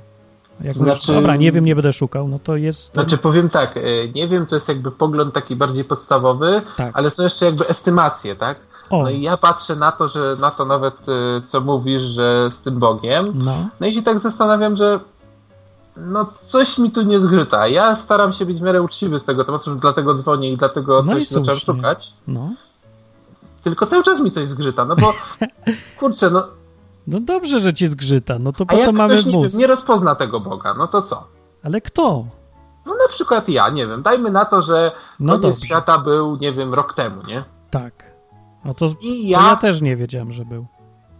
[0.60, 2.92] Jak Znaczy- dobra, nie wiem, nie będę szukał, no to jest...
[2.92, 6.90] Znaczy powiem tak, y, nie wiem, to jest jakby pogląd taki bardziej podstawowy, Tak.
[6.98, 8.58] ale są jeszcze jakby estymacje, tak?
[8.90, 11.12] O, No i ja patrzę na to, że na to nawet y,
[11.46, 13.32] co mówisz, że z tym Bogiem.
[13.34, 15.00] no, No i się tak zastanawiam, że
[15.96, 17.68] no coś mi tu nie zgrzyta.
[17.68, 21.12] Ja staram się być w miarę uczciwy z tego tematu, dlatego dzwonię i dlatego No
[21.18, 21.74] i coś zacząłem słusznie.
[21.82, 22.12] szukać.
[22.28, 22.50] no.
[23.64, 25.12] Tylko cały czas mi coś zgrzyta, no bo
[26.00, 26.44] kurczę, no
[27.06, 29.58] No dobrze, że ci zgrzyta, no to a po to mamy ktoś mózg.
[29.58, 31.24] nie rozpozna tego Boga, no to co?
[31.62, 32.24] Ale kto?
[32.86, 35.66] No na przykład ja, nie wiem, dajmy na to, że No koniec dobrze.
[35.66, 37.44] świata był, nie wiem, rok temu, nie?
[37.70, 38.12] Tak.
[38.64, 39.40] No to, to I ja...
[39.48, 40.66] ja, też nie wiedziałem, że był.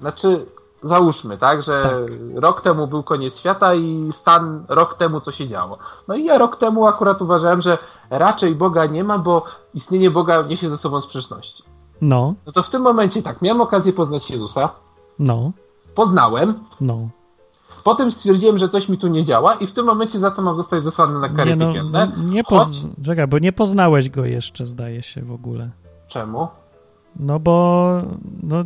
[0.00, 0.46] znaczy
[0.82, 1.92] załóżmy, tak, że Tak.
[2.34, 5.78] rok temu był koniec świata i stan rok temu co się działo.
[6.08, 7.78] No i ja rok temu akurat uważałem, że
[8.10, 9.44] raczej Boga nie ma, bo
[9.74, 11.62] istnienie Boga niesie ze sobą sprzeczności.
[12.00, 14.68] No, No to w tym momencie tak, miałem okazję poznać Jezusa,
[15.18, 15.52] no,
[15.96, 17.08] poznałem, no.
[17.84, 20.56] potem stwierdziłem, że coś mi tu nie działa i w tym momencie za to mam
[20.56, 22.12] zostać zesłany na kary Nie, no, piekielne.
[22.24, 22.88] nie Choć-.
[23.04, 25.70] Czekaj, bo nie poznałeś go jeszcze, zdaje się, w ogóle.
[26.08, 26.48] Czemu?
[27.16, 28.02] No bo.
[28.42, 28.56] No,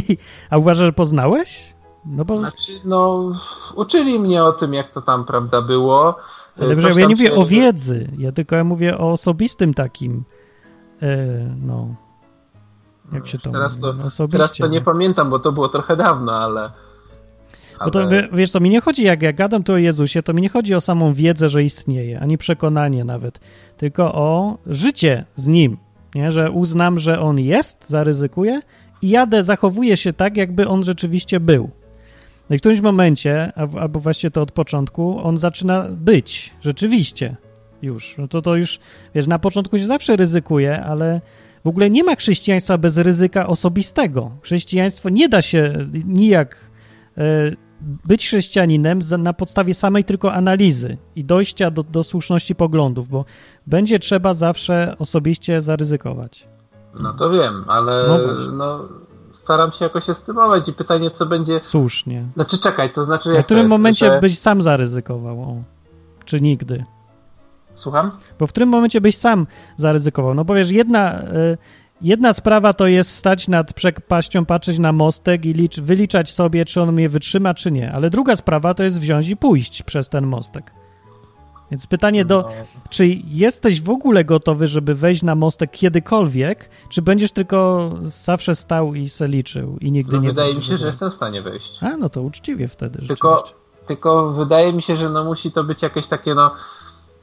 [0.50, 1.74] a uważasz, że poznałeś?
[2.06, 2.38] No bo.
[2.38, 3.32] Znaczy, no,
[3.74, 6.16] uczyli mnie o tym, jak to tam, prawda, było.
[6.60, 10.24] Ale ja nie mówię się- o wiedzy, ja tylko ja mówię o osobistym takim.
[11.02, 11.16] E,
[11.62, 11.94] no.
[13.12, 14.06] Jak się to Teraz to, mówi?
[14.06, 14.38] Osobiście.
[14.38, 14.84] teraz to nie no.
[14.84, 16.70] pamiętam, bo to było trochę dawno, ale...
[17.84, 20.42] Bo to, wiesz co, mi nie chodzi, jak ja gadam tu o Jezusie, to mi
[20.42, 23.40] nie chodzi o samą wiedzę, że istnieje, ani przekonanie nawet,
[23.76, 25.76] tylko o życie z Nim,
[26.14, 26.32] nie?
[26.32, 28.60] że uznam, że On jest, zaryzykuję
[29.02, 31.70] i jadę, zachowuję się tak, jakby On rzeczywiście był.
[32.50, 37.36] No i w którymś momencie, albo właściwie to od początku, On zaczyna być, rzeczywiście,
[37.82, 38.18] już.
[38.18, 38.78] No to to już,
[39.14, 41.20] wiesz, na początku się zawsze ryzykuje, ale
[41.66, 44.30] w ogóle nie ma chrześcijaństwa bez ryzyka osobistego.
[44.42, 46.56] Chrześcijaństwo nie da się nijak
[47.18, 47.22] e,
[47.80, 53.24] być chrześcijaninem na podstawie samej tylko analizy i dojścia do, do słuszności poglądów, bo
[53.66, 56.48] będzie trzeba zawsze osobiście zaryzykować.
[57.00, 58.18] No to wiem, ale No
[58.52, 58.88] no,
[59.32, 61.60] staram się jakoś estymować i pytanie, co będzie...
[61.62, 62.26] Słusznie.
[62.34, 64.20] Znaczy, czekaj, to znaczy W którym momencie że...
[64.20, 65.42] byś sam zaryzykował?
[65.42, 65.62] O.
[66.24, 66.84] Czy nigdy?
[67.76, 68.10] Słucham?
[68.38, 69.46] Bo w którym momencie byś sam
[69.76, 70.34] zaryzykował?
[70.34, 71.58] No powiesz, jedna, y,
[72.02, 76.82] jedna sprawa to jest stać nad przepaścią, patrzeć na mostek i licz, wyliczać sobie, czy
[76.82, 77.92] on mnie wytrzyma, czy nie.
[77.92, 80.72] Ale druga sprawa to jest wziąć i pójść przez ten mostek.
[81.70, 82.48] Więc pytanie do, No.
[82.90, 88.94] czy jesteś w ogóle gotowy, żeby wejść na mostek kiedykolwiek, czy będziesz tylko zawsze stał
[88.94, 91.82] i se liczył i nigdy No, nie wydaje mi się, że jestem w stanie wejść.
[91.82, 93.44] A, no to uczciwie wtedy Tylko,
[93.86, 96.50] tylko wydaje mi się, że no musi to być jakieś takie, no...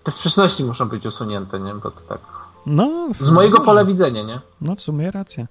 [0.03, 1.73] Te sprzeczności muszą być usunięte, nie?
[1.73, 2.19] Bo to tak...
[2.65, 3.65] No, Z mojego może.
[3.65, 4.41] pola widzenia, nie?
[4.61, 5.47] No w sumie racja.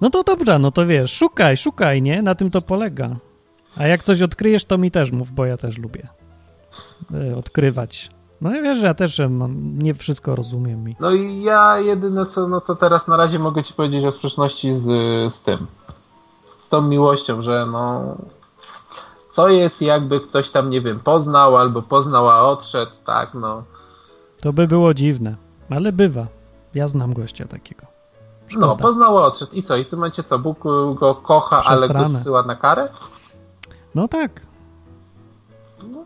[0.00, 2.22] No to dobra, no to wiesz, szukaj, szukaj, nie?
[2.22, 3.16] Na tym to polega.
[3.76, 6.08] A jak coś odkryjesz, to mi też mów, bo ja też lubię
[7.14, 8.10] e, odkrywać.
[8.40, 10.88] No ja wiesz, że ja też e, mam, nie wszystko rozumiem.
[10.88, 10.96] I...
[11.00, 14.74] No i ja jedyne co, no to teraz na razie mogę ci powiedzieć o sprzeczności
[14.74, 14.84] z,
[15.34, 15.66] z tym.
[16.58, 18.16] Z tą miłością, że no...
[19.30, 23.62] Co jest jakby ktoś tam, nie wiem, poznał albo poznał, a odszedł, tak, no.
[24.40, 25.36] To by było dziwne,
[25.70, 26.26] ale bywa.
[26.74, 27.86] Ja znam gościa takiego.
[28.46, 28.66] Szkoda.
[28.66, 29.52] No, poznał, odszedł.
[29.54, 29.76] I co?
[29.76, 30.38] I w tym momencie co?
[30.38, 30.58] Bóg
[30.94, 32.20] go kocha, ale go Przesrane.
[32.20, 32.88] zsyła na karę?
[33.94, 34.46] No tak.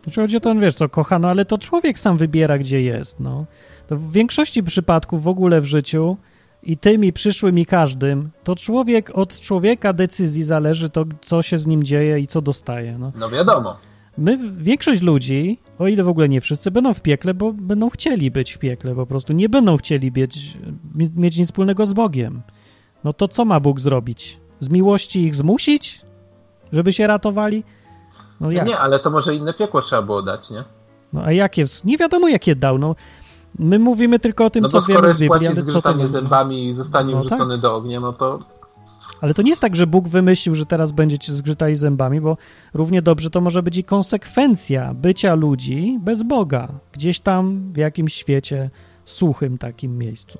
[0.03, 3.45] Znaczy chodzi o to, wiesz co, kochano, ale to człowiek sam wybiera, gdzie jest, no.
[3.87, 6.17] To w większości przypadków w ogóle w życiu
[6.63, 11.57] i tym, i przyszłym, i każdym, to człowiek, od człowieka decyzji zależy to, co się
[11.57, 13.11] z nim dzieje i co dostaje, no.
[13.15, 13.75] No wiadomo.
[14.17, 18.31] My, większość ludzi, o ile w ogóle nie wszyscy, będą w piekle, bo będą chcieli
[18.31, 20.57] być w piekle, po prostu nie będą chcieli mieć,
[21.15, 22.41] mieć nic wspólnego z Bogiem.
[23.03, 24.39] No to co ma Bóg zrobić?
[24.59, 26.01] Z miłości ich zmusić,
[26.73, 27.63] żeby się ratowali?
[28.41, 28.67] No jak?
[28.67, 30.63] Nie, ale to może inne piekło trzeba było dać, nie?
[31.13, 31.65] No a jakie?
[31.85, 32.95] Nie wiadomo jakie dał, no.
[33.59, 36.11] My mówimy tylko o tym, No co wiemy skoro z Biblii, zgrzytanie będzie?
[36.11, 38.39] zębami i zostanie No wrzucony do ognia, no to
[39.23, 42.37] Ale to nie jest tak, że Bóg wymyślił, że teraz będziecie zgrzytali zębami, bo
[42.73, 48.13] równie dobrze to może być i konsekwencja bycia ludzi bez Boga, gdzieś tam w jakimś
[48.13, 48.69] świecie
[49.05, 50.39] suchym takim miejscu.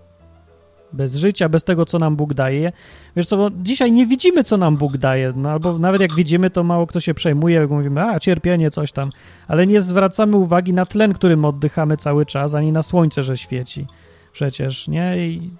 [0.93, 2.71] Bez życia, bez tego, co nam Bóg daje.
[3.15, 6.49] Wiesz co, bo dzisiaj nie widzimy, co nam Bóg daje, no albo nawet jak widzimy,
[6.49, 9.09] to mało kto się przejmuje, jak mówimy, a cierpienie, coś tam,
[9.47, 13.87] ale nie zwracamy uwagi na tlen, którym oddychamy cały czas, ani na słońce, że świeci.
[14.31, 15.27] Przecież, nie?
[15.27, 15.51] I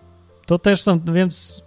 [0.45, 1.63] to też są, więc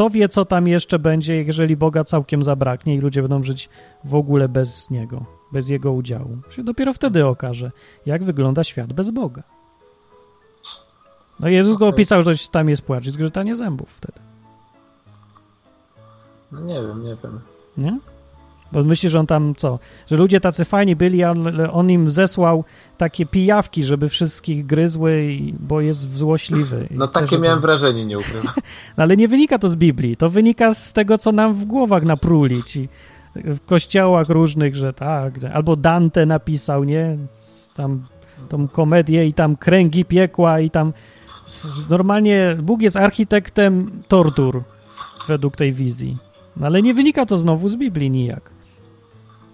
[0.00, 3.68] kto wie, co tam jeszcze będzie, jeżeli Boga całkiem zabraknie i ludzie będą żyć
[4.04, 6.38] w ogóle bez Niego, bez Jego udziału.
[6.50, 7.70] Się dopiero wtedy okaże,
[8.06, 9.42] jak wygląda świat bez Boga.
[11.40, 14.20] No Jezus go opisał, że tam jest płacz i zgrzytanie zębów wtedy,
[16.52, 17.40] no nie wiem, nie wiem.
[17.76, 17.98] nie?
[18.72, 19.78] Bo myśli, że on tam co?
[20.06, 22.64] Że ludzie tacy fajni byli, ale on im zesłał
[22.98, 26.88] takie pijawki, żeby wszystkich gryzły, bo jest złośliwy.
[26.90, 28.52] No chce, takie żeby- miałem wrażenie, nie ukrywam.
[28.96, 32.02] No, ale nie wynika to z Biblii, to wynika z tego, co nam w głowach
[32.02, 32.88] napruli ci
[33.34, 37.16] w kościołach różnych, że tak, albo Dante napisał, nie,
[37.74, 38.06] tam
[38.48, 40.92] tą komedię i tam kręgi piekła i tam
[41.90, 44.62] normalnie Bóg jest architektem tortur
[45.28, 46.16] według tej wizji.
[46.56, 48.50] No, ale nie wynika to znowu z Biblii nijak.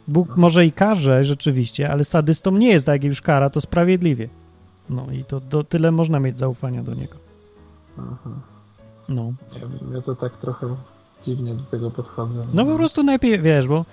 [0.09, 4.29] Bóg może i karze rzeczywiście, ale sadystą nie jest, tak jak już kara, to sprawiedliwie.
[4.91, 7.17] No i to, to tyle można mieć zaufania do niego.
[9.09, 9.33] No.
[9.53, 10.67] Ja, ja to tak trochę
[11.25, 12.47] dziwnie do tego podchodzę.
[12.55, 13.85] No po prostu najpierw, wiesz, bo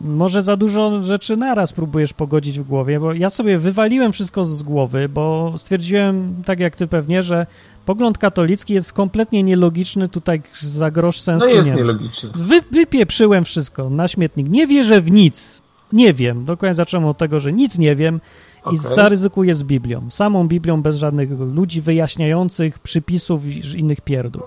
[0.00, 4.62] może za dużo rzeczy naraz próbujesz pogodzić w głowie, bo ja sobie wywaliłem wszystko z
[4.62, 7.46] głowy, bo stwierdziłem, tak jak ty pewnie, że
[7.84, 12.30] pogląd katolicki jest kompletnie nielogiczny, tutaj za grosz sensu No jest nie nielogiczny.
[12.34, 14.48] Wy, wypieprzyłem wszystko na śmietnik.
[14.48, 15.62] Nie wierzę w nic.
[15.92, 16.44] Nie wiem.
[16.44, 18.20] Dokładnie zacząłem od tego, że nic nie wiem
[18.56, 18.78] i Okej.
[18.78, 20.10] zaryzykuję z Biblią.
[20.10, 24.42] Samą Biblią, bez żadnych ludzi wyjaśniających, przypisów i innych pierdół.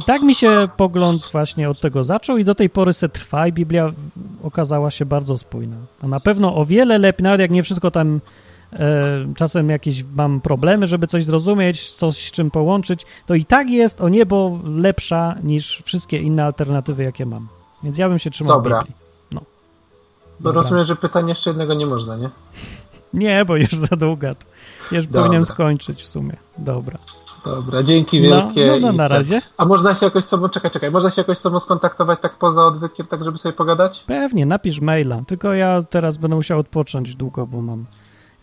[0.00, 3.46] I tak mi się pogląd właśnie od tego zaczął i do tej pory se trwa
[3.46, 3.92] i Biblia
[4.42, 5.76] okazała się bardzo spójna.
[6.02, 8.20] A na pewno o wiele lepiej, nawet jak nie wszystko tam
[9.36, 14.00] czasem jakieś mam problemy, żeby coś zrozumieć, coś z czym połączyć, to i tak jest
[14.00, 17.48] o niebo lepsza niż wszystkie inne alternatywy, jakie mam.
[17.82, 18.78] Więc ja bym się trzymał Dobra.
[18.78, 18.94] Biblii.
[19.32, 19.40] No
[20.40, 20.62] Dobra.
[20.62, 22.30] rozumiem, że pytania jeszcze jednego nie można, nie?
[23.14, 24.34] Nie, bo już za długa.
[24.34, 25.20] To już Dobra.
[25.22, 26.36] powinienem skończyć w sumie.
[26.58, 26.98] Dobra.
[27.44, 28.66] Dobra, dzięki No, wielkie.
[28.66, 29.12] no, no i na tak.
[29.18, 29.42] razie.
[29.56, 32.38] A można się jakoś z tobą, czekaj, czekaj, można się jakoś z tobą skontaktować tak
[32.38, 34.04] poza odwykiem, tak żeby sobie pogadać?
[34.06, 35.22] Pewnie, napisz maila.
[35.26, 37.84] Tylko ja teraz będę musiał odpocząć długo, bo mam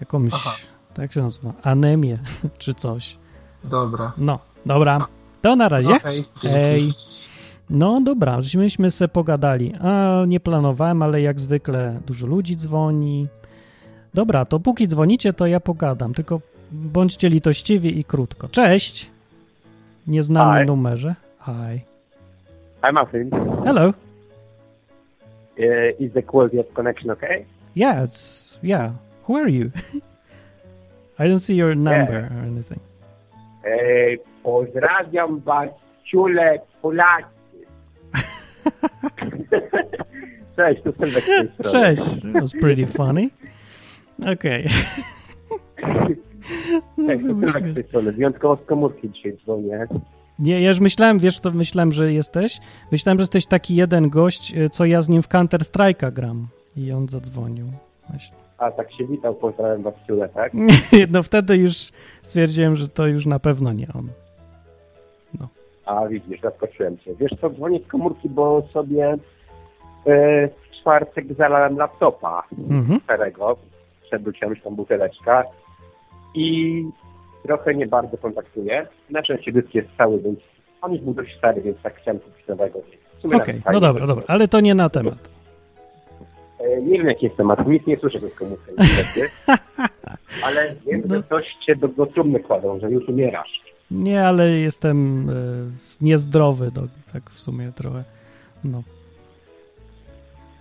[0.03, 0.55] jakąś, Aha.
[0.93, 2.17] tak się nazywa, anemię
[2.57, 3.17] czy coś.
[3.63, 4.11] Dobra.
[4.17, 5.07] No, dobra.
[5.41, 5.99] To na razie.
[6.43, 6.93] Ej.
[7.69, 9.73] No dobra, myśmy se pogadali.
[9.81, 13.27] A nie planowałem, ale jak zwykle dużo ludzi dzwoni.
[14.13, 16.13] Dobra, to póki dzwonicie, to ja pogadam.
[16.13, 18.47] Tylko bądźcie litościwi i krótko.
[18.47, 19.11] Cześć!
[20.07, 20.65] Nieznany Hi.
[20.67, 21.15] numerze.
[21.45, 21.79] Hi.
[22.85, 23.29] Hi, Martin.
[23.63, 23.93] Hello.
[25.57, 27.45] Uh, is the quality of connection okay?
[27.75, 28.91] Yeah, it's yeah.
[29.27, 29.71] Who are you?
[31.19, 32.79] I don't see your number or anything.
[34.43, 35.69] Pozdrawiam was,
[36.05, 37.27] ciule Polacy.
[40.55, 41.23] Cześć, tu Sylwek.
[41.71, 42.21] Cześć.
[42.21, 43.29] That was pretty funny.
[44.33, 44.67] Okej.
[46.97, 48.11] No, Cześć, tu Sylwek z tej strony.
[48.11, 49.87] Wyjątkowo z komórki dzisiaj dzwonię.
[50.39, 52.59] Nie, ja już myślałem, wiesz, to myślałem, że jesteś.
[52.91, 56.47] Myślałem, że jesteś taki jeden gość, y, co ja z nim w Counter Strike'a gram.
[56.75, 57.65] I on zadzwonił.
[58.09, 58.37] Właśnie.
[58.57, 60.51] A, tak się witał, pozdrawiam was, ciule, tak?
[61.13, 61.73] No wtedy już
[62.21, 64.07] stwierdziłem, że to już na pewno nie on.
[65.85, 67.15] A, widzisz, zaskoczyłem cię.
[67.15, 69.17] Wiesz co, dzwonię z komórki, bo sobie
[70.05, 72.99] e, w czwartek zalałem laptopa Mhm.
[73.03, 73.57] starego.
[74.03, 75.43] Przewróciłem już tam buteleczka
[76.35, 76.83] i
[77.43, 78.87] trochę nie bardzo kontaktuję.
[79.09, 80.39] Na szczęście dysk jest cały, więc
[80.81, 82.79] on już był dość stary, więc tak chciałem kupić nowego.
[83.23, 85.29] Okej, nawet no dobra, dobra, ale to nie na temat.
[86.63, 89.29] E, Nie wiem, jaki jest temat, nic nie słyszę komórkę, niestety.
[90.45, 91.15] Ale wiem, No.
[91.15, 93.61] że coś cię do, do trumny kładą, że już umierasz.
[93.91, 95.33] Nie, ale jestem y,
[96.01, 96.81] niezdrowy, do,
[97.13, 98.03] tak w sumie trochę.
[98.63, 98.83] No,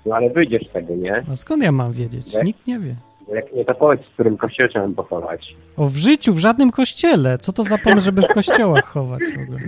[0.07, 1.25] No ale wyjdziesz z tego, nie?
[1.33, 2.37] a skąd ja mam wiedzieć?
[2.45, 2.95] Nikt nie wie.
[3.35, 5.57] Jak nie, to powiedz, w którym kościele chciałem pochować.
[5.77, 7.39] O, w życiu, w żadnym kościele.
[7.39, 9.61] Co to za pomysł, żeby w kościołach chować w ogóle?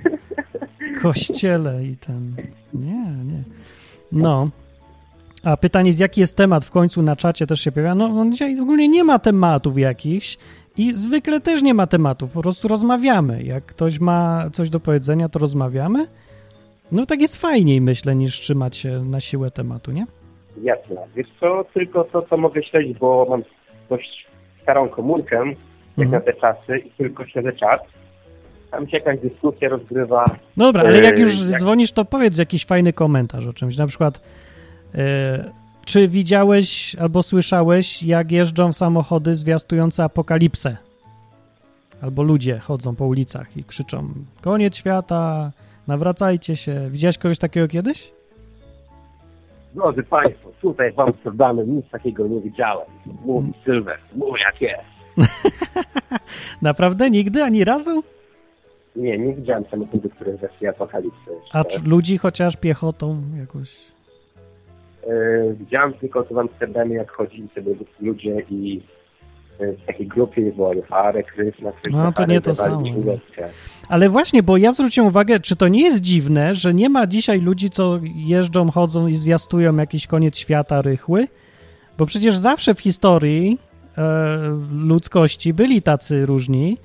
[1.02, 2.35] Kościele i ten...
[2.74, 3.43] Nie, nie.
[4.12, 4.48] No.
[5.45, 7.95] A pytanie jest, jaki jest temat w końcu na czacie też się pojawia.
[7.95, 10.39] No, dzisiaj ogólnie nie ma tematów jakichś
[10.77, 12.31] i zwykle też nie ma tematów.
[12.31, 13.43] Po prostu rozmawiamy.
[13.43, 16.07] Jak ktoś ma coś do powiedzenia, to rozmawiamy.
[16.93, 20.07] No tak jest fajniej, myślę, niż trzymać się na siłę tematu, nie?
[20.62, 20.97] Jasne.
[21.16, 23.43] Wiesz co, tylko to, co mogę śledzić, bo mam
[23.91, 24.27] dość
[24.62, 26.11] starą komórkę, jak Mhm.
[26.11, 27.81] na te czasy i tylko śledzę czat.
[28.71, 30.25] Tam się jakaś dyskusja rozgrywa.
[30.57, 33.77] No dobra, ale jak Yy, już jak- dzwonisz, to powiedz jakiś fajny komentarz o czymś.
[33.77, 34.21] Na przykład,
[35.85, 40.77] czy widziałeś albo słyszałeś, jak jeżdżą samochody zwiastujące apokalipsę?
[42.03, 44.09] Albo ludzie chodzą po ulicach i krzyczą:
[44.41, 45.53] Koniec świata,
[45.87, 46.89] nawracajcie się.
[46.91, 48.12] Widziałeś kogoś takiego kiedyś?
[49.75, 52.87] Drodzy Państwo, tutaj w Amsterdamie nic takiego nie widziałem.
[53.25, 54.95] Mówi Sylwester, mówi jak jest.
[56.62, 58.03] Naprawdę nigdy, ani razu?
[58.97, 61.31] Nie, nie widziałem samochodu, który zeszli apokalipsy.
[61.53, 63.94] A czy ludzi chociaż piechotą jakoś?
[65.06, 68.82] E, widziałem tylko to w Amsterdamie, jak chodzili sobie ludzie i
[69.60, 72.82] e, w takiej grupie było Fare, Krys, na Krys, No, to nie to samo.
[73.89, 77.40] Ale właśnie, bo ja zwróciłem uwagę, czy to nie jest dziwne, że nie ma dzisiaj
[77.40, 81.28] ludzi, co jeżdżą, chodzą i zwiastują jakiś koniec świata rychły?
[81.98, 83.59] Bo przecież zawsze w historii
[83.98, 84.39] e,
[84.72, 86.78] ludzkości byli tacy różni,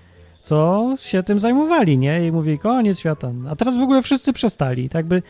[0.43, 2.27] co się tym zajmowali, nie?
[2.27, 3.31] I mówili, koniec świata.
[3.49, 4.89] A teraz w ogóle wszyscy przestali.
[4.89, 5.21] Tak by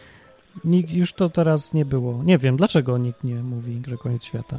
[0.65, 2.23] nikt już to teraz nie było.
[2.23, 4.57] Nie wiem, dlaczego nikt nie mówi, że koniec świata.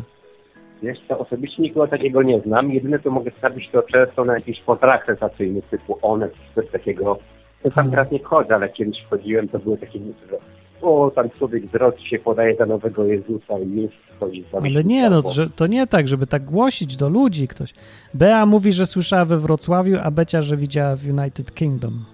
[0.82, 2.72] Wiesz co, osobiście nikogo takiego nie znam.
[2.72, 7.18] Jedyne co mogę stawić to często na jakichś portalach sensacyjnych typu Onet, coś takiego.
[7.62, 7.90] To tam Mhm.
[7.90, 10.36] teraz nie chodzę, ale kiedyś wchodziłem, to były takie newsy, że
[10.82, 14.84] o, tam człowiek z Rosji się podaje za nowego Jezusa i już wchodzi za Ale
[14.84, 17.74] nie, no, że, to nie tak, żeby tak głosić do ludzi ktoś.
[18.14, 22.04] Bea mówi, że słyszała we Wrocławiu, a Becia, że widziała w United Kingdom.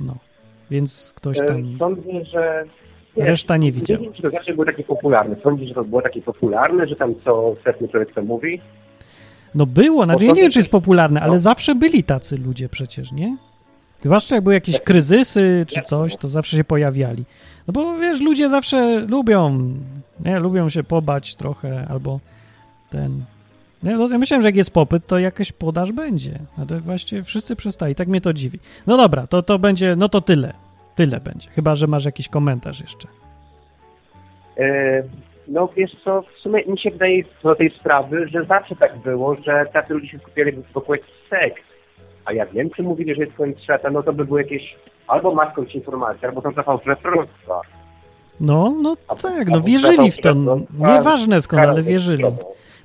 [0.00, 0.14] No,
[0.70, 1.76] więc ktoś E, tam...
[1.78, 2.64] Sądzę, że...
[3.16, 4.00] Reszta nie Nie widziała.
[4.00, 5.36] wiem, czy to zawsze było takie popularne.
[5.42, 8.60] Sądzisz, że to było takie popularne, że tam co setny człowiek to mówi?
[9.54, 11.38] No było, znaczy ja nie wiem, czy jest popularne, ale no.
[11.38, 13.36] zawsze byli tacy ludzie przecież, nie?
[14.00, 17.24] Zwłaszcza jak były jakieś kryzysy czy coś, to zawsze się pojawiali.
[17.66, 19.58] No bo wiesz, ludzie zawsze lubią,
[20.24, 22.20] nie, lubią się pobać trochę, albo
[22.90, 23.24] ten...
[23.82, 27.56] Nie, no ja myślałem, że jak jest popyt, to jakaś podaż będzie, ale właśnie wszyscy
[27.56, 28.58] przestali, tak mnie to dziwi.
[28.86, 30.52] No dobra, to, to będzie, no to tyle,
[30.96, 33.08] tyle będzie, chyba, że masz jakiś komentarz jeszcze.
[34.58, 35.02] E,
[35.48, 39.36] No wiesz co, w sumie mi się wydaje do tej sprawy, że zawsze tak było,
[39.46, 40.96] że tacy ludzie się skupiali wokół
[41.30, 41.62] sekt.
[42.24, 44.76] A jak Niemcy mówili, że jest koniec świata, no to by były jakieś
[45.06, 47.60] albo maskąć informacje, albo są to fałszywe proroctwa.
[48.40, 50.34] No, no A- tak, no wierzyli w to,
[50.78, 52.24] nieważne skąd, ale wierzyli.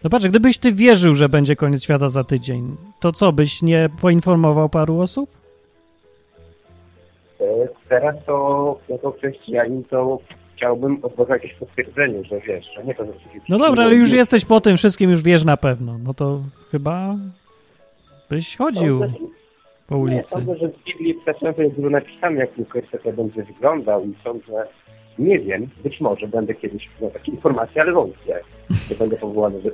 [0.03, 3.89] No patrz, gdybyś ty wierzył, że będzie koniec świata za tydzień, to co, byś nie
[4.01, 5.29] poinformował paru osób?
[7.41, 7.45] E,
[7.89, 10.19] Teraz to jako chrześcijanin to
[10.55, 13.03] chciałbym od Boga jakieś potwierdzenie, że wiesz, że nie to,
[13.49, 15.97] No dobra, ale już jesteś po tym wszystkim, już wiesz na pewno.
[16.03, 16.41] No to
[16.71, 17.15] chyba
[18.29, 18.99] byś chodził
[19.87, 20.29] po Nie, ulicy.
[20.29, 24.67] sądzę, że w Biblii często jest napisane, jak końcu będzie wyglądał i sądzę,
[25.19, 28.39] nie wiem, być może będę kiedyś miał takie informacje, ale wątpię,
[28.89, 29.69] że będę powołany, że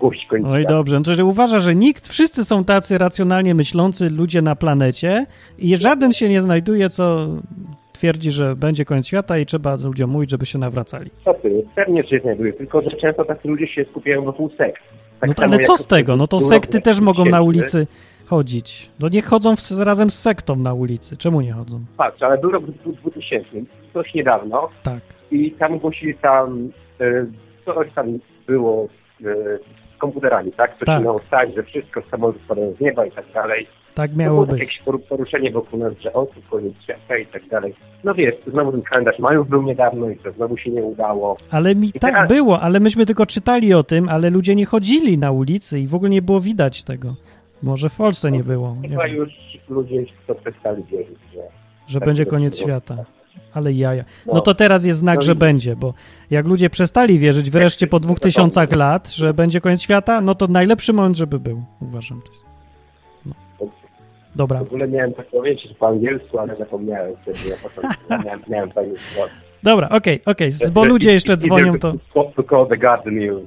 [0.00, 0.48] gość końca.
[0.48, 1.00] Oj, dobrze.
[1.06, 5.26] No że uważa, że nikt, wszyscy są tacy racjonalnie myślący ludzie na planecie
[5.58, 7.28] i żaden się nie znajduje, co
[7.92, 11.10] twierdzi, że będzie koniec świata i trzeba ludziom mówić, żeby się nawracali.
[11.24, 11.62] Co ty?
[11.74, 14.82] Pewnie się znajduje, tylko że często tacy ludzie się skupiają wokół sekt.
[15.20, 16.16] Tak No to, ale co z tego?
[16.16, 17.86] No to sekty też mogą na ulicy
[18.26, 18.90] chodzić.
[19.00, 21.16] No niech chodzą w, razem z sektą na ulicy.
[21.16, 21.80] Czemu nie chodzą?
[21.96, 22.64] Patrz, ale był rok
[23.02, 23.48] 2000,
[24.02, 25.00] coś niedawno Tak.
[25.30, 26.70] i tam głosili tam,
[27.00, 27.26] e,
[27.64, 28.88] coś tam było
[29.20, 29.24] e,
[29.94, 30.70] z komputerami, tak?
[30.78, 31.04] Coś Tak.
[31.04, 33.66] miało stać, że wszystko samoloty spadają z nieba i tak dalej.
[33.94, 34.60] Tak miało było być.
[34.60, 37.74] jakieś poru- poruszenie wokół nas, że o, tu koniec świata i tak dalej.
[38.04, 41.36] No wiesz, znowu ten kalendarz Majów był niedawno i to znowu się nie udało.
[41.50, 44.66] Ale mi I tak teraz- było, ale myśmy tylko czytali o tym, ale ludzie nie
[44.66, 47.14] chodzili na ulicy i w ogóle nie było widać tego.
[47.62, 49.30] Może w Polsce nie było, nie Chyba wiem, już
[49.68, 51.40] ludzie to przestali wierzyć, że
[51.86, 52.96] że tak będzie koniec świata.
[53.58, 54.04] Ale jaja.
[54.26, 54.34] No.
[54.34, 55.94] No to teraz jest znak, No że będzie, bo
[56.30, 60.46] jak ludzie przestali wierzyć wreszcie po dwóch tysiącach lat, że będzie koniec świata, no to
[60.46, 62.22] najlepszy moment, żeby był, uważam.
[62.22, 62.44] To jest.
[63.26, 63.34] No.
[64.36, 68.24] Dobra, w ogóle miałem tak powiedzieć po angielsku, ale zapomniałem wtedy na początku.
[68.24, 68.94] Miałem, miałem fajny
[69.62, 71.94] dobra, okej, okej, bo ludzie jeszcze dzwonią, to...
[72.50, 73.42] Call the garden news.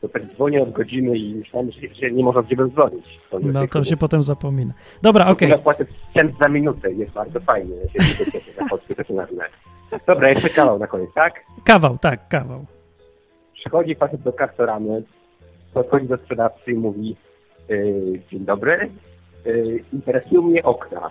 [0.00, 1.70] To tak dzwonię od godziny i myślałem,
[2.02, 3.20] że, nie można gdzie dzwonić.
[3.42, 4.74] No to się potem zapomina.
[5.02, 5.48] Dobra, okej.
[5.48, 7.74] Ja płacę cent za minutę jest bardzo fajnie.
[8.60, 8.94] Na polskie
[10.06, 11.44] Dobra, jeszcze kawał na koniec, tak?
[11.64, 12.66] Kawał, tak, kawał.
[13.54, 15.02] Przychodzi facet do kastoramy,
[15.74, 17.16] podchodzi do sprzedawcy i mówi
[17.68, 18.90] yy, dzień dobry,
[19.44, 21.10] yy, interesują mnie okna.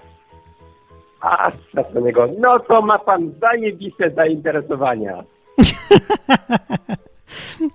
[1.21, 5.23] A sprzedawca do niego, no to ma pan zajebiste zainteresowania.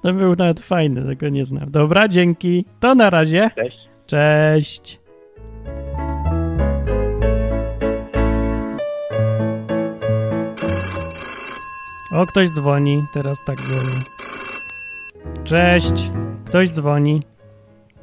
[0.02, 1.70] To był nawet fajny, tego nie znam.
[1.70, 2.64] Dobra, dzięki.
[2.80, 3.50] To na razie.
[3.56, 3.78] Cześć.
[4.06, 5.00] Cześć.
[12.12, 13.04] O, ktoś dzwoni.
[13.12, 13.96] Teraz tak było.
[15.44, 16.10] Cześć.
[16.44, 17.22] Ktoś dzwoni.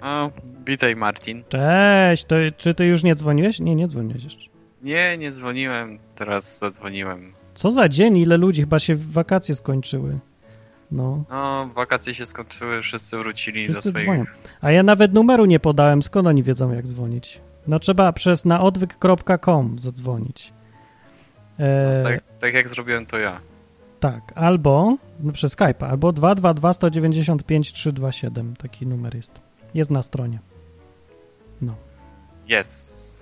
[0.01, 0.31] O,
[0.67, 1.43] witaj Marcin.
[1.49, 2.25] Cześć.
[2.25, 3.59] To, czy ty już nie dzwoniłeś?
[3.59, 4.49] Nie, nie dzwoniłeś jeszcze.
[4.83, 7.33] Nie, nie dzwoniłem, teraz zadzwoniłem.
[7.53, 8.17] Co za dzień?
[8.17, 8.61] Ile ludzi?
[8.61, 10.19] Chyba się wakacje skończyły.
[10.91, 11.23] No.
[11.29, 14.05] No, wakacje się skończyły, wszyscy wrócili Wszyscy do swoich...
[14.05, 14.25] dzwonią.
[14.61, 16.03] A ja nawet numeru nie podałem.
[16.03, 17.41] Skąd oni wiedzą, jak dzwonić?
[17.67, 20.53] No trzeba przez na odwyk.com zadzwonić.
[21.59, 23.39] E, Tak, tak jak zrobiłem to ja.
[23.99, 28.55] Tak, albo no, przez Skype'a, albo 222 195 327.
[28.55, 29.41] Taki numer jest.
[29.73, 30.39] Jest na stronie.
[32.47, 33.17] Jest.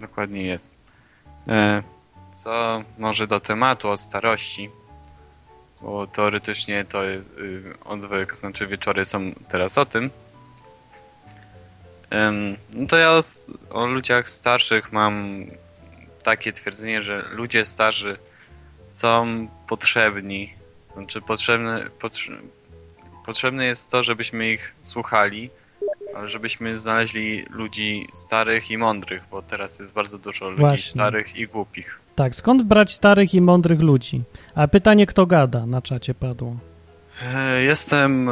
[0.00, 0.78] Dokładnie jest.
[1.48, 1.82] E,
[2.32, 4.70] co może do tematu o starości,
[5.82, 10.10] bo teoretycznie to jest y, odwyk, znaczy wieczory są teraz o tym.
[12.10, 15.44] Em, no to ja s- o ludziach starszych mam
[16.24, 18.16] takie twierdzenie, że ludzie starzy
[18.88, 20.54] są potrzebni.
[20.90, 22.40] Znaczy potrzebne, potrze-
[23.26, 25.50] potrzebne jest to, żebyśmy ich słuchali,
[26.16, 30.90] ale żebyśmy znaleźli ludzi starych i mądrych, bo teraz jest bardzo dużo ludzi Właśnie.
[30.90, 32.00] starych i głupich.
[32.14, 34.22] Tak, skąd brać starych i mądrych ludzi?
[34.54, 36.56] A pytanie, kto gada na czacie padło.
[37.22, 38.30] E, Jestem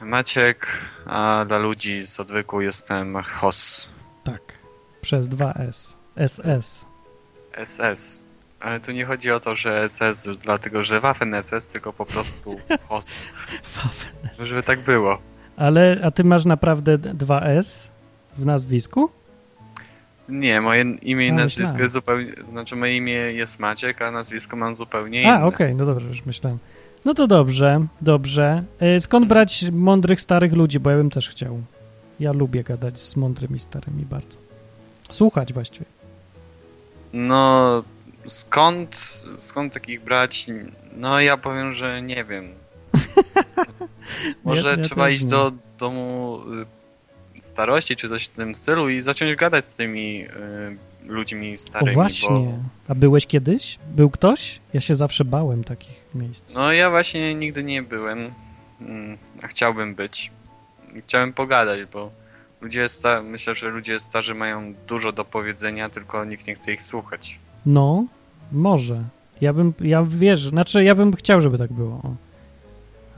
[0.00, 0.66] Maciek,
[1.06, 3.88] a dla ludzi z odwyku jestem Hos.
[4.24, 4.42] Tak,
[5.00, 5.94] przez 2S.
[6.26, 6.86] SS.
[7.64, 8.24] SS.
[8.60, 12.56] Ale tu nie chodzi o to, że SS, dlatego że Waffen SS, tylko po prostu
[12.88, 13.30] Hos.
[13.76, 14.44] Waffen-SS.
[14.46, 15.18] Żeby tak było.
[15.56, 17.90] Ale, a ty masz naprawdę 2S
[18.36, 19.10] w nazwisku?
[20.28, 21.82] Nie, moje imię i nazwisko myślałem.
[21.82, 22.32] jest zupełnie...
[22.50, 25.32] Znaczy moje imię jest Maciek, a nazwisko mam zupełnie inne.
[25.32, 26.58] A, okej, no dobrze, już myślałem.
[27.04, 28.62] No to dobrze, dobrze.
[28.80, 30.80] E, Skąd brać mądrych, starych ludzi?
[30.80, 31.60] Bo ja bym też chciał.
[32.20, 34.38] Ja lubię gadać z mądrymi, starymi bardzo.
[35.10, 35.86] Słuchać właściwie.
[37.12, 37.82] No,
[38.26, 38.96] skąd,
[39.36, 40.46] skąd takich brać?
[40.96, 42.48] No, ja powiem, że nie wiem.
[44.44, 45.28] Może Ja- ja trzeba iść nie.
[45.30, 46.40] do domu
[47.36, 50.28] y, starości, czy coś w tym stylu i zacząć gadać z tymi y,
[51.06, 52.28] ludźmi O starymi, właśnie.
[52.28, 52.52] bo
[52.88, 53.78] A byłeś kiedyś?
[53.96, 54.60] Był ktoś?
[54.72, 56.54] Ja się zawsze bałem takich miejsc.
[56.54, 58.30] no ja właśnie nigdy nie byłem,
[58.80, 60.30] mm, a chciałbym być.
[61.06, 62.10] Chciałem pogadać, bo
[62.60, 66.82] ludzie sta- myślę, że ludzie starzy mają dużo do powiedzenia, tylko nikt nie chce ich
[66.82, 67.38] słuchać.
[67.66, 68.04] No,
[68.52, 69.04] może.
[69.40, 72.00] Ja bym, ja wierzę, znaczy ja bym chciał, żeby tak było.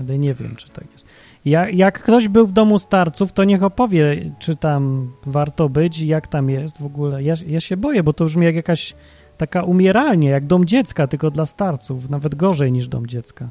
[0.01, 1.07] Ale nie wiem, czy tak jest.
[1.45, 6.09] Ja, jak ktoś był w domu starców, to niech opowie, czy tam warto być i
[6.09, 7.23] jak tam jest w ogóle.
[7.23, 8.95] Ja, ja się boję, bo to brzmi jak jakaś
[9.39, 12.11] taka umieralnie, jak dom dziecka, tylko dla starców.
[12.11, 13.49] Nawet gorzej niż dom dziecka.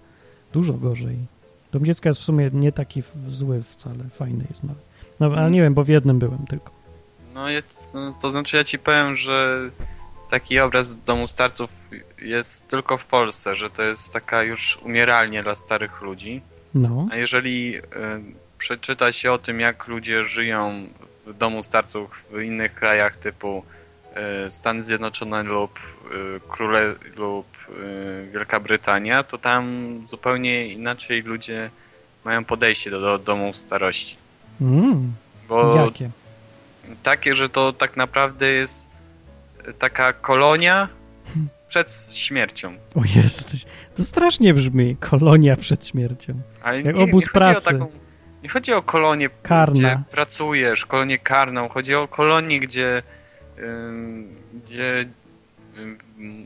[0.53, 1.17] Dużo gorzej.
[1.71, 4.83] Dom dziecka jest w sumie nie taki zły wcale, fajny jest nawet.
[5.19, 6.71] No, ale nie wiem, bo w jednym byłem tylko.
[7.33, 7.61] No, ja,
[8.21, 9.59] to znaczy ja ci powiem, że
[10.29, 11.69] taki obraz domu starców
[12.21, 16.41] jest tylko w Polsce, że to jest taka już umieralnie dla starych ludzi.
[16.75, 17.81] No, A jeżeli y,
[18.57, 20.87] przeczyta się o tym, jak ludzie żyją
[21.25, 23.63] w domu starców w innych krajach typu
[24.15, 26.09] e, Stany Zjednoczone lub e,
[26.49, 27.47] Króle lub
[28.33, 31.69] Wielka Brytania, to tam zupełnie inaczej ludzie
[32.25, 34.15] mają podejście do, do domów starości.
[34.61, 35.13] Mm,
[35.49, 36.09] Bo jakie?
[37.03, 38.89] takie, że to tak naprawdę jest
[39.73, 40.89] taka kolonia
[41.67, 42.73] przed śmiercią.
[42.95, 43.65] O jesteś.
[43.95, 44.95] To strasznie brzmi.
[44.99, 46.33] Kolonia przed śmiercią.
[46.63, 47.65] Ale Jak nie, obóz nie pracy.
[47.65, 47.91] Chodzi o taką,
[48.43, 49.73] nie chodzi o kolonię, Karna.
[49.73, 51.69] gdzie pracujesz, kolonię karną.
[51.69, 53.03] Chodzi o kolonię, gdzie,
[54.65, 55.05] gdzie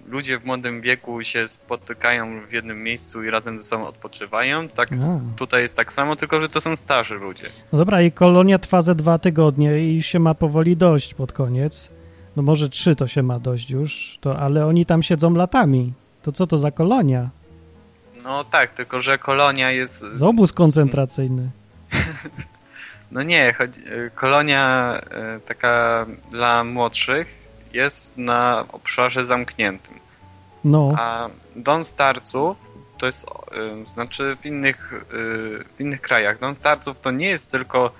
[0.08, 4.68] ludzie w młodym wieku się spotykają w jednym miejscu i razem ze sobą odpoczywają.
[4.68, 5.38] Tak A.
[5.38, 7.44] tutaj jest tak samo, tylko że to są starzy ludzie.
[7.74, 11.90] No dobra, i kolonia trwa ze dwa tygodnie i się ma powoli dość pod koniec.
[12.36, 15.94] No może trzy to się ma dość już, to, ale oni tam siedzą latami.
[16.22, 17.30] To co to za kolonia?
[18.24, 20.00] No tak, tylko że kolonia jest...
[20.14, 21.50] Z obóz koncentracyjny.
[23.12, 23.82] No nie, chodzi,
[24.16, 24.96] kolonia
[25.38, 27.28] y, taka dla młodszych
[27.74, 29.96] jest na obszarze zamkniętym.
[30.64, 32.58] No, A dom starców
[32.98, 33.26] to jest,
[33.86, 35.04] y, znaczy w innych, y,
[35.78, 37.92] w innych krajach, dom starców to nie jest tylko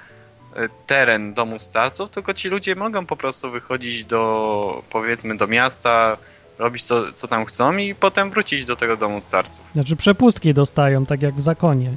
[0.88, 6.18] teren domu starców, tylko ci ludzie mogą po prostu wychodzić do, powiedzmy, do miasta,
[6.60, 9.66] robić co, co tam chcą i potem wrócić do tego domu starców.
[9.74, 11.92] znaczy przepustki dostają, tak jak w zakonie.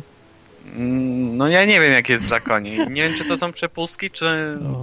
[0.76, 2.86] Mm, No ja nie wiem, jak jest w zakonie.
[2.86, 4.82] Nie wiem, czy to są przepustki, czy, O.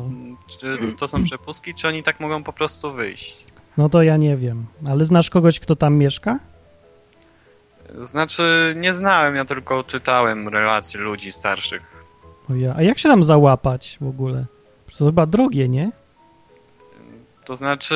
[0.60, 3.38] czy to są przepustki, czy oni tak mogą po prostu wyjść.
[3.78, 4.66] No to ja nie wiem.
[4.90, 6.40] Ale znasz kogoś, kto tam mieszka?
[8.02, 11.82] Znaczy, nie znałem, ja tylko czytałem relacje ludzi starszych.
[12.52, 12.74] O ja.
[12.78, 14.46] A jak się tam załapać w ogóle?
[14.98, 15.92] To chyba drogie, nie?
[17.46, 17.96] To znaczy,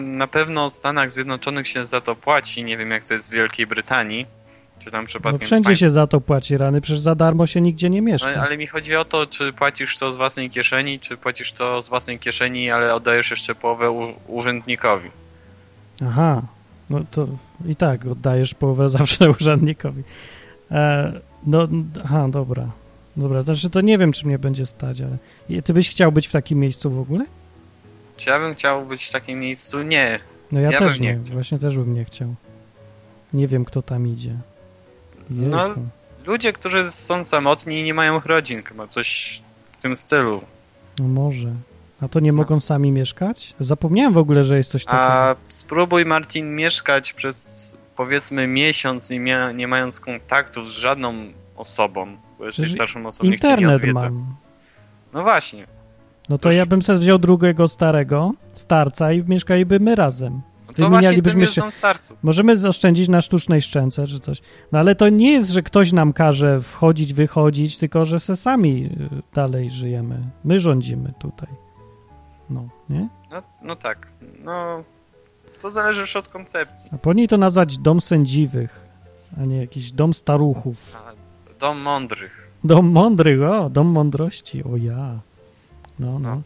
[0.00, 2.64] na pewno w Stanach Zjednoczonych się za to płaci.
[2.64, 4.26] Nie wiem, jak to jest w Wielkiej Brytanii.
[4.84, 5.40] Czy tam No przypadkiem.
[5.46, 8.34] wszędzie państw- się za to płaci rany, przecież za darmo się nigdzie nie No, mieszka.
[8.42, 11.88] ale mi chodzi o to, czy płacisz to z własnej kieszeni, czy płacisz to z
[11.88, 15.10] własnej kieszeni, ale oddajesz jeszcze połowę u- urzędnikowi.
[16.06, 16.42] Aha,
[16.90, 17.26] no to
[17.66, 20.02] i tak oddajesz połowę zawsze urzędnikowi.
[20.70, 21.12] E,
[21.46, 21.68] no,
[22.04, 22.66] aha, dobra.
[23.16, 26.28] Dobra, to znaczy to nie wiem, czy mnie będzie stać, ale ty byś chciał być
[26.28, 27.24] w takim miejscu w ogóle?
[28.16, 29.82] Czy ja bym chciał być w takim miejscu?
[29.82, 30.20] Nie.
[30.52, 32.34] No ja, Ja też nie nie, właśnie też bym nie chciał.
[33.32, 34.36] Nie wiem, kto tam idzie.
[35.30, 35.80] No, Jejku.
[36.26, 39.40] Ludzie, którzy są samotni i nie mają rodzin, chyba coś
[39.78, 40.40] w tym stylu.
[40.98, 41.48] No może.
[42.00, 43.54] A to nie mogą sami mieszkać?
[43.60, 45.02] Zapomniałem w ogóle, że jest coś takiego.
[45.02, 51.14] A spróbuj, Martin, mieszkać przez powiedzmy miesiąc i mia- nie mając kontaktów z żadną
[51.56, 54.00] osobą, bo jesteś Przecież starszą osobą, nikt cię nie Internet odwiedza.
[54.00, 54.34] mam.
[55.12, 55.66] No właśnie.
[56.28, 60.32] No to Toż- ja bym sobie wziął drugiego starego, starca i mieszkalibyśmy razem.
[60.32, 60.40] No
[60.74, 62.18] to właśnie Wymienialibyśmy się- starców.
[62.22, 64.42] Możemy zaoszczędzić na sztucznej szczęce czy coś.
[64.72, 68.84] No ale to nie jest, że ktoś nam każe wchodzić, wychodzić, tylko że se sami
[68.86, 70.20] y, dalej żyjemy.
[70.44, 71.48] My rządzimy tutaj.
[72.50, 73.08] No, nie?
[73.30, 74.06] No, no tak.
[74.44, 74.84] No,
[75.62, 76.90] to zależy już od koncepcji.
[76.94, 78.86] A powinni to nazwać dom sędziwych,
[79.40, 80.96] a nie jakiś dom staruchów.
[81.08, 81.13] A,
[81.60, 82.48] Dom mądrych.
[82.64, 85.18] Dom mądrych, o, dom mądrości, o ja.
[85.98, 86.42] No, no.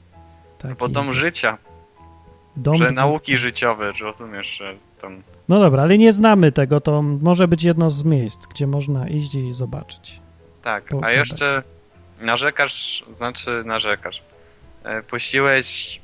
[0.59, 1.59] Taki Bo dom życia,
[2.57, 5.23] dom że nauki życiowe, że rozumiesz, że tam...
[5.49, 9.35] No dobra, ale nie znamy tego, to może być jedno z miejsc, gdzie można iść
[9.35, 10.21] i zobaczyć.
[10.63, 11.17] Tak, a Pogadać.
[11.17, 11.63] jeszcze
[12.21, 14.23] narzekasz, znaczy narzekasz.
[14.85, 16.01] E, Puściłeś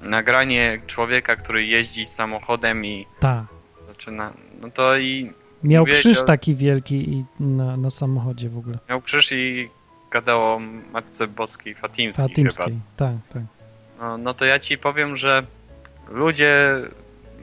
[0.00, 3.46] nagranie człowieka, który jeździ samochodem i Ta.
[3.86, 4.32] zaczyna.
[4.60, 5.32] No to i
[5.64, 8.78] Miał Mówiłeś krzyż o- taki wielki i na, na samochodzie w ogóle.
[8.88, 9.68] miał krzyż i
[10.10, 10.60] gadał o
[10.92, 12.50] Matce Boskiej Fatimskiej, chyba.
[12.50, 12.80] Fatimskiej.
[12.96, 13.42] Tak, tak.
[14.00, 15.42] No, no to ja ci powiem, że
[16.10, 16.74] ludzie,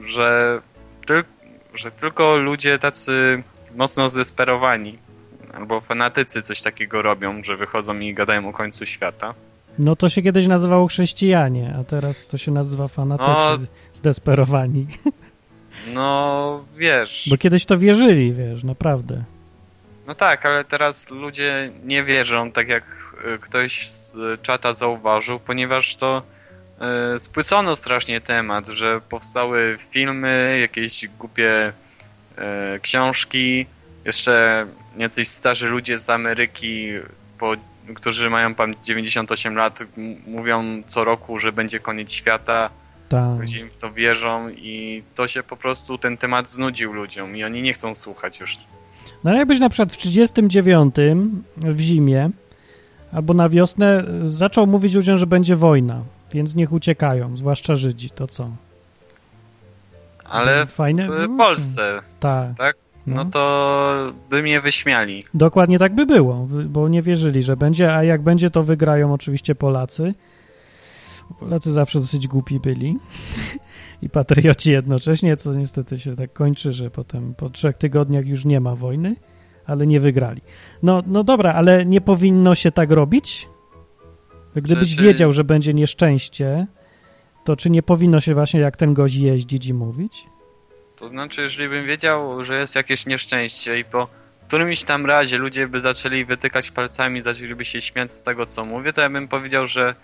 [0.06, 0.60] że,
[1.06, 1.24] tyl,
[1.74, 3.42] że tylko ludzie tacy
[3.76, 4.98] mocno zdesperowani
[5.54, 9.34] albo fanatycy coś takiego robią, że wychodzą i gadają o końcu świata.
[9.78, 13.58] No to się kiedyś nazywało chrześcijanie, a teraz to się nazywa fanatycy No.
[13.94, 14.86] zdesperowani.
[15.94, 17.26] No wiesz.
[17.30, 19.24] Bo kiedyś to wierzyli, wiesz, naprawdę.
[20.06, 22.84] No tak, ale teraz ludzie nie wierzą, tak jak
[23.34, 26.22] y, ktoś z czata zauważył, ponieważ to
[27.16, 33.66] y, spłycono strasznie temat, że powstały filmy, jakieś głupie y, książki,
[34.04, 34.66] jeszcze
[34.96, 36.88] jacyś starzy ludzie z Ameryki,
[37.38, 37.54] po,
[37.94, 39.82] którzy mają pan 98 lat,
[40.26, 42.70] mówią co roku, że będzie koniec świata,
[43.16, 43.40] Tak.
[43.40, 47.44] ludzie im w to wierzą i to się po prostu, ten temat znudził ludziom i
[47.44, 48.58] oni nie chcą słuchać już
[49.24, 50.94] No ale jakbyś na przykład w 39
[51.56, 52.30] w zimie
[53.12, 56.02] albo na wiosnę zaczął mówić ludziom, że będzie wojna,
[56.32, 58.50] więc niech uciekają, zwłaszcza Żydzi, to co?
[60.24, 61.06] Ale w Fajne.
[61.10, 62.56] w no, Polsce, Tak.
[62.56, 62.76] tak?
[63.06, 63.30] No No.
[63.30, 65.24] to by mnie wyśmiali.
[65.34, 69.54] Dokładnie tak by było, bo nie wierzyli, że będzie, a jak będzie, to wygrają oczywiście
[69.54, 70.14] Polacy.
[71.34, 72.96] Polacy zawsze dosyć głupi byli
[74.02, 78.60] i patrioci jednocześnie, co niestety się tak kończy, że potem po trzech tygodniach już nie
[78.60, 79.16] ma wojny,
[79.66, 80.40] ale nie wygrali.
[80.82, 83.48] No, no dobra, ale nie powinno się tak robić?
[84.56, 86.66] Gdybyś Znaczy- wiedział, że będzie nieszczęście,
[87.44, 90.26] to czy nie powinno się właśnie jak ten gość jeździć i mówić?
[90.96, 94.08] To znaczy, jeżeli bym wiedział, że jest jakieś nieszczęście i po
[94.46, 98.92] którymś tam razie ludzie by zaczęli wytykać palcami, zaczęliby się śmiać z tego, co mówię,
[98.92, 99.94] to ja bym powiedział, że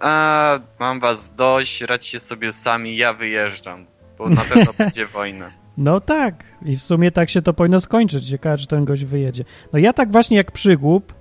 [0.00, 3.86] a, mam was dość, radźcie sobie sami, ja wyjeżdżam,
[4.18, 5.50] bo na pewno będzie wojna.
[5.78, 8.28] No tak, i w sumie tak się to powinno skończyć.
[8.28, 9.44] Ciekawe, czy ten gość wyjedzie.
[9.72, 11.14] No ja tak właśnie jak przygłup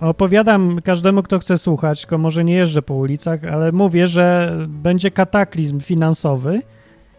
[0.00, 5.10] opowiadam każdemu, kto chce słuchać, tylko może nie jeżdżę po ulicach, ale mówię, że będzie
[5.10, 6.62] kataklizm finansowy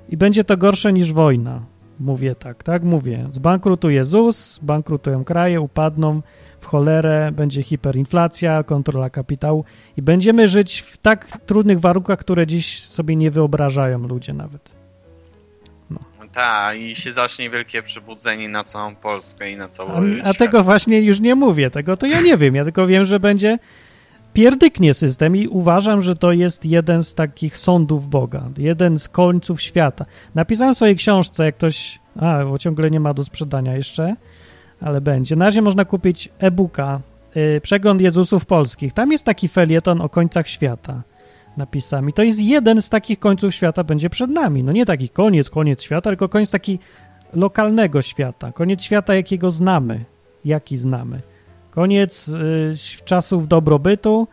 [0.09, 1.61] i będzie to gorsze niż wojna.
[1.99, 3.27] Mówię tak, tak mówię.
[3.29, 6.21] Zbankrutuje ZUS, bankrutują kraje, upadną
[6.65, 9.65] w cholerę, będzie hiperinflacja, kontrola kapitału
[9.97, 14.75] i będziemy żyć w tak trudnych warunkach, które dziś sobie nie wyobrażają ludzie nawet.
[16.33, 20.37] Tak, i się zacznie wielkie przebudzenie na całą Polskę i na cały A, a świat.
[20.37, 22.55] tego właśnie już nie mówię, tego to ja nie wiem.
[22.55, 23.59] Ja tylko wiem, że będzie
[24.33, 29.61] pierdyknie system i uważam, że to jest jeden z takich sądów Boga, jeden z końców
[29.61, 30.05] świata.
[30.35, 34.15] Napisałem w swojej książce, jak ktoś, a, bo ciągle nie ma do sprzedania jeszcze,
[34.81, 35.35] ale będzie.
[35.35, 37.01] Na razie można kupić e-booka,
[37.37, 38.93] y, Przegląd Jezusów Polskich.
[38.93, 41.01] Tam jest taki felieton o końcach świata
[41.57, 42.13] napisami.
[42.13, 44.63] To jest jeden z takich końców świata będzie przed nami.
[44.63, 46.79] No nie taki koniec, koniec świata, tylko koniec taki
[47.33, 48.51] lokalnego świata.
[48.51, 50.05] Koniec świata, jakiego znamy.
[50.45, 51.21] Jaki znamy.
[51.71, 52.73] Koniec y,
[53.05, 54.27] czasów dobrobytu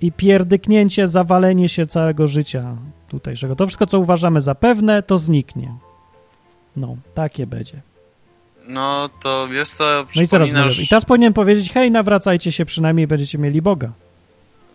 [0.00, 2.76] i pierdyknięcie, zawalenie się całego życia
[3.08, 3.56] tutejszego.
[3.56, 5.74] To wszystko, co uważamy za pewne, to zniknie.
[6.76, 7.82] No, takie będzie.
[8.66, 9.84] No to wiesz co,
[10.16, 10.78] No i teraz przypominasz...
[10.78, 13.90] I teraz powinienem powiedzieć, hej, nawracajcie się przynajmniej, będziecie mieli Boga.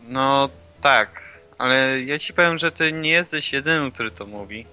[0.07, 0.49] No
[0.81, 1.21] tak,
[1.57, 4.65] ale ja ci powiem, że ty nie jesteś jedynym, który to mówi.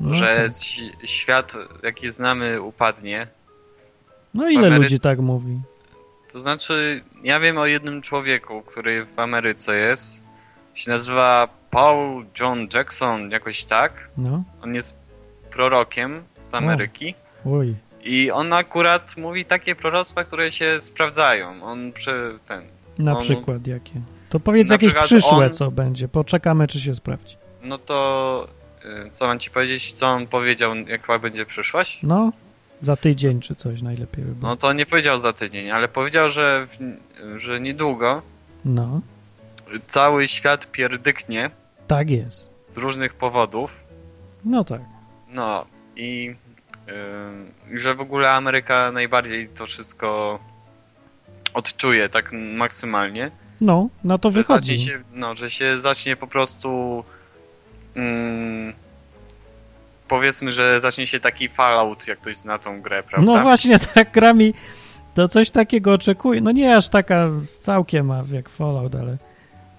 [0.00, 1.08] No, że tak.
[1.10, 3.26] świat, jaki znamy, upadnie.
[4.34, 5.60] no ile Ameryce- ludzi tak mówi?
[6.32, 10.22] To znaczy, ja wiem o jednym człowieku, który w Ameryce jest.
[10.74, 14.08] Się nazywa Paul John Jackson, jakoś tak.
[14.16, 14.96] No, On jest
[15.50, 17.14] prorokiem z Ameryki.
[17.46, 17.74] oj.
[18.04, 21.62] I on akurat mówi takie proroctwa, które się sprawdzają.
[21.64, 22.62] On przy ten.
[22.98, 24.00] Na On- przykład jakie?
[24.30, 26.08] To powiedz jakieś przyszłe, on- co będzie.
[26.08, 27.36] Poczekamy, czy się sprawdzi.
[27.62, 28.48] No to
[29.06, 32.00] y, co mam ci powiedzieć, co on powiedział, jaka będzie przyszłość?
[32.02, 32.32] No,
[32.82, 34.50] za tydzień czy coś najlepiej by było.
[34.50, 36.78] No to nie powiedział za tydzień, ale powiedział, że, w,
[37.40, 38.22] że niedługo
[38.64, 39.00] No,
[39.86, 41.50] cały świat pierdyknie
[41.86, 42.50] tak jest.
[42.66, 43.70] z różnych powodów.
[44.44, 44.80] No tak.
[45.28, 45.66] No
[45.96, 46.34] i
[47.74, 50.38] że w ogóle Ameryka najbardziej to wszystko
[51.54, 53.30] odczuje tak maksymalnie.
[53.60, 54.78] No, na to wychodzi.
[54.78, 57.04] się, no, że się zacznie po prostu
[57.94, 58.72] mm,
[60.08, 63.32] powiedzmy, że zacznie się taki Fallout, jak ktoś zna tą grę, prawda?
[63.32, 64.54] No właśnie, tak gra mi
[65.14, 66.40] to coś takiego oczekuje.
[66.40, 69.16] No nie aż taka z całkiem jak Fallout, ale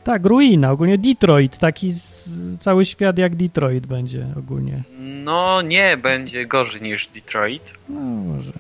[0.06, 0.72] tak, ruina.
[0.72, 2.30] Ogólnie Detroit, taki z,
[2.60, 4.84] cały świat jak Detroit będzie ogólnie.
[5.00, 7.74] No nie, będzie gorzej niż Detroit.
[7.90, 8.52] No może.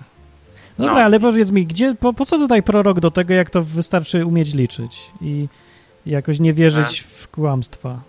[0.77, 0.99] Dobra, No.
[1.01, 4.53] ale powiedz mi, gdzie, po, po co tutaj prorok do tego, jak to wystarczy umieć
[4.53, 5.47] liczyć i
[6.05, 7.99] jakoś nie wierzyć w kłamstwa?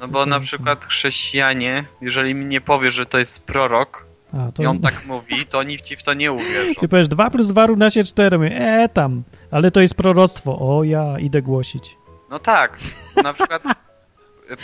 [0.00, 4.62] No bo na przykład chrześcijanie, jeżeli mi nie powiesz, że to jest prorok A, to
[4.62, 6.80] i on tak mówi, to oni ci w to nie uwierzą.
[6.80, 8.38] Ty powiesz 2 plus 2 równa się 4.
[8.38, 9.22] Mówię, E, tam.
[9.50, 10.58] Ale to jest proroctwo.
[10.78, 11.96] O, ja idę głosić.
[12.30, 12.78] No tak,
[13.22, 13.62] na przykład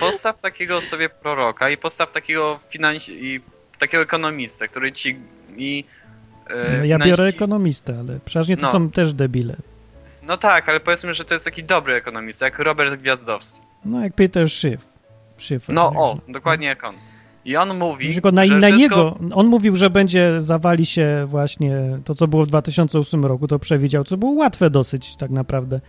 [0.01, 3.41] postaw takiego sobie proroka i postaw takiego finansi- i
[3.79, 5.17] takiego ekonomistę, który ci
[5.57, 5.85] i
[6.51, 8.73] e, No, ja finansi- biorę ekonomistę, ale przeważnie to No.
[8.73, 9.57] są też debile.
[10.23, 13.61] No tak, ale powiedzmy, że to jest taki dobry ekonomista, jak Robert Gwiazdowski.
[13.85, 14.85] No, jak Peter Schiff.
[15.39, 16.95] Schiff No o, dokładnie jak on.
[17.45, 18.77] I on mówi, na, że na wszystko...
[18.77, 23.59] niego, on mówił, że będzie, zawali się właśnie to, co było w 2008 roku, to
[23.59, 25.81] przewidział, co było łatwe dosyć tak naprawdę.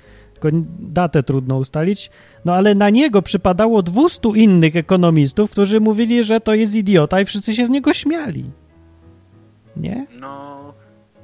[0.51, 2.09] Tylko datę trudno ustalić.
[2.45, 7.26] No ale na niego przypadało 200 innych ekonomistów, którzy mówili, że to jest idiota i
[7.26, 8.45] wszyscy się z niego śmiali.
[9.77, 10.07] Nie?
[10.19, 10.73] No,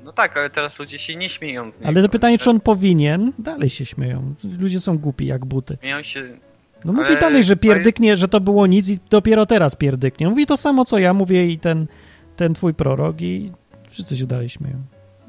[0.03, 1.87] no tak, ale teraz ludzie się nie śmieją z niego.
[1.87, 3.33] Ale to pytanie, czy on powinien?
[3.39, 4.33] Dalej się śmieją.
[4.59, 5.77] Ludzie są głupi jak buty.
[5.81, 6.23] Śmieją się...
[6.85, 9.75] No mówi Ale dalej, że to pierdyknie, jest- że to było nic i dopiero teraz
[9.75, 10.29] pierdyknie.
[10.29, 11.87] Mówi to samo, co ja mówię i ten,
[12.35, 13.51] ten twój prorok i
[13.89, 14.75] wszyscy się dalej śmieją.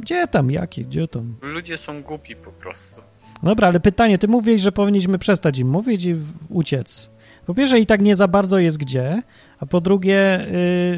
[0.01, 1.35] Gdzie tam, jakie, gdzie tam?
[1.43, 3.03] Ludzie są głupi po prostu.
[3.43, 6.15] Dobra, ale pytanie, ty mówisz, że powinniśmy przestać im mówić i
[6.49, 7.11] uciec.
[7.47, 9.23] Po pierwsze i tak nie za bardzo jest gdzie,
[9.61, 10.47] a po drugie,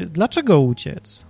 [0.01, 1.25] yy, dlaczego uciec?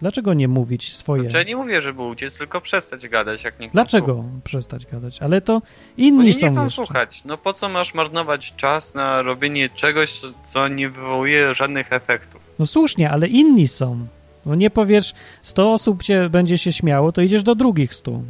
[0.00, 1.22] Dlaczego nie mówić swoje?
[1.22, 5.22] Znaczy, ja nie mówię, żeby uciec, tylko przestać gadać, jak nie Dlaczego przestać gadać?
[5.22, 5.62] Ale to
[5.96, 6.76] inni Oni są nie chcą jeszcze.
[6.76, 7.24] słuchać.
[7.24, 12.40] No po co masz marnować czas na robienie czegoś, co nie wywołuje żadnych efektów?
[12.58, 14.06] No słusznie, ale inni są.
[14.46, 18.20] No nie powiesz, 100 osób cię będzie się śmiało, to idziesz do drugich 100.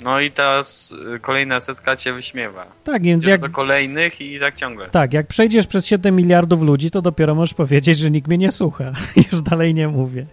[0.00, 2.66] No i teraz kolejna setka cię wyśmiewa.
[2.84, 4.88] Tak, więc Idziesz jak, do kolejnych i tak ciągle.
[4.90, 8.52] tak, jak przejdziesz przez 7 miliardów ludzi, to dopiero możesz powiedzieć, że nikt mnie nie
[8.52, 8.92] słucha.
[9.32, 10.26] Już dalej nie mówię.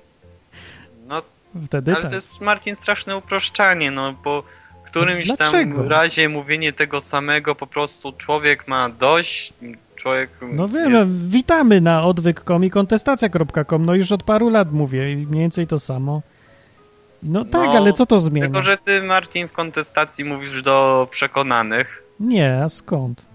[1.07, 1.22] No,
[1.65, 2.10] Wtedy ale tak.
[2.10, 4.44] to jest, Martin, straszne uproszczanie, no bo
[4.85, 9.53] w którymś No tam razie mówienie tego samego po prostu człowiek ma dość,
[9.95, 11.31] człowiek No wiem, jest...
[11.31, 13.85] witamy na odwyk.com i kontestacja.com.
[13.85, 16.22] No już od paru lat mówię i mniej więcej to samo.
[17.24, 18.48] No tak, No, ale co to zmienia?
[18.48, 22.04] Tylko, że ty, Martin, w kontestacji mówisz do przekonanych.
[22.20, 23.26] Nie, a skąd?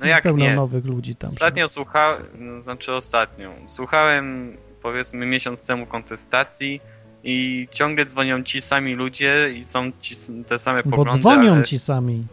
[0.00, 0.54] No jak Pełno nie?
[0.54, 1.28] nowych ludzi tam.
[1.28, 6.80] Ostatnio słuchałem, no, znaczy ostatnio, słuchałem powiedzmy miesiąc temu kontestacji
[7.24, 10.14] i ciągle dzwonią ci sami ludzie i są ci
[10.46, 11.62] te same Bo poglądy, dzwonią ale...
[11.62, 12.26] ci sami.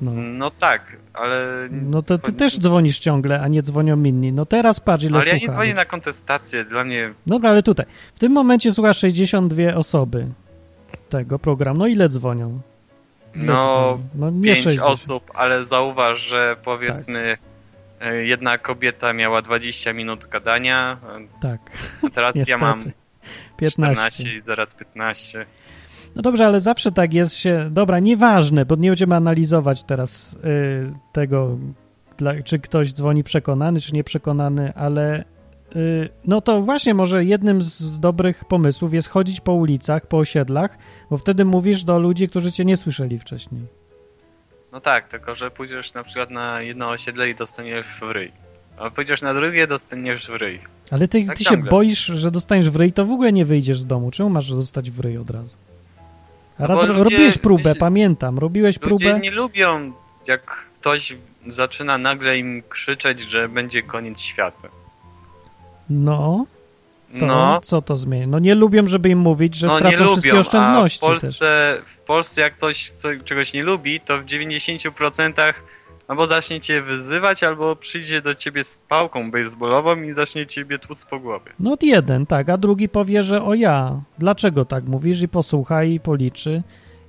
[0.00, 0.10] No.
[0.14, 1.68] No tak, ale...
[1.70, 4.32] No to ty też dzwonisz ciągle, a nie dzwonią inni.
[4.32, 7.14] No teraz patrz ile Ale ja nie dzwonię na kontestację, dla mnie...
[7.26, 7.86] Dobra, ale tutaj.
[8.14, 10.26] W tym momencie słucha 62 osoby
[11.08, 11.78] tego programu.
[11.78, 12.60] No ile dzwonią?
[13.34, 14.08] Ile No, dzwonią?
[14.14, 14.88] no nie pięć 60.
[14.90, 17.36] osób, ale zauważ, że powiedzmy
[18.00, 20.96] e, jedna kobieta miała 20 minut gadania,
[21.42, 21.60] Tak.
[22.06, 22.82] a teraz ja mam
[23.56, 23.70] 15.
[23.70, 25.46] 14 i zaraz 15.
[26.16, 27.68] No dobrze, ale zawsze tak jest się.
[27.70, 31.58] Dobra, nieważne, bo nie będziemy analizować teraz y, tego,
[32.16, 35.24] dla, czy ktoś dzwoni przekonany, czy nieprzekonany, ale
[35.76, 40.78] y, no to właśnie może jednym z dobrych pomysłów jest chodzić po ulicach, po osiedlach,
[41.10, 43.62] bo wtedy mówisz do ludzi, którzy cię nie słyszeli wcześniej.
[44.72, 48.32] No tak, tylko że pójdziesz na przykład na jedno osiedle i dostaniesz w ryj.
[48.78, 50.60] A pójdziesz na drugie, dostaniesz w ryj.
[50.90, 53.80] Ale ty, Tak ty się boisz, że dostaniesz w ryj, to w ogóle nie wyjdziesz
[53.80, 54.10] z domu.
[54.10, 55.65] Czemu masz dostać w ryj od razu?
[56.58, 58.38] Raz ludzie- robiłeś próbę, ludzie- pamiętam.
[58.38, 59.20] Robiłeś Ludzie próbę.
[59.20, 59.92] nie lubią,
[60.26, 61.16] jak ktoś
[61.46, 64.68] zaczyna nagle im krzyczeć, że będzie koniec świata.
[65.90, 66.46] No,
[67.14, 68.26] No, co to zmieni?
[68.26, 71.08] No nie lubią, żeby im mówić, że no stracą wszystkie lubią, a w oszczędności też.
[71.08, 75.54] Polsce, w Polsce jak coś co, czegoś nie lubi, to w 90%
[76.08, 81.04] albo zacznie cię wyzywać, albo przyjdzie do ciebie z pałką baseballową i zacznie ciebie tłuc
[81.04, 81.52] po głowie.
[81.60, 86.00] No jeden, tak, a drugi powie, że o ja, dlaczego tak mówisz i posłucha i
[86.00, 86.62] policzy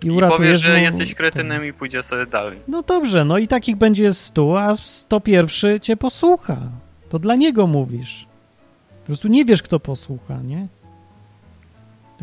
[0.04, 1.18] i I powie, że mu jesteś ten.
[1.18, 2.60] kretynem i pójdzie sobie dalej.
[2.68, 6.58] No dobrze, no i takich będzie 100, a 101 cię posłucha.
[7.10, 8.28] To dla niego mówisz.
[9.00, 10.68] Po prostu nie wiesz, kto posłucha, nie?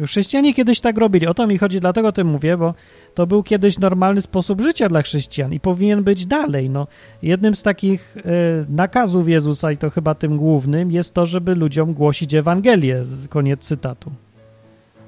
[0.07, 1.27] Chrześcijanie kiedyś tak robili.
[1.27, 2.75] O to mi chodzi, dlatego o tym mówię, bo
[3.15, 6.71] to był kiedyś normalny sposób życia dla chrześcijan i powinien być dalej.
[6.71, 6.87] No,
[7.23, 8.21] jednym z takich e,
[8.69, 13.03] nakazów Jezusa, i to chyba tym głównym, jest to, żeby ludziom głosić Ewangelię.
[13.29, 14.11] Koniec cytatu.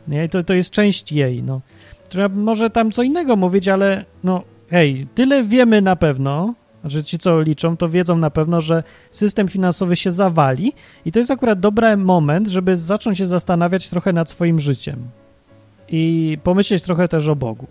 [0.09, 0.25] Nie?
[0.25, 1.43] I to, to jest część jej.
[1.43, 1.61] No.
[2.09, 6.55] Trzeba może tam co innego mówić, ale no hej, tyle wiemy na pewno,
[6.91, 10.73] że ci co liczą, to wiedzą na pewno, że system finansowy się zawali
[11.05, 15.09] i to jest akurat dobry moment, żeby zacząć się zastanawiać trochę nad swoim życiem
[15.89, 17.67] i pomyśleć trochę też o Bogu.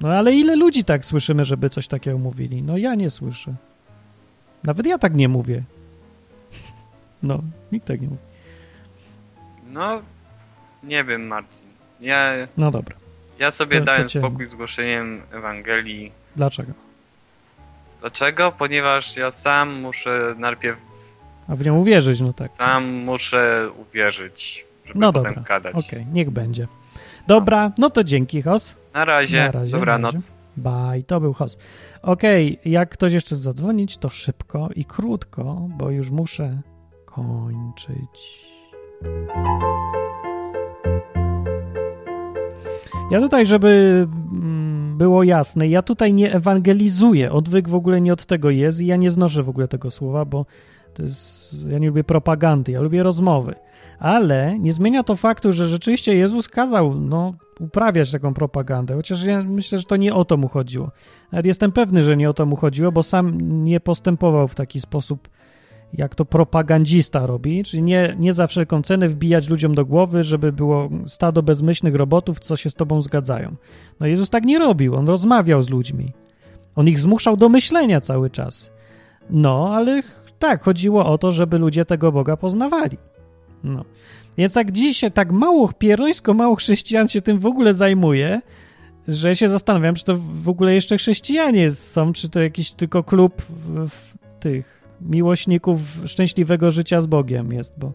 [0.00, 2.62] No ale ile ludzi tak słyszymy, żeby coś takiego mówili?
[2.62, 3.54] No ja nie słyszę.
[4.64, 5.62] Nawet ja tak nie mówię.
[7.22, 8.20] No, nikt tak nie mówi.
[9.72, 10.02] No,
[10.82, 11.66] nie wiem, Marcin.
[12.00, 12.96] Ja, No dobra,
[13.38, 16.12] ja sobie To- to dałem cię- spokój z głoszeniem Ewangelii.
[16.36, 16.72] dlaczego?
[18.04, 18.52] Dlaczego?
[18.58, 20.78] Ponieważ ja sam muszę najpierw
[21.48, 22.50] A w nią uwierzyć, no tak.
[22.50, 25.74] Sam muszę uwierzyć, żeby No potem dobra, gadać.
[25.74, 26.68] okej, niech będzie.
[27.26, 28.76] Dobra, no to dzięki, Hos.
[28.94, 30.32] Na razie, Na razie, dobranoc.
[30.56, 31.58] Bye, to był Hos.
[32.02, 36.60] Okej, jak ktoś jeszcze zadzwonić, to szybko i krótko, bo już muszę
[37.04, 38.44] kończyć.
[43.10, 47.32] Ja tutaj, żeby mm, było jasne, ja tutaj nie ewangelizuję.
[47.32, 50.24] Odwyk w ogóle nie od tego jest i ja nie znoszę w ogóle tego słowa,
[50.24, 50.46] bo
[50.94, 53.54] to jest, ja nie lubię propagandy, ja lubię rozmowy.
[53.98, 59.42] Ale nie zmienia to faktu, że rzeczywiście Jezus kazał no, uprawiać taką propagandę, chociaż ja
[59.42, 60.90] myślę, że to nie o to mu chodziło.
[61.32, 64.80] Nawet jestem pewny, że nie o to mu chodziło, bo sam nie postępował w taki
[64.80, 65.28] sposób,
[65.92, 70.52] jak to propagandzista robi, czyli nie, nie za wszelką cenę wbijać ludziom do głowy, żeby
[70.52, 73.56] było stado bezmyślnych robotów, co się z tobą zgadzają.
[74.00, 76.12] No Jezus tak nie robił, on rozmawiał z ludźmi.
[76.76, 78.72] On ich zmuszał do myślenia cały czas.
[79.30, 80.02] No, ale
[80.38, 82.98] tak, chodziło o to, żeby ludzie tego Boga poznawali.
[83.64, 83.84] No.
[84.36, 88.40] Więc jak dzisiaj tak mało, pierońsko mało chrześcijan się tym w ogóle zajmuje,
[89.08, 93.42] że się zastanawiam, czy to w ogóle jeszcze chrześcijanie są, czy to jakiś tylko klub
[93.42, 97.92] w, w tych miłośników szczęśliwego życia z Bogiem jest, bo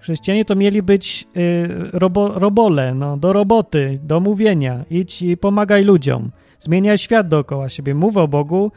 [0.00, 4.84] Chrześcijanie to mieli być y, robo, robole, no, do roboty, do mówienia.
[4.90, 6.30] Idź i pomagaj ludziom.
[6.58, 7.94] Zmieniaj świat dookoła siebie.
[7.94, 8.72] Mów o Bogu,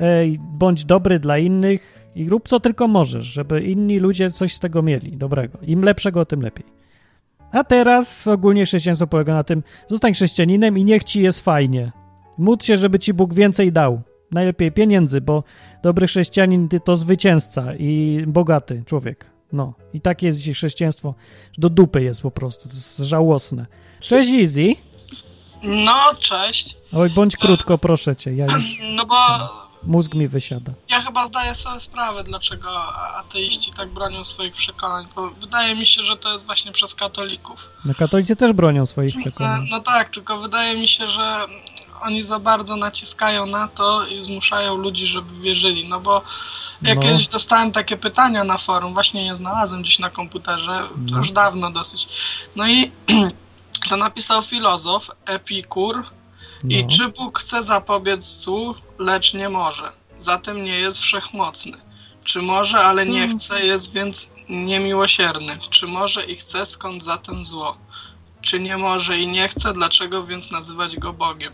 [0.00, 4.60] ej, bądź dobry dla innych i rób co tylko możesz, żeby inni ludzie coś z
[4.60, 5.58] tego mieli dobrego.
[5.62, 6.66] Im lepszego, tym lepiej.
[7.52, 11.92] A teraz ogólnie chrześcijaństwo polega na tym, zostań chrześcijaninem i niech ci jest fajnie.
[12.38, 14.02] Módl się, żeby ci Bóg więcej dał.
[14.30, 15.42] Najlepiej pieniędzy, bo
[15.82, 19.26] dobry chrześcijanin to zwycięzca i bogaty człowiek.
[19.52, 21.14] No, i tak jest dzisiaj chrześcijaństwo.
[21.52, 22.68] że Do dupy jest po prostu.
[22.68, 23.66] To jest żałosne.
[24.06, 24.74] Cześć Easy.
[25.62, 26.76] No, cześć.
[26.92, 28.34] Oj, bądź krótko, proszę cię.
[28.34, 29.14] Ja już, No bo
[29.82, 30.72] mózg mi wysiada.
[30.90, 32.68] ja chyba zdaję sobie sprawę, dlaczego
[33.16, 35.06] ateiści tak bronią swoich przekonań.
[35.16, 37.68] Bo wydaje mi się, że to jest właśnie przez katolików.
[37.84, 39.66] No katolicy też bronią swoich No, przekonań.
[39.70, 41.46] no tak, tylko wydaje mi się, że
[42.02, 45.88] oni za bardzo naciskają na to i zmuszają ludzi, żeby wierzyli.
[45.88, 46.22] No bo
[46.82, 47.02] ja No.
[47.02, 51.18] kiedyś dostałem takie pytania na forum, właśnie je znalazłem gdzieś na komputerze, No.
[51.18, 52.08] już dawno dosyć.
[52.56, 52.90] No i
[53.88, 56.04] to napisał filozof Epikur,
[56.68, 56.90] I No.
[56.96, 59.92] czy Bóg chce zapobiec złu, lecz nie może?
[60.18, 61.78] Zatem nie jest wszechmocny.
[62.24, 63.38] Czy może, ale nie Hmm.
[63.38, 65.58] chce, jest więc niemiłosierny?
[65.70, 67.76] Czy może i chce, skąd zatem zło?
[68.42, 71.52] Czy nie może i nie chce, dlaczego więc nazywać go Bogiem?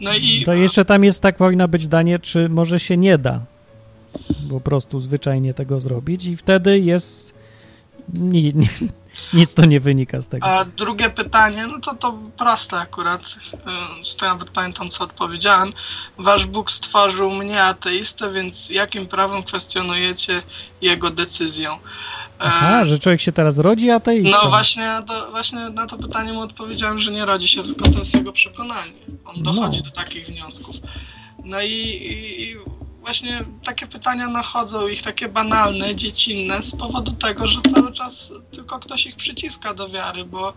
[0.00, 3.40] No i To jeszcze tam jest tak powinno być zdanie, czy może się nie da
[4.50, 7.34] po prostu zwyczajnie tego zrobić i wtedy jest
[8.08, 8.68] ni, ni,
[9.38, 10.46] nic to nie wynika z tego.
[10.46, 15.72] A drugie pytanie, no to to proste akurat, y, z to nawet pamiętam co odpowiedziałem.
[16.18, 20.42] Wasz Bóg stworzył mnie ateistę, więc jakim prawem kwestionujecie
[20.80, 21.78] jego decyzję?
[22.44, 24.38] Aha, że człowiek się teraz rodzi ateistą.
[24.42, 27.98] No właśnie, to, właśnie na to pytanie mu odpowiedziałem, że nie rodzi się, tylko to
[27.98, 28.92] jest jego przekonanie.
[29.24, 29.84] On dochodzi No.
[29.84, 30.76] do takich wniosków.
[31.44, 32.56] No i, i, i
[33.00, 38.78] właśnie takie pytania nachodzą, ich takie banalne, dziecinne, z powodu tego, że cały czas tylko
[38.78, 40.52] ktoś ich przyciska do wiary, bo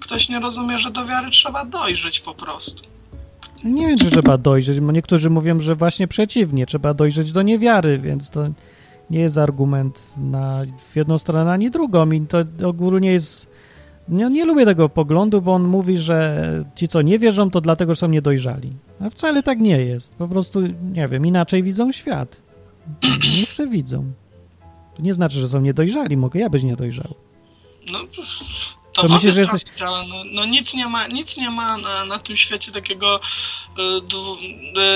[0.00, 2.82] ktoś nie rozumie, że do wiary trzeba dojrzeć po prostu.
[3.64, 7.98] Nie wiem, czy trzeba dojrzeć, bo niektórzy mówią, że właśnie przeciwnie, trzeba dojrzeć do niewiary,
[7.98, 8.40] więc to
[9.10, 12.10] nie jest argument na w jedną stronę, ani drugą.
[12.10, 12.38] I to
[12.68, 13.56] ogólnie jest.
[14.08, 17.94] Nie, nie lubię tego poglądu, bo on mówi, że ci, co nie wierzą, to dlatego,
[17.94, 18.72] że są niedojrzali.
[19.00, 20.14] A wcale tak nie jest.
[20.14, 20.60] Po prostu,
[20.92, 22.42] nie wiem, inaczej widzą świat.
[23.36, 24.04] Niech se widzą.
[24.96, 26.16] To nie znaczy, że są niedojrzali.
[26.16, 27.14] Mogę ja być niedojrzały.
[27.92, 27.98] No,
[28.96, 32.04] To to, myślisz, że jest jesteś- no, no nic nie ma, nic nie ma na,
[32.04, 34.36] na tym świecie takiego y, dwu,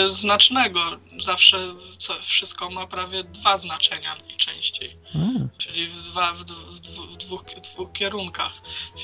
[0.07, 0.81] y, znacznego.
[1.19, 1.59] Zawsze
[1.99, 4.97] co, wszystko ma prawie dwa znaczenia najczęściej.
[5.15, 5.19] A,
[5.59, 7.45] Czyli w, dwa, w, w, w dwóch,
[7.75, 8.53] dwóch kierunkach.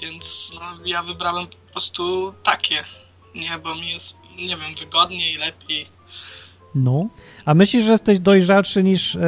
[0.03, 2.85] Więc no, ja wybrałem po prostu takie.
[3.35, 5.87] Nie, bo mi jest, nie wiem, wygodniej, lepiej.
[6.75, 7.09] no.
[7.45, 9.21] A myślisz, że jesteś dojrzalszy niż e,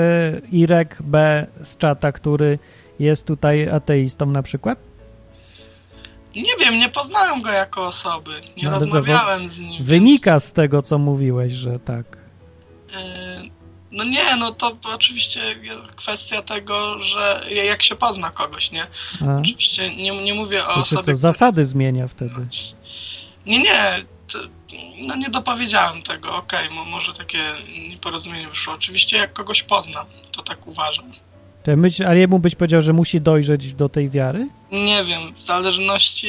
[0.53, 2.59] Irek B z czata, który
[2.99, 4.79] jest tutaj ateistą na przykład?
[6.43, 8.41] Nie wiem, nie poznałem go jako osoby.
[8.57, 9.85] Nie No, to rozmawiałem z nim.
[9.85, 12.19] Wynika z tego, co mówiłeś, że tak.
[12.89, 13.51] Yy,
[13.91, 15.57] No nie, no to oczywiście
[15.97, 18.87] kwestia tego, że jak się pozna kogoś, nie?
[19.21, 21.03] A, Oczywiście nie, nie mówię o to się osobie...
[21.03, 22.47] co, zasady zmienia wtedy.
[23.47, 24.05] Nie, nie,
[25.07, 27.39] no nie dopowiedziałem tego, okej, mo- może takie
[27.89, 28.75] nieporozumienie wyszło.
[28.75, 31.13] Oczywiście jak kogoś poznam, to tak uważam.
[31.63, 34.49] To myśl, ale jemu byś powiedział, że musi dojrzeć do tej wiary?
[34.73, 36.29] Nie wiem, w zależności,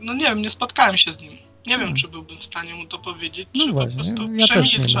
[0.00, 1.32] no nie wiem, nie spotkałem się z nim.
[1.66, 1.96] Nie wiem, Hmm.
[1.96, 4.46] czy byłbym w stanie mu to powiedzieć, No czy właśnie, po prostu ja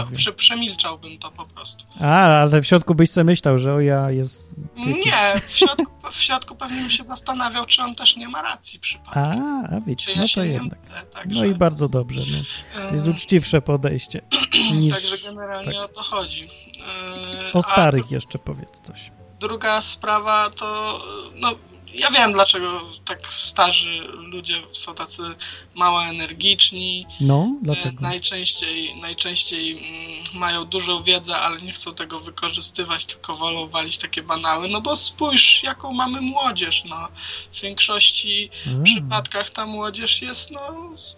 [0.04, 0.16] mówię.
[0.16, 1.84] prze, przemilczałbym to po prostu.
[2.00, 4.54] A, ale w środku byś sobie myślał, że o ja jest...
[4.76, 8.80] Nie, w środku, w środku pewnie bym się zastanawiał, czy on też nie ma racji
[8.80, 9.42] przypadkiem.
[9.42, 10.78] A, a widzisz, ja no to jednak.
[10.88, 12.20] mylę, także, No i bardzo dobrze.
[12.32, 12.88] No.
[12.88, 14.20] To jest uczciwsze podejście
[14.80, 14.94] niż...
[14.94, 15.82] Także generalnie tak.
[15.84, 16.48] o to chodzi.
[17.48, 19.10] E, O a starych jeszcze powiedz coś.
[19.42, 21.00] Druga sprawa to,
[21.34, 21.54] no
[21.94, 24.00] ja wiem dlaczego tak starzy
[24.32, 25.22] ludzie są tacy
[25.74, 27.06] mało energiczni.
[27.20, 28.00] No, E, dlaczego?
[28.00, 34.22] Najczęściej, najczęściej mm, mają dużą wiedzę, ale nie chcą tego wykorzystywać, tylko wolą walić takie
[34.22, 34.68] banały.
[34.68, 36.84] No bo spójrz, jaką mamy młodzież.
[36.84, 37.08] No.
[37.52, 38.50] W większości
[38.80, 40.60] A, przypadkach ta młodzież jest no,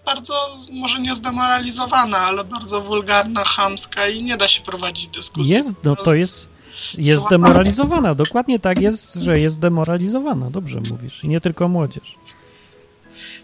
[0.05, 5.52] bardzo, może nie zdemoralizowana, ale bardzo wulgarna, chamska i nie da się prowadzić dyskusji.
[5.52, 6.53] Jest, no to jest...
[6.94, 11.24] Jest demoralizowana, dokładnie tak jest, że jest demoralizowana, dobrze mówisz.
[11.24, 12.18] I nie tylko młodzież.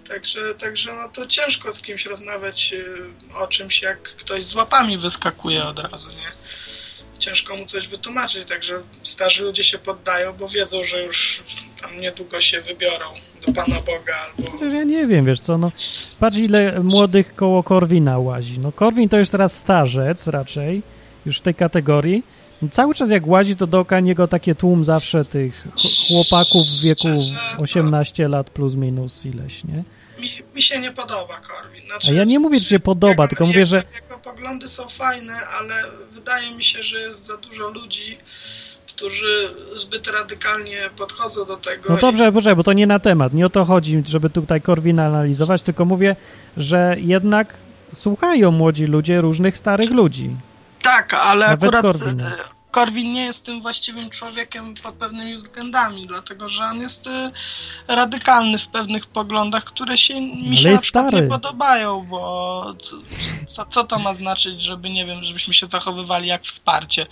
[0.08, 4.98] Także, także no to ciężko z kimś rozmawiać y, o czymś, jak ktoś z łapami
[4.98, 6.32] wyskakuje od razu, nie?
[7.18, 11.42] Ciężko mu coś wytłumaczyć, także starzy ludzie się poddają, bo wiedzą, że już
[11.80, 13.06] tam niedługo się wybiorą
[13.46, 14.64] do Pana Boga albo...
[14.64, 15.72] Ja nie wiem, wiesz co, no
[16.20, 18.58] patrz ile młodych koło Korwina łazi.
[18.58, 20.82] No Korwin to już teraz starzec raczej,
[21.26, 22.22] już w tej kategorii
[22.70, 27.00] Cały czas jak łazi, to dookoła niego takie tłum zawsze tych ch- chłopaków w wieku
[27.00, 29.84] Szczerze, to- 18 lat plus minus ileś, nie?
[30.20, 31.86] Mi, mi się nie podoba Korwin.
[31.86, 34.68] Znaczy, A ja nie mówię, że się podoba, jego- tylko mówię, jego, że Jego poglądy
[34.68, 35.74] są fajne, ale
[36.14, 38.18] wydaje mi się, że jest za dużo ludzi,
[38.86, 41.88] którzy zbyt radykalnie podchodzą do tego.
[41.92, 43.34] No i- dobrze, poczekaj, bo to nie na temat.
[43.34, 46.16] Nie o to chodzi, żeby tutaj Korwina analizować, tylko mówię,
[46.56, 47.54] że jednak
[47.94, 50.30] słuchają młodzi ludzie różnych starych ludzi.
[50.82, 52.20] Tak, ale Nawet akurat Korwin.
[52.20, 52.32] e,
[52.70, 57.30] Korwin nie jest tym właściwym człowiekiem pod pewnymi względami, dlatego że on jest e,
[57.88, 60.78] radykalny w pewnych poglądach, które się mi się
[61.12, 62.64] nie podobają, bo
[63.46, 67.06] co, co, to ma znaczyć, żeby, nie wiem, żebyśmy się zachowywali jak wsparcie,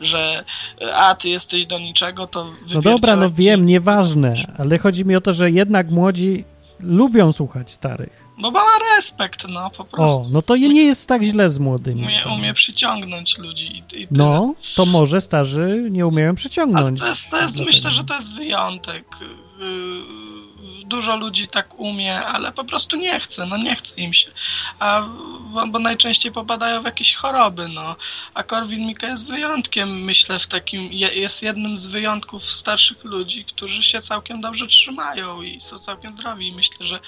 [0.00, 0.44] że
[0.80, 5.16] e, a, ty jesteś do niczego, to No dobra, no wiem, nieważne, ale chodzi mi
[5.16, 6.44] o to, że jednak młodzi
[6.80, 8.29] lubią słuchać starych.
[8.40, 8.60] Bo ma
[8.96, 10.30] respekt, no, po O, prostu.
[10.30, 12.02] no to nie jest tak źle z młodymi.
[12.02, 14.08] Umie, umie przyciągnąć ludzi i, i.
[14.10, 17.00] No, to może starzy nie umieją przyciągnąć.
[17.00, 19.04] to jest, to jest myślę, że to jest wyjątek.
[19.58, 20.39] Yy,
[20.90, 24.30] Dużo ludzi tak umie, ale po prostu nie chce, no nie chce im się.
[24.78, 25.08] A,
[25.70, 27.96] bo, najczęściej popadają w jakieś choroby, no.
[28.34, 33.44] A Korwin Mikke jest wyjątkiem, myślę, w takim, je- jest jednym z wyjątków starszych ludzi,
[33.44, 36.48] którzy się całkiem dobrze trzymają i są całkiem zdrowi.
[36.48, 37.00] I myślę, że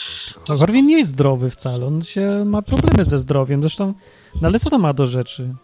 [0.47, 3.61] to Korwin nie jest zdrowy wcale, on się ma problemy ze zdrowiem.
[3.63, 3.95] Zresztą,
[4.41, 5.55] no ale co to ma do rzeczy?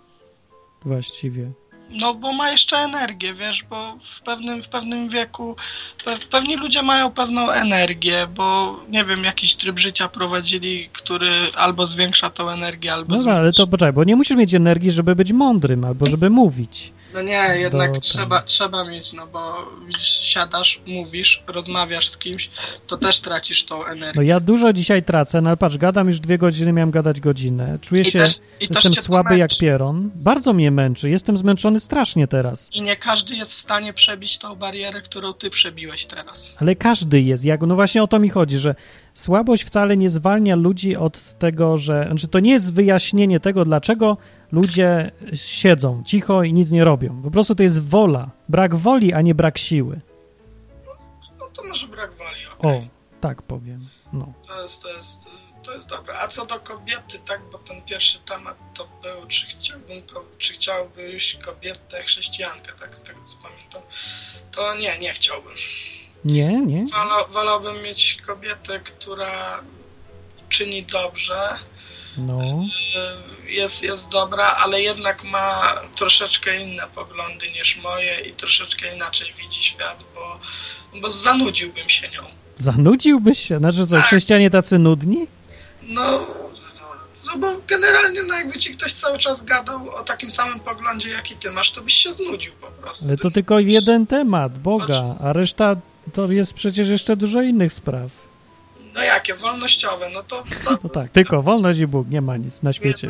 [0.85, 1.53] Właściwie.
[1.91, 5.57] No, bo ma jeszcze energię, wiesz, bo w pewnym, w pewnym wieku
[6.05, 11.87] pe, pewni ludzie mają pewną energię, bo nie wiem, jakiś tryb życia prowadzili, który albo
[11.87, 15.33] zwiększa tą energię, albo No ale to poczekaj, bo nie musisz mieć energii, żeby być
[15.33, 16.93] mądrym albo żeby mówić.
[17.15, 19.55] No nie, jednak Do- trzeba, trzeba mieć, no bo
[20.01, 22.51] siadasz, mówisz, rozmawiasz z kimś,
[22.87, 24.25] to też tracisz tą No energię.
[24.25, 27.79] ja dużo dzisiaj tracę, no ale patrz, gadam już dwie godziny, miałem gadać godzinę.
[27.83, 30.11] Czuję I się, też- i jestem słaby jak pieron.
[30.15, 32.71] Bardzo mnie męczy, jestem zmęczony strasznie teraz.
[32.73, 36.55] I nie każdy jest w stanie przebić tą barierę, którą ty przebiłeś teraz.
[36.61, 38.75] Ale każdy jest, jak, no właśnie o to mi chodzi, że
[39.15, 44.17] słabość wcale nie zwalnia ludzi od tego, że, znaczy to nie jest wyjaśnienie tego, dlaczego
[44.53, 47.23] ludzie siedzą cicho i nic nie robią.
[47.23, 50.01] Po prostu to jest wola, brak woli, a nie brak siły.
[51.39, 52.83] No to może brak woli, O,
[53.21, 54.33] tak powiem, no.
[54.47, 55.21] To jest, to jest,
[55.69, 56.19] to jest dobre.
[56.21, 60.03] A co do kobiety, tak, bo ten pierwszy temat to był, czy chciałbym,
[60.39, 63.83] czy chciałbyś kobietę chrześcijankę, tak, z tego co pamiętam,
[64.53, 65.53] to nie, nie chciałbym.
[66.25, 66.87] Nie, nie?
[66.87, 69.61] Wola, wolałbym mieć kobietę, która
[70.49, 71.59] czyni dobrze,
[72.17, 72.41] No.
[73.47, 79.35] y, jest, jest dobra, ale jednak ma troszeczkę inne poglądy niż moje i troszeczkę inaczej
[79.39, 80.41] widzi świat, bo,
[81.01, 82.23] bo zanudziłbym się nią.
[82.57, 83.59] Zanudziłbyś się?
[83.59, 84.05] Znaczy co, Tak.
[84.05, 85.27] chrześcijanie tacy nudni?
[85.89, 86.27] No, no,
[87.27, 91.37] no bo generalnie no jakby ci ktoś cały czas gadał o takim samym poglądzie, jaki
[91.37, 93.07] ty masz, to byś się znudził po prostu.
[93.07, 95.77] Ale to Ty- tylko jeden temat, Boga, a reszta
[96.13, 98.29] to jest przecież jeszcze dużo innych spraw.
[98.95, 99.35] No jakie?
[99.35, 103.09] Wolnościowe, no to za, No tak, tylko wolność i Bóg, nie ma nic na świecie.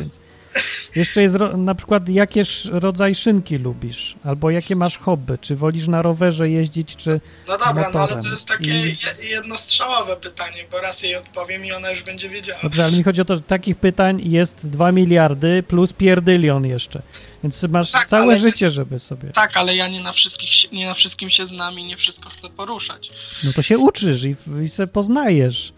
[0.95, 6.01] Jeszcze jest na przykład, jakie rodzaj szynki lubisz, albo jakie masz hobby, czy wolisz na
[6.01, 8.23] rowerze jeździć, czy no dobra, no ale motorem.
[8.23, 12.29] to jest takie I- je- jednostrzałowe pytanie, bo raz jej odpowiem i ona już będzie
[12.29, 12.59] wiedziała.
[12.63, 17.01] Dobrze, ale mi chodzi o to, że takich pytań jest 2 miliardy plus pierdylion jeszcze.
[17.43, 19.29] Więc masz Tak, całe życie, żeby sobie.
[19.29, 22.49] Tak, ale ja nie na, wszystkich, nie na wszystkim się znam i nie wszystko chcę
[22.49, 23.11] poruszać.
[23.43, 25.73] No to się uczysz i, i se poznajesz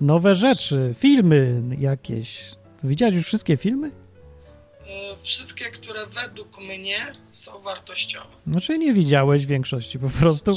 [0.00, 2.40] nowe rzeczy, filmy jakieś.
[2.84, 3.90] Widziałeś już wszystkie filmy?
[5.26, 6.96] Wszystkie, które według mnie
[7.30, 8.26] są wartościowe.
[8.46, 10.52] Znaczy nie widziałeś większości po prostu.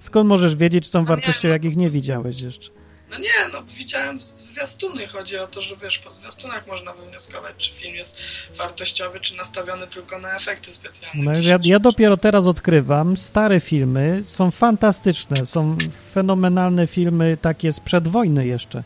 [0.00, 2.70] Skąd możesz wiedzieć, czy są wartościowe, jak ich nie widziałeś jeszcze?
[3.10, 5.06] No nie, no widziałem zwiastuny.
[5.06, 8.16] Chodzi o to, że wiesz, po zwiastunach można wywnioskować, czy film jest
[8.58, 11.22] wartościowy, czy nastawiony tylko na efekty specjalne.
[11.24, 15.76] No, ja, ja dopiero teraz odkrywam, stare filmy są fantastyczne, są
[16.12, 18.82] fenomenalne filmy takie sprzed wojny jeszcze.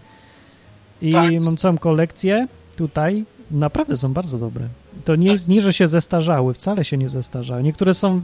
[1.03, 1.33] I Tak.
[1.45, 4.69] mam całą kolekcję tutaj, naprawdę są bardzo dobre.
[5.05, 7.63] To nie jest nie, że się zestarzały, wcale się nie zestarzały.
[7.63, 8.23] Niektóre są,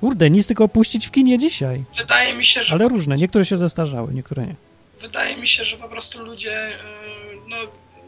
[0.00, 1.84] kurde, nic tylko puścić w kinie dzisiaj.
[1.98, 4.54] Wydaje mi się, że Ale różne, prostu- niektóre się zestarzały, niektóre nie.
[5.00, 6.72] Wydaje mi się, że po prostu ludzie y,
[7.48, 7.56] no,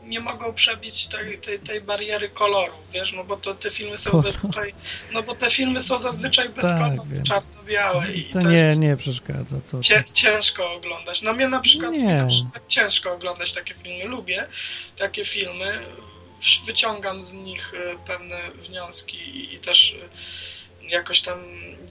[0.05, 4.11] nie mogą przebić tej, tej, tej bariery kolorów, wiesz, no bo to te filmy są
[4.11, 4.27] Kolor.
[4.27, 4.75] zazwyczaj,
[5.15, 8.97] no bo te filmy są zazwyczaj bez Tak, kolorów, czarno-białe i To to nie, nie
[8.97, 11.23] przeszkadza, co cię, ciężko oglądać.
[11.23, 14.47] No mnie na przykład, na przykład ciężko oglądać takie filmy, lubię
[14.99, 15.79] takie filmy,
[16.67, 21.39] wyciągam z nich y, pewne wnioski i, też y, jakoś tam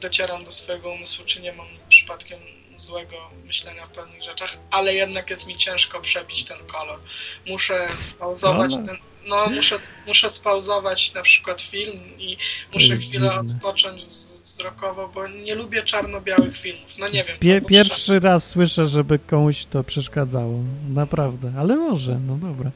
[0.02, 2.40] docieram do swojego umysłu, czy nie mam przypadkiem
[2.78, 3.16] złego
[3.46, 7.00] myślenia w pewnych rzeczach, ale jednak jest mi ciężko przebić ten kolor.
[7.48, 8.86] Muszę spauzować No, no.
[8.88, 8.98] ten,
[9.28, 9.76] no muszę,
[10.08, 12.38] muszę spauzować na przykład film i
[12.74, 13.40] muszę chwilę dziwne.
[13.56, 16.98] odpocząć wz- wzrokowo, bo nie lubię czarno-białych filmów.
[16.98, 17.38] No nie wiem.
[17.40, 20.60] Pie, pierwszy raz słyszę, żeby komuś to przeszkadzało.
[20.90, 22.72] Naprawdę, ale może, no dobra.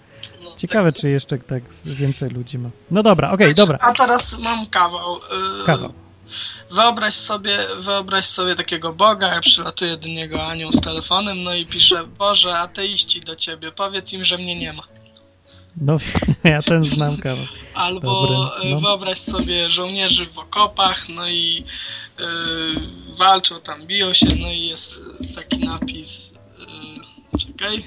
[0.62, 2.70] Ciekawe, czy jeszcze tak więcej ludzi ma.
[2.92, 3.78] No dobra, okej, dobra.
[3.82, 5.16] A teraz mam kawał.
[5.60, 5.94] Yy, Kawał.
[6.72, 11.66] Wyobraź sobie, wyobraź sobie takiego Boga, ja przylatuję do niego anioł z telefonem, no i
[11.66, 14.84] piszę, Boże, ateiści do ciebie, powiedz im, że mnie nie ma.
[15.78, 15.98] No,
[16.44, 17.46] ja ten znam kawał.
[17.74, 18.80] Albo Dobry, y, no.
[18.80, 21.64] wyobraź sobie żołnierzy w okopach, no i
[22.20, 22.24] y,
[23.18, 26.32] walczą tam, biją się, no i jest y, taki napis.
[27.34, 27.86] Y, czekaj,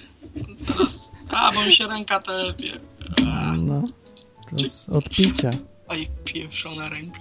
[0.67, 1.14] teraz.
[1.37, 2.81] A, bo mi się ręka telepie.
[3.27, 3.83] A, No,
[4.51, 5.51] to jest od picia.
[5.89, 7.21] Oj, pieprzona ręka.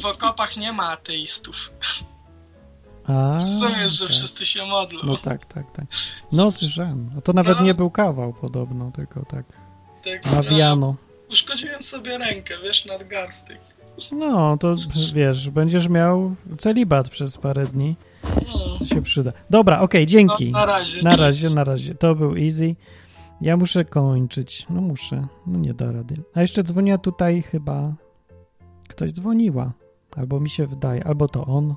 [0.00, 1.70] W okopach nie ma ateistów.
[3.06, 4.16] A, Rozumiesz, że tak.
[4.16, 5.00] wszyscy się modlą.
[5.04, 5.84] No tak, tak, tak.
[6.32, 7.10] No, słyszałem.
[7.14, 7.64] No to nawet No.
[7.64, 9.44] nie był kawał podobno, tylko tak
[10.04, 10.76] Tak, nawiano.
[10.86, 10.94] no,
[11.32, 13.58] uszkodziłem sobie rękę, wiesz, nadgarstek.
[14.12, 14.74] No, to
[15.14, 17.96] wiesz, będziesz miał celibat przez parę dni.
[18.36, 19.32] No, To się przyda.
[19.50, 20.52] Dobra, okej, dzięki.
[20.52, 21.94] No, na razie, Na razie, na razie.
[21.94, 22.76] To był easy.
[23.40, 24.66] Ja muszę kończyć.
[24.70, 25.26] No muszę.
[25.46, 26.16] No nie da rady.
[26.34, 27.94] A jeszcze dzwoniła tutaj chyba...
[28.88, 29.72] Ktoś dzwoniła.
[30.16, 31.06] Albo mi się wydaje.
[31.06, 31.74] Albo to on.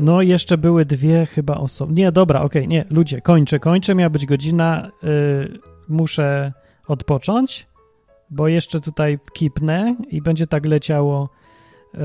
[0.00, 1.92] No, jeszcze były dwie chyba osoby.
[1.92, 5.58] Nie, dobra, okej, nie, ludzie, kończę, kończę, miała być godzina, y,
[5.88, 6.52] muszę
[6.86, 7.66] odpocząć,
[8.30, 11.28] bo jeszcze tutaj kipnę i będzie tak leciało,
[11.94, 11.98] y,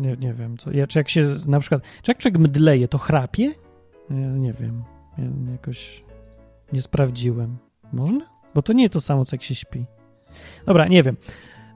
[0.00, 2.98] nie, nie wiem, co, ja- czy jak się na przykład, czy jak człowiek mdleje, to
[2.98, 3.50] chrapie?
[4.10, 4.82] Nie, nie wiem,
[5.18, 6.04] ja jakoś
[6.72, 7.56] nie sprawdziłem.
[7.92, 8.20] Można?
[8.54, 9.84] Bo to nie to samo, co jak się śpi.
[10.66, 11.16] Dobra, nie wiem.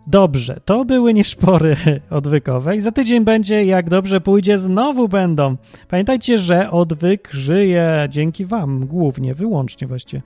[0.06, 1.76] Dobrze, to były nieszpory
[2.10, 5.56] odwykowe i za tydzień będzie, jak dobrze pójdzie, znowu będą.
[5.88, 10.22] Pamiętajcie, że odwyk żyje dzięki wam, głównie, wyłącznie właściwie.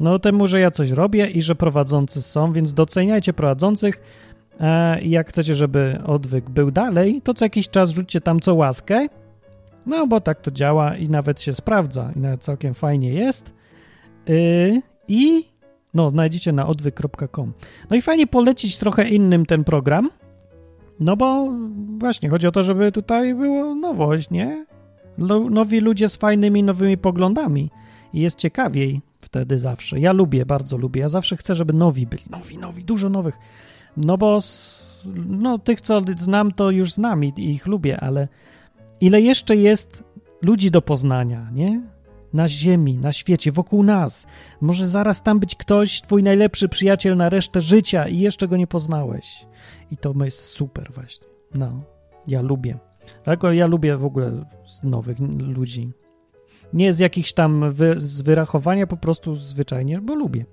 [0.00, 4.02] No temu, że ja coś robię i że prowadzący są, więc doceniajcie prowadzących.
[4.60, 8.54] E, I jak chcecie, żeby odwyk był dalej, to co jakiś czas rzućcie tam co
[8.54, 9.06] łaskę.
[9.86, 13.54] No bo tak to działa i nawet się sprawdza i nawet całkiem fajnie jest.
[14.26, 15.44] Yy, I
[15.94, 17.52] no, znajdziecie na odwyk.com.
[17.90, 20.10] No i fajnie polecić trochę innym ten program,
[21.00, 21.48] no bo
[21.98, 24.66] właśnie chodzi o to, żeby tutaj było nowość, nie?
[25.18, 27.70] Lo- Nowi ludzie z fajnymi, nowymi poglądami
[28.12, 30.00] i jest ciekawiej wtedy zawsze.
[30.00, 31.00] Ja lubię, bardzo lubię.
[31.00, 32.22] Ja zawsze chcę, żeby nowi byli.
[32.30, 33.38] Nowi, nowi, dużo nowych.
[33.96, 34.38] No bo
[35.26, 38.28] no, tych, co znam, to już znam i ich lubię, ale
[39.00, 40.04] ile jeszcze jest
[40.42, 41.82] ludzi do poznania, nie?
[42.32, 44.26] Na ziemi, na świecie, wokół nas.
[44.60, 48.66] Może zaraz tam być ktoś, twój najlepszy przyjaciel na resztę życia i jeszcze go nie
[48.66, 49.46] poznałeś.
[49.90, 51.26] I to jest super właśnie.
[51.54, 51.82] No,
[52.28, 52.78] ja lubię.
[53.24, 54.44] Dlatego ja lubię w ogóle
[54.82, 55.92] nowych ludzi.
[56.72, 60.44] Nie z jakichś tam wy, z wyrachowania, po prostu zwyczajnie, bo lubię.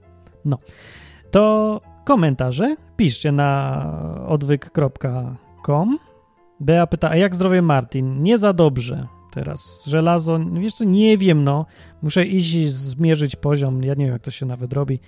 [0.45, 0.59] No.
[1.31, 3.83] To komentarze piszcie na
[4.27, 5.99] odwyk.com.
[6.59, 8.23] Bea pyta, a jak zdrowie Martin?
[8.23, 9.83] Nie za dobrze teraz.
[9.87, 11.65] Żelazo, wiesz co, nie wiem, no.
[12.01, 14.99] Muszę iść zmierzyć poziom, ja nie wiem, jak to się nawet robi.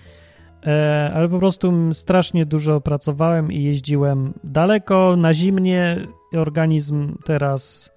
[0.65, 6.07] E, ale po prostu strasznie dużo pracowałem i jeździłem daleko, na zimnie.
[6.35, 7.91] Organizm teraz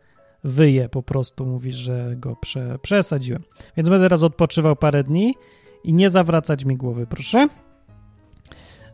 [0.45, 3.43] wyje, po prostu mówi, że go prze, przesadziłem.
[3.77, 5.35] Więc będę teraz odpoczywał parę dni
[5.85, 7.49] i nie zawracać mi głowy, proszę.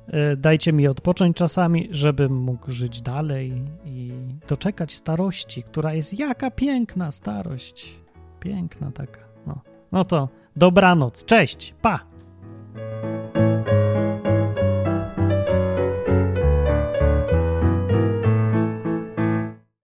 [0.07, 3.53] E, Dajcie mi odpocząć czasami, żebym mógł żyć dalej
[3.85, 4.13] i
[4.49, 7.99] doczekać starości, która jest jaka piękna starość.
[8.41, 9.21] Piękna taka.
[9.47, 9.61] No,
[9.93, 11.25] no to dobranoc.
[11.25, 11.75] Cześć.
[11.83, 12.01] Pa.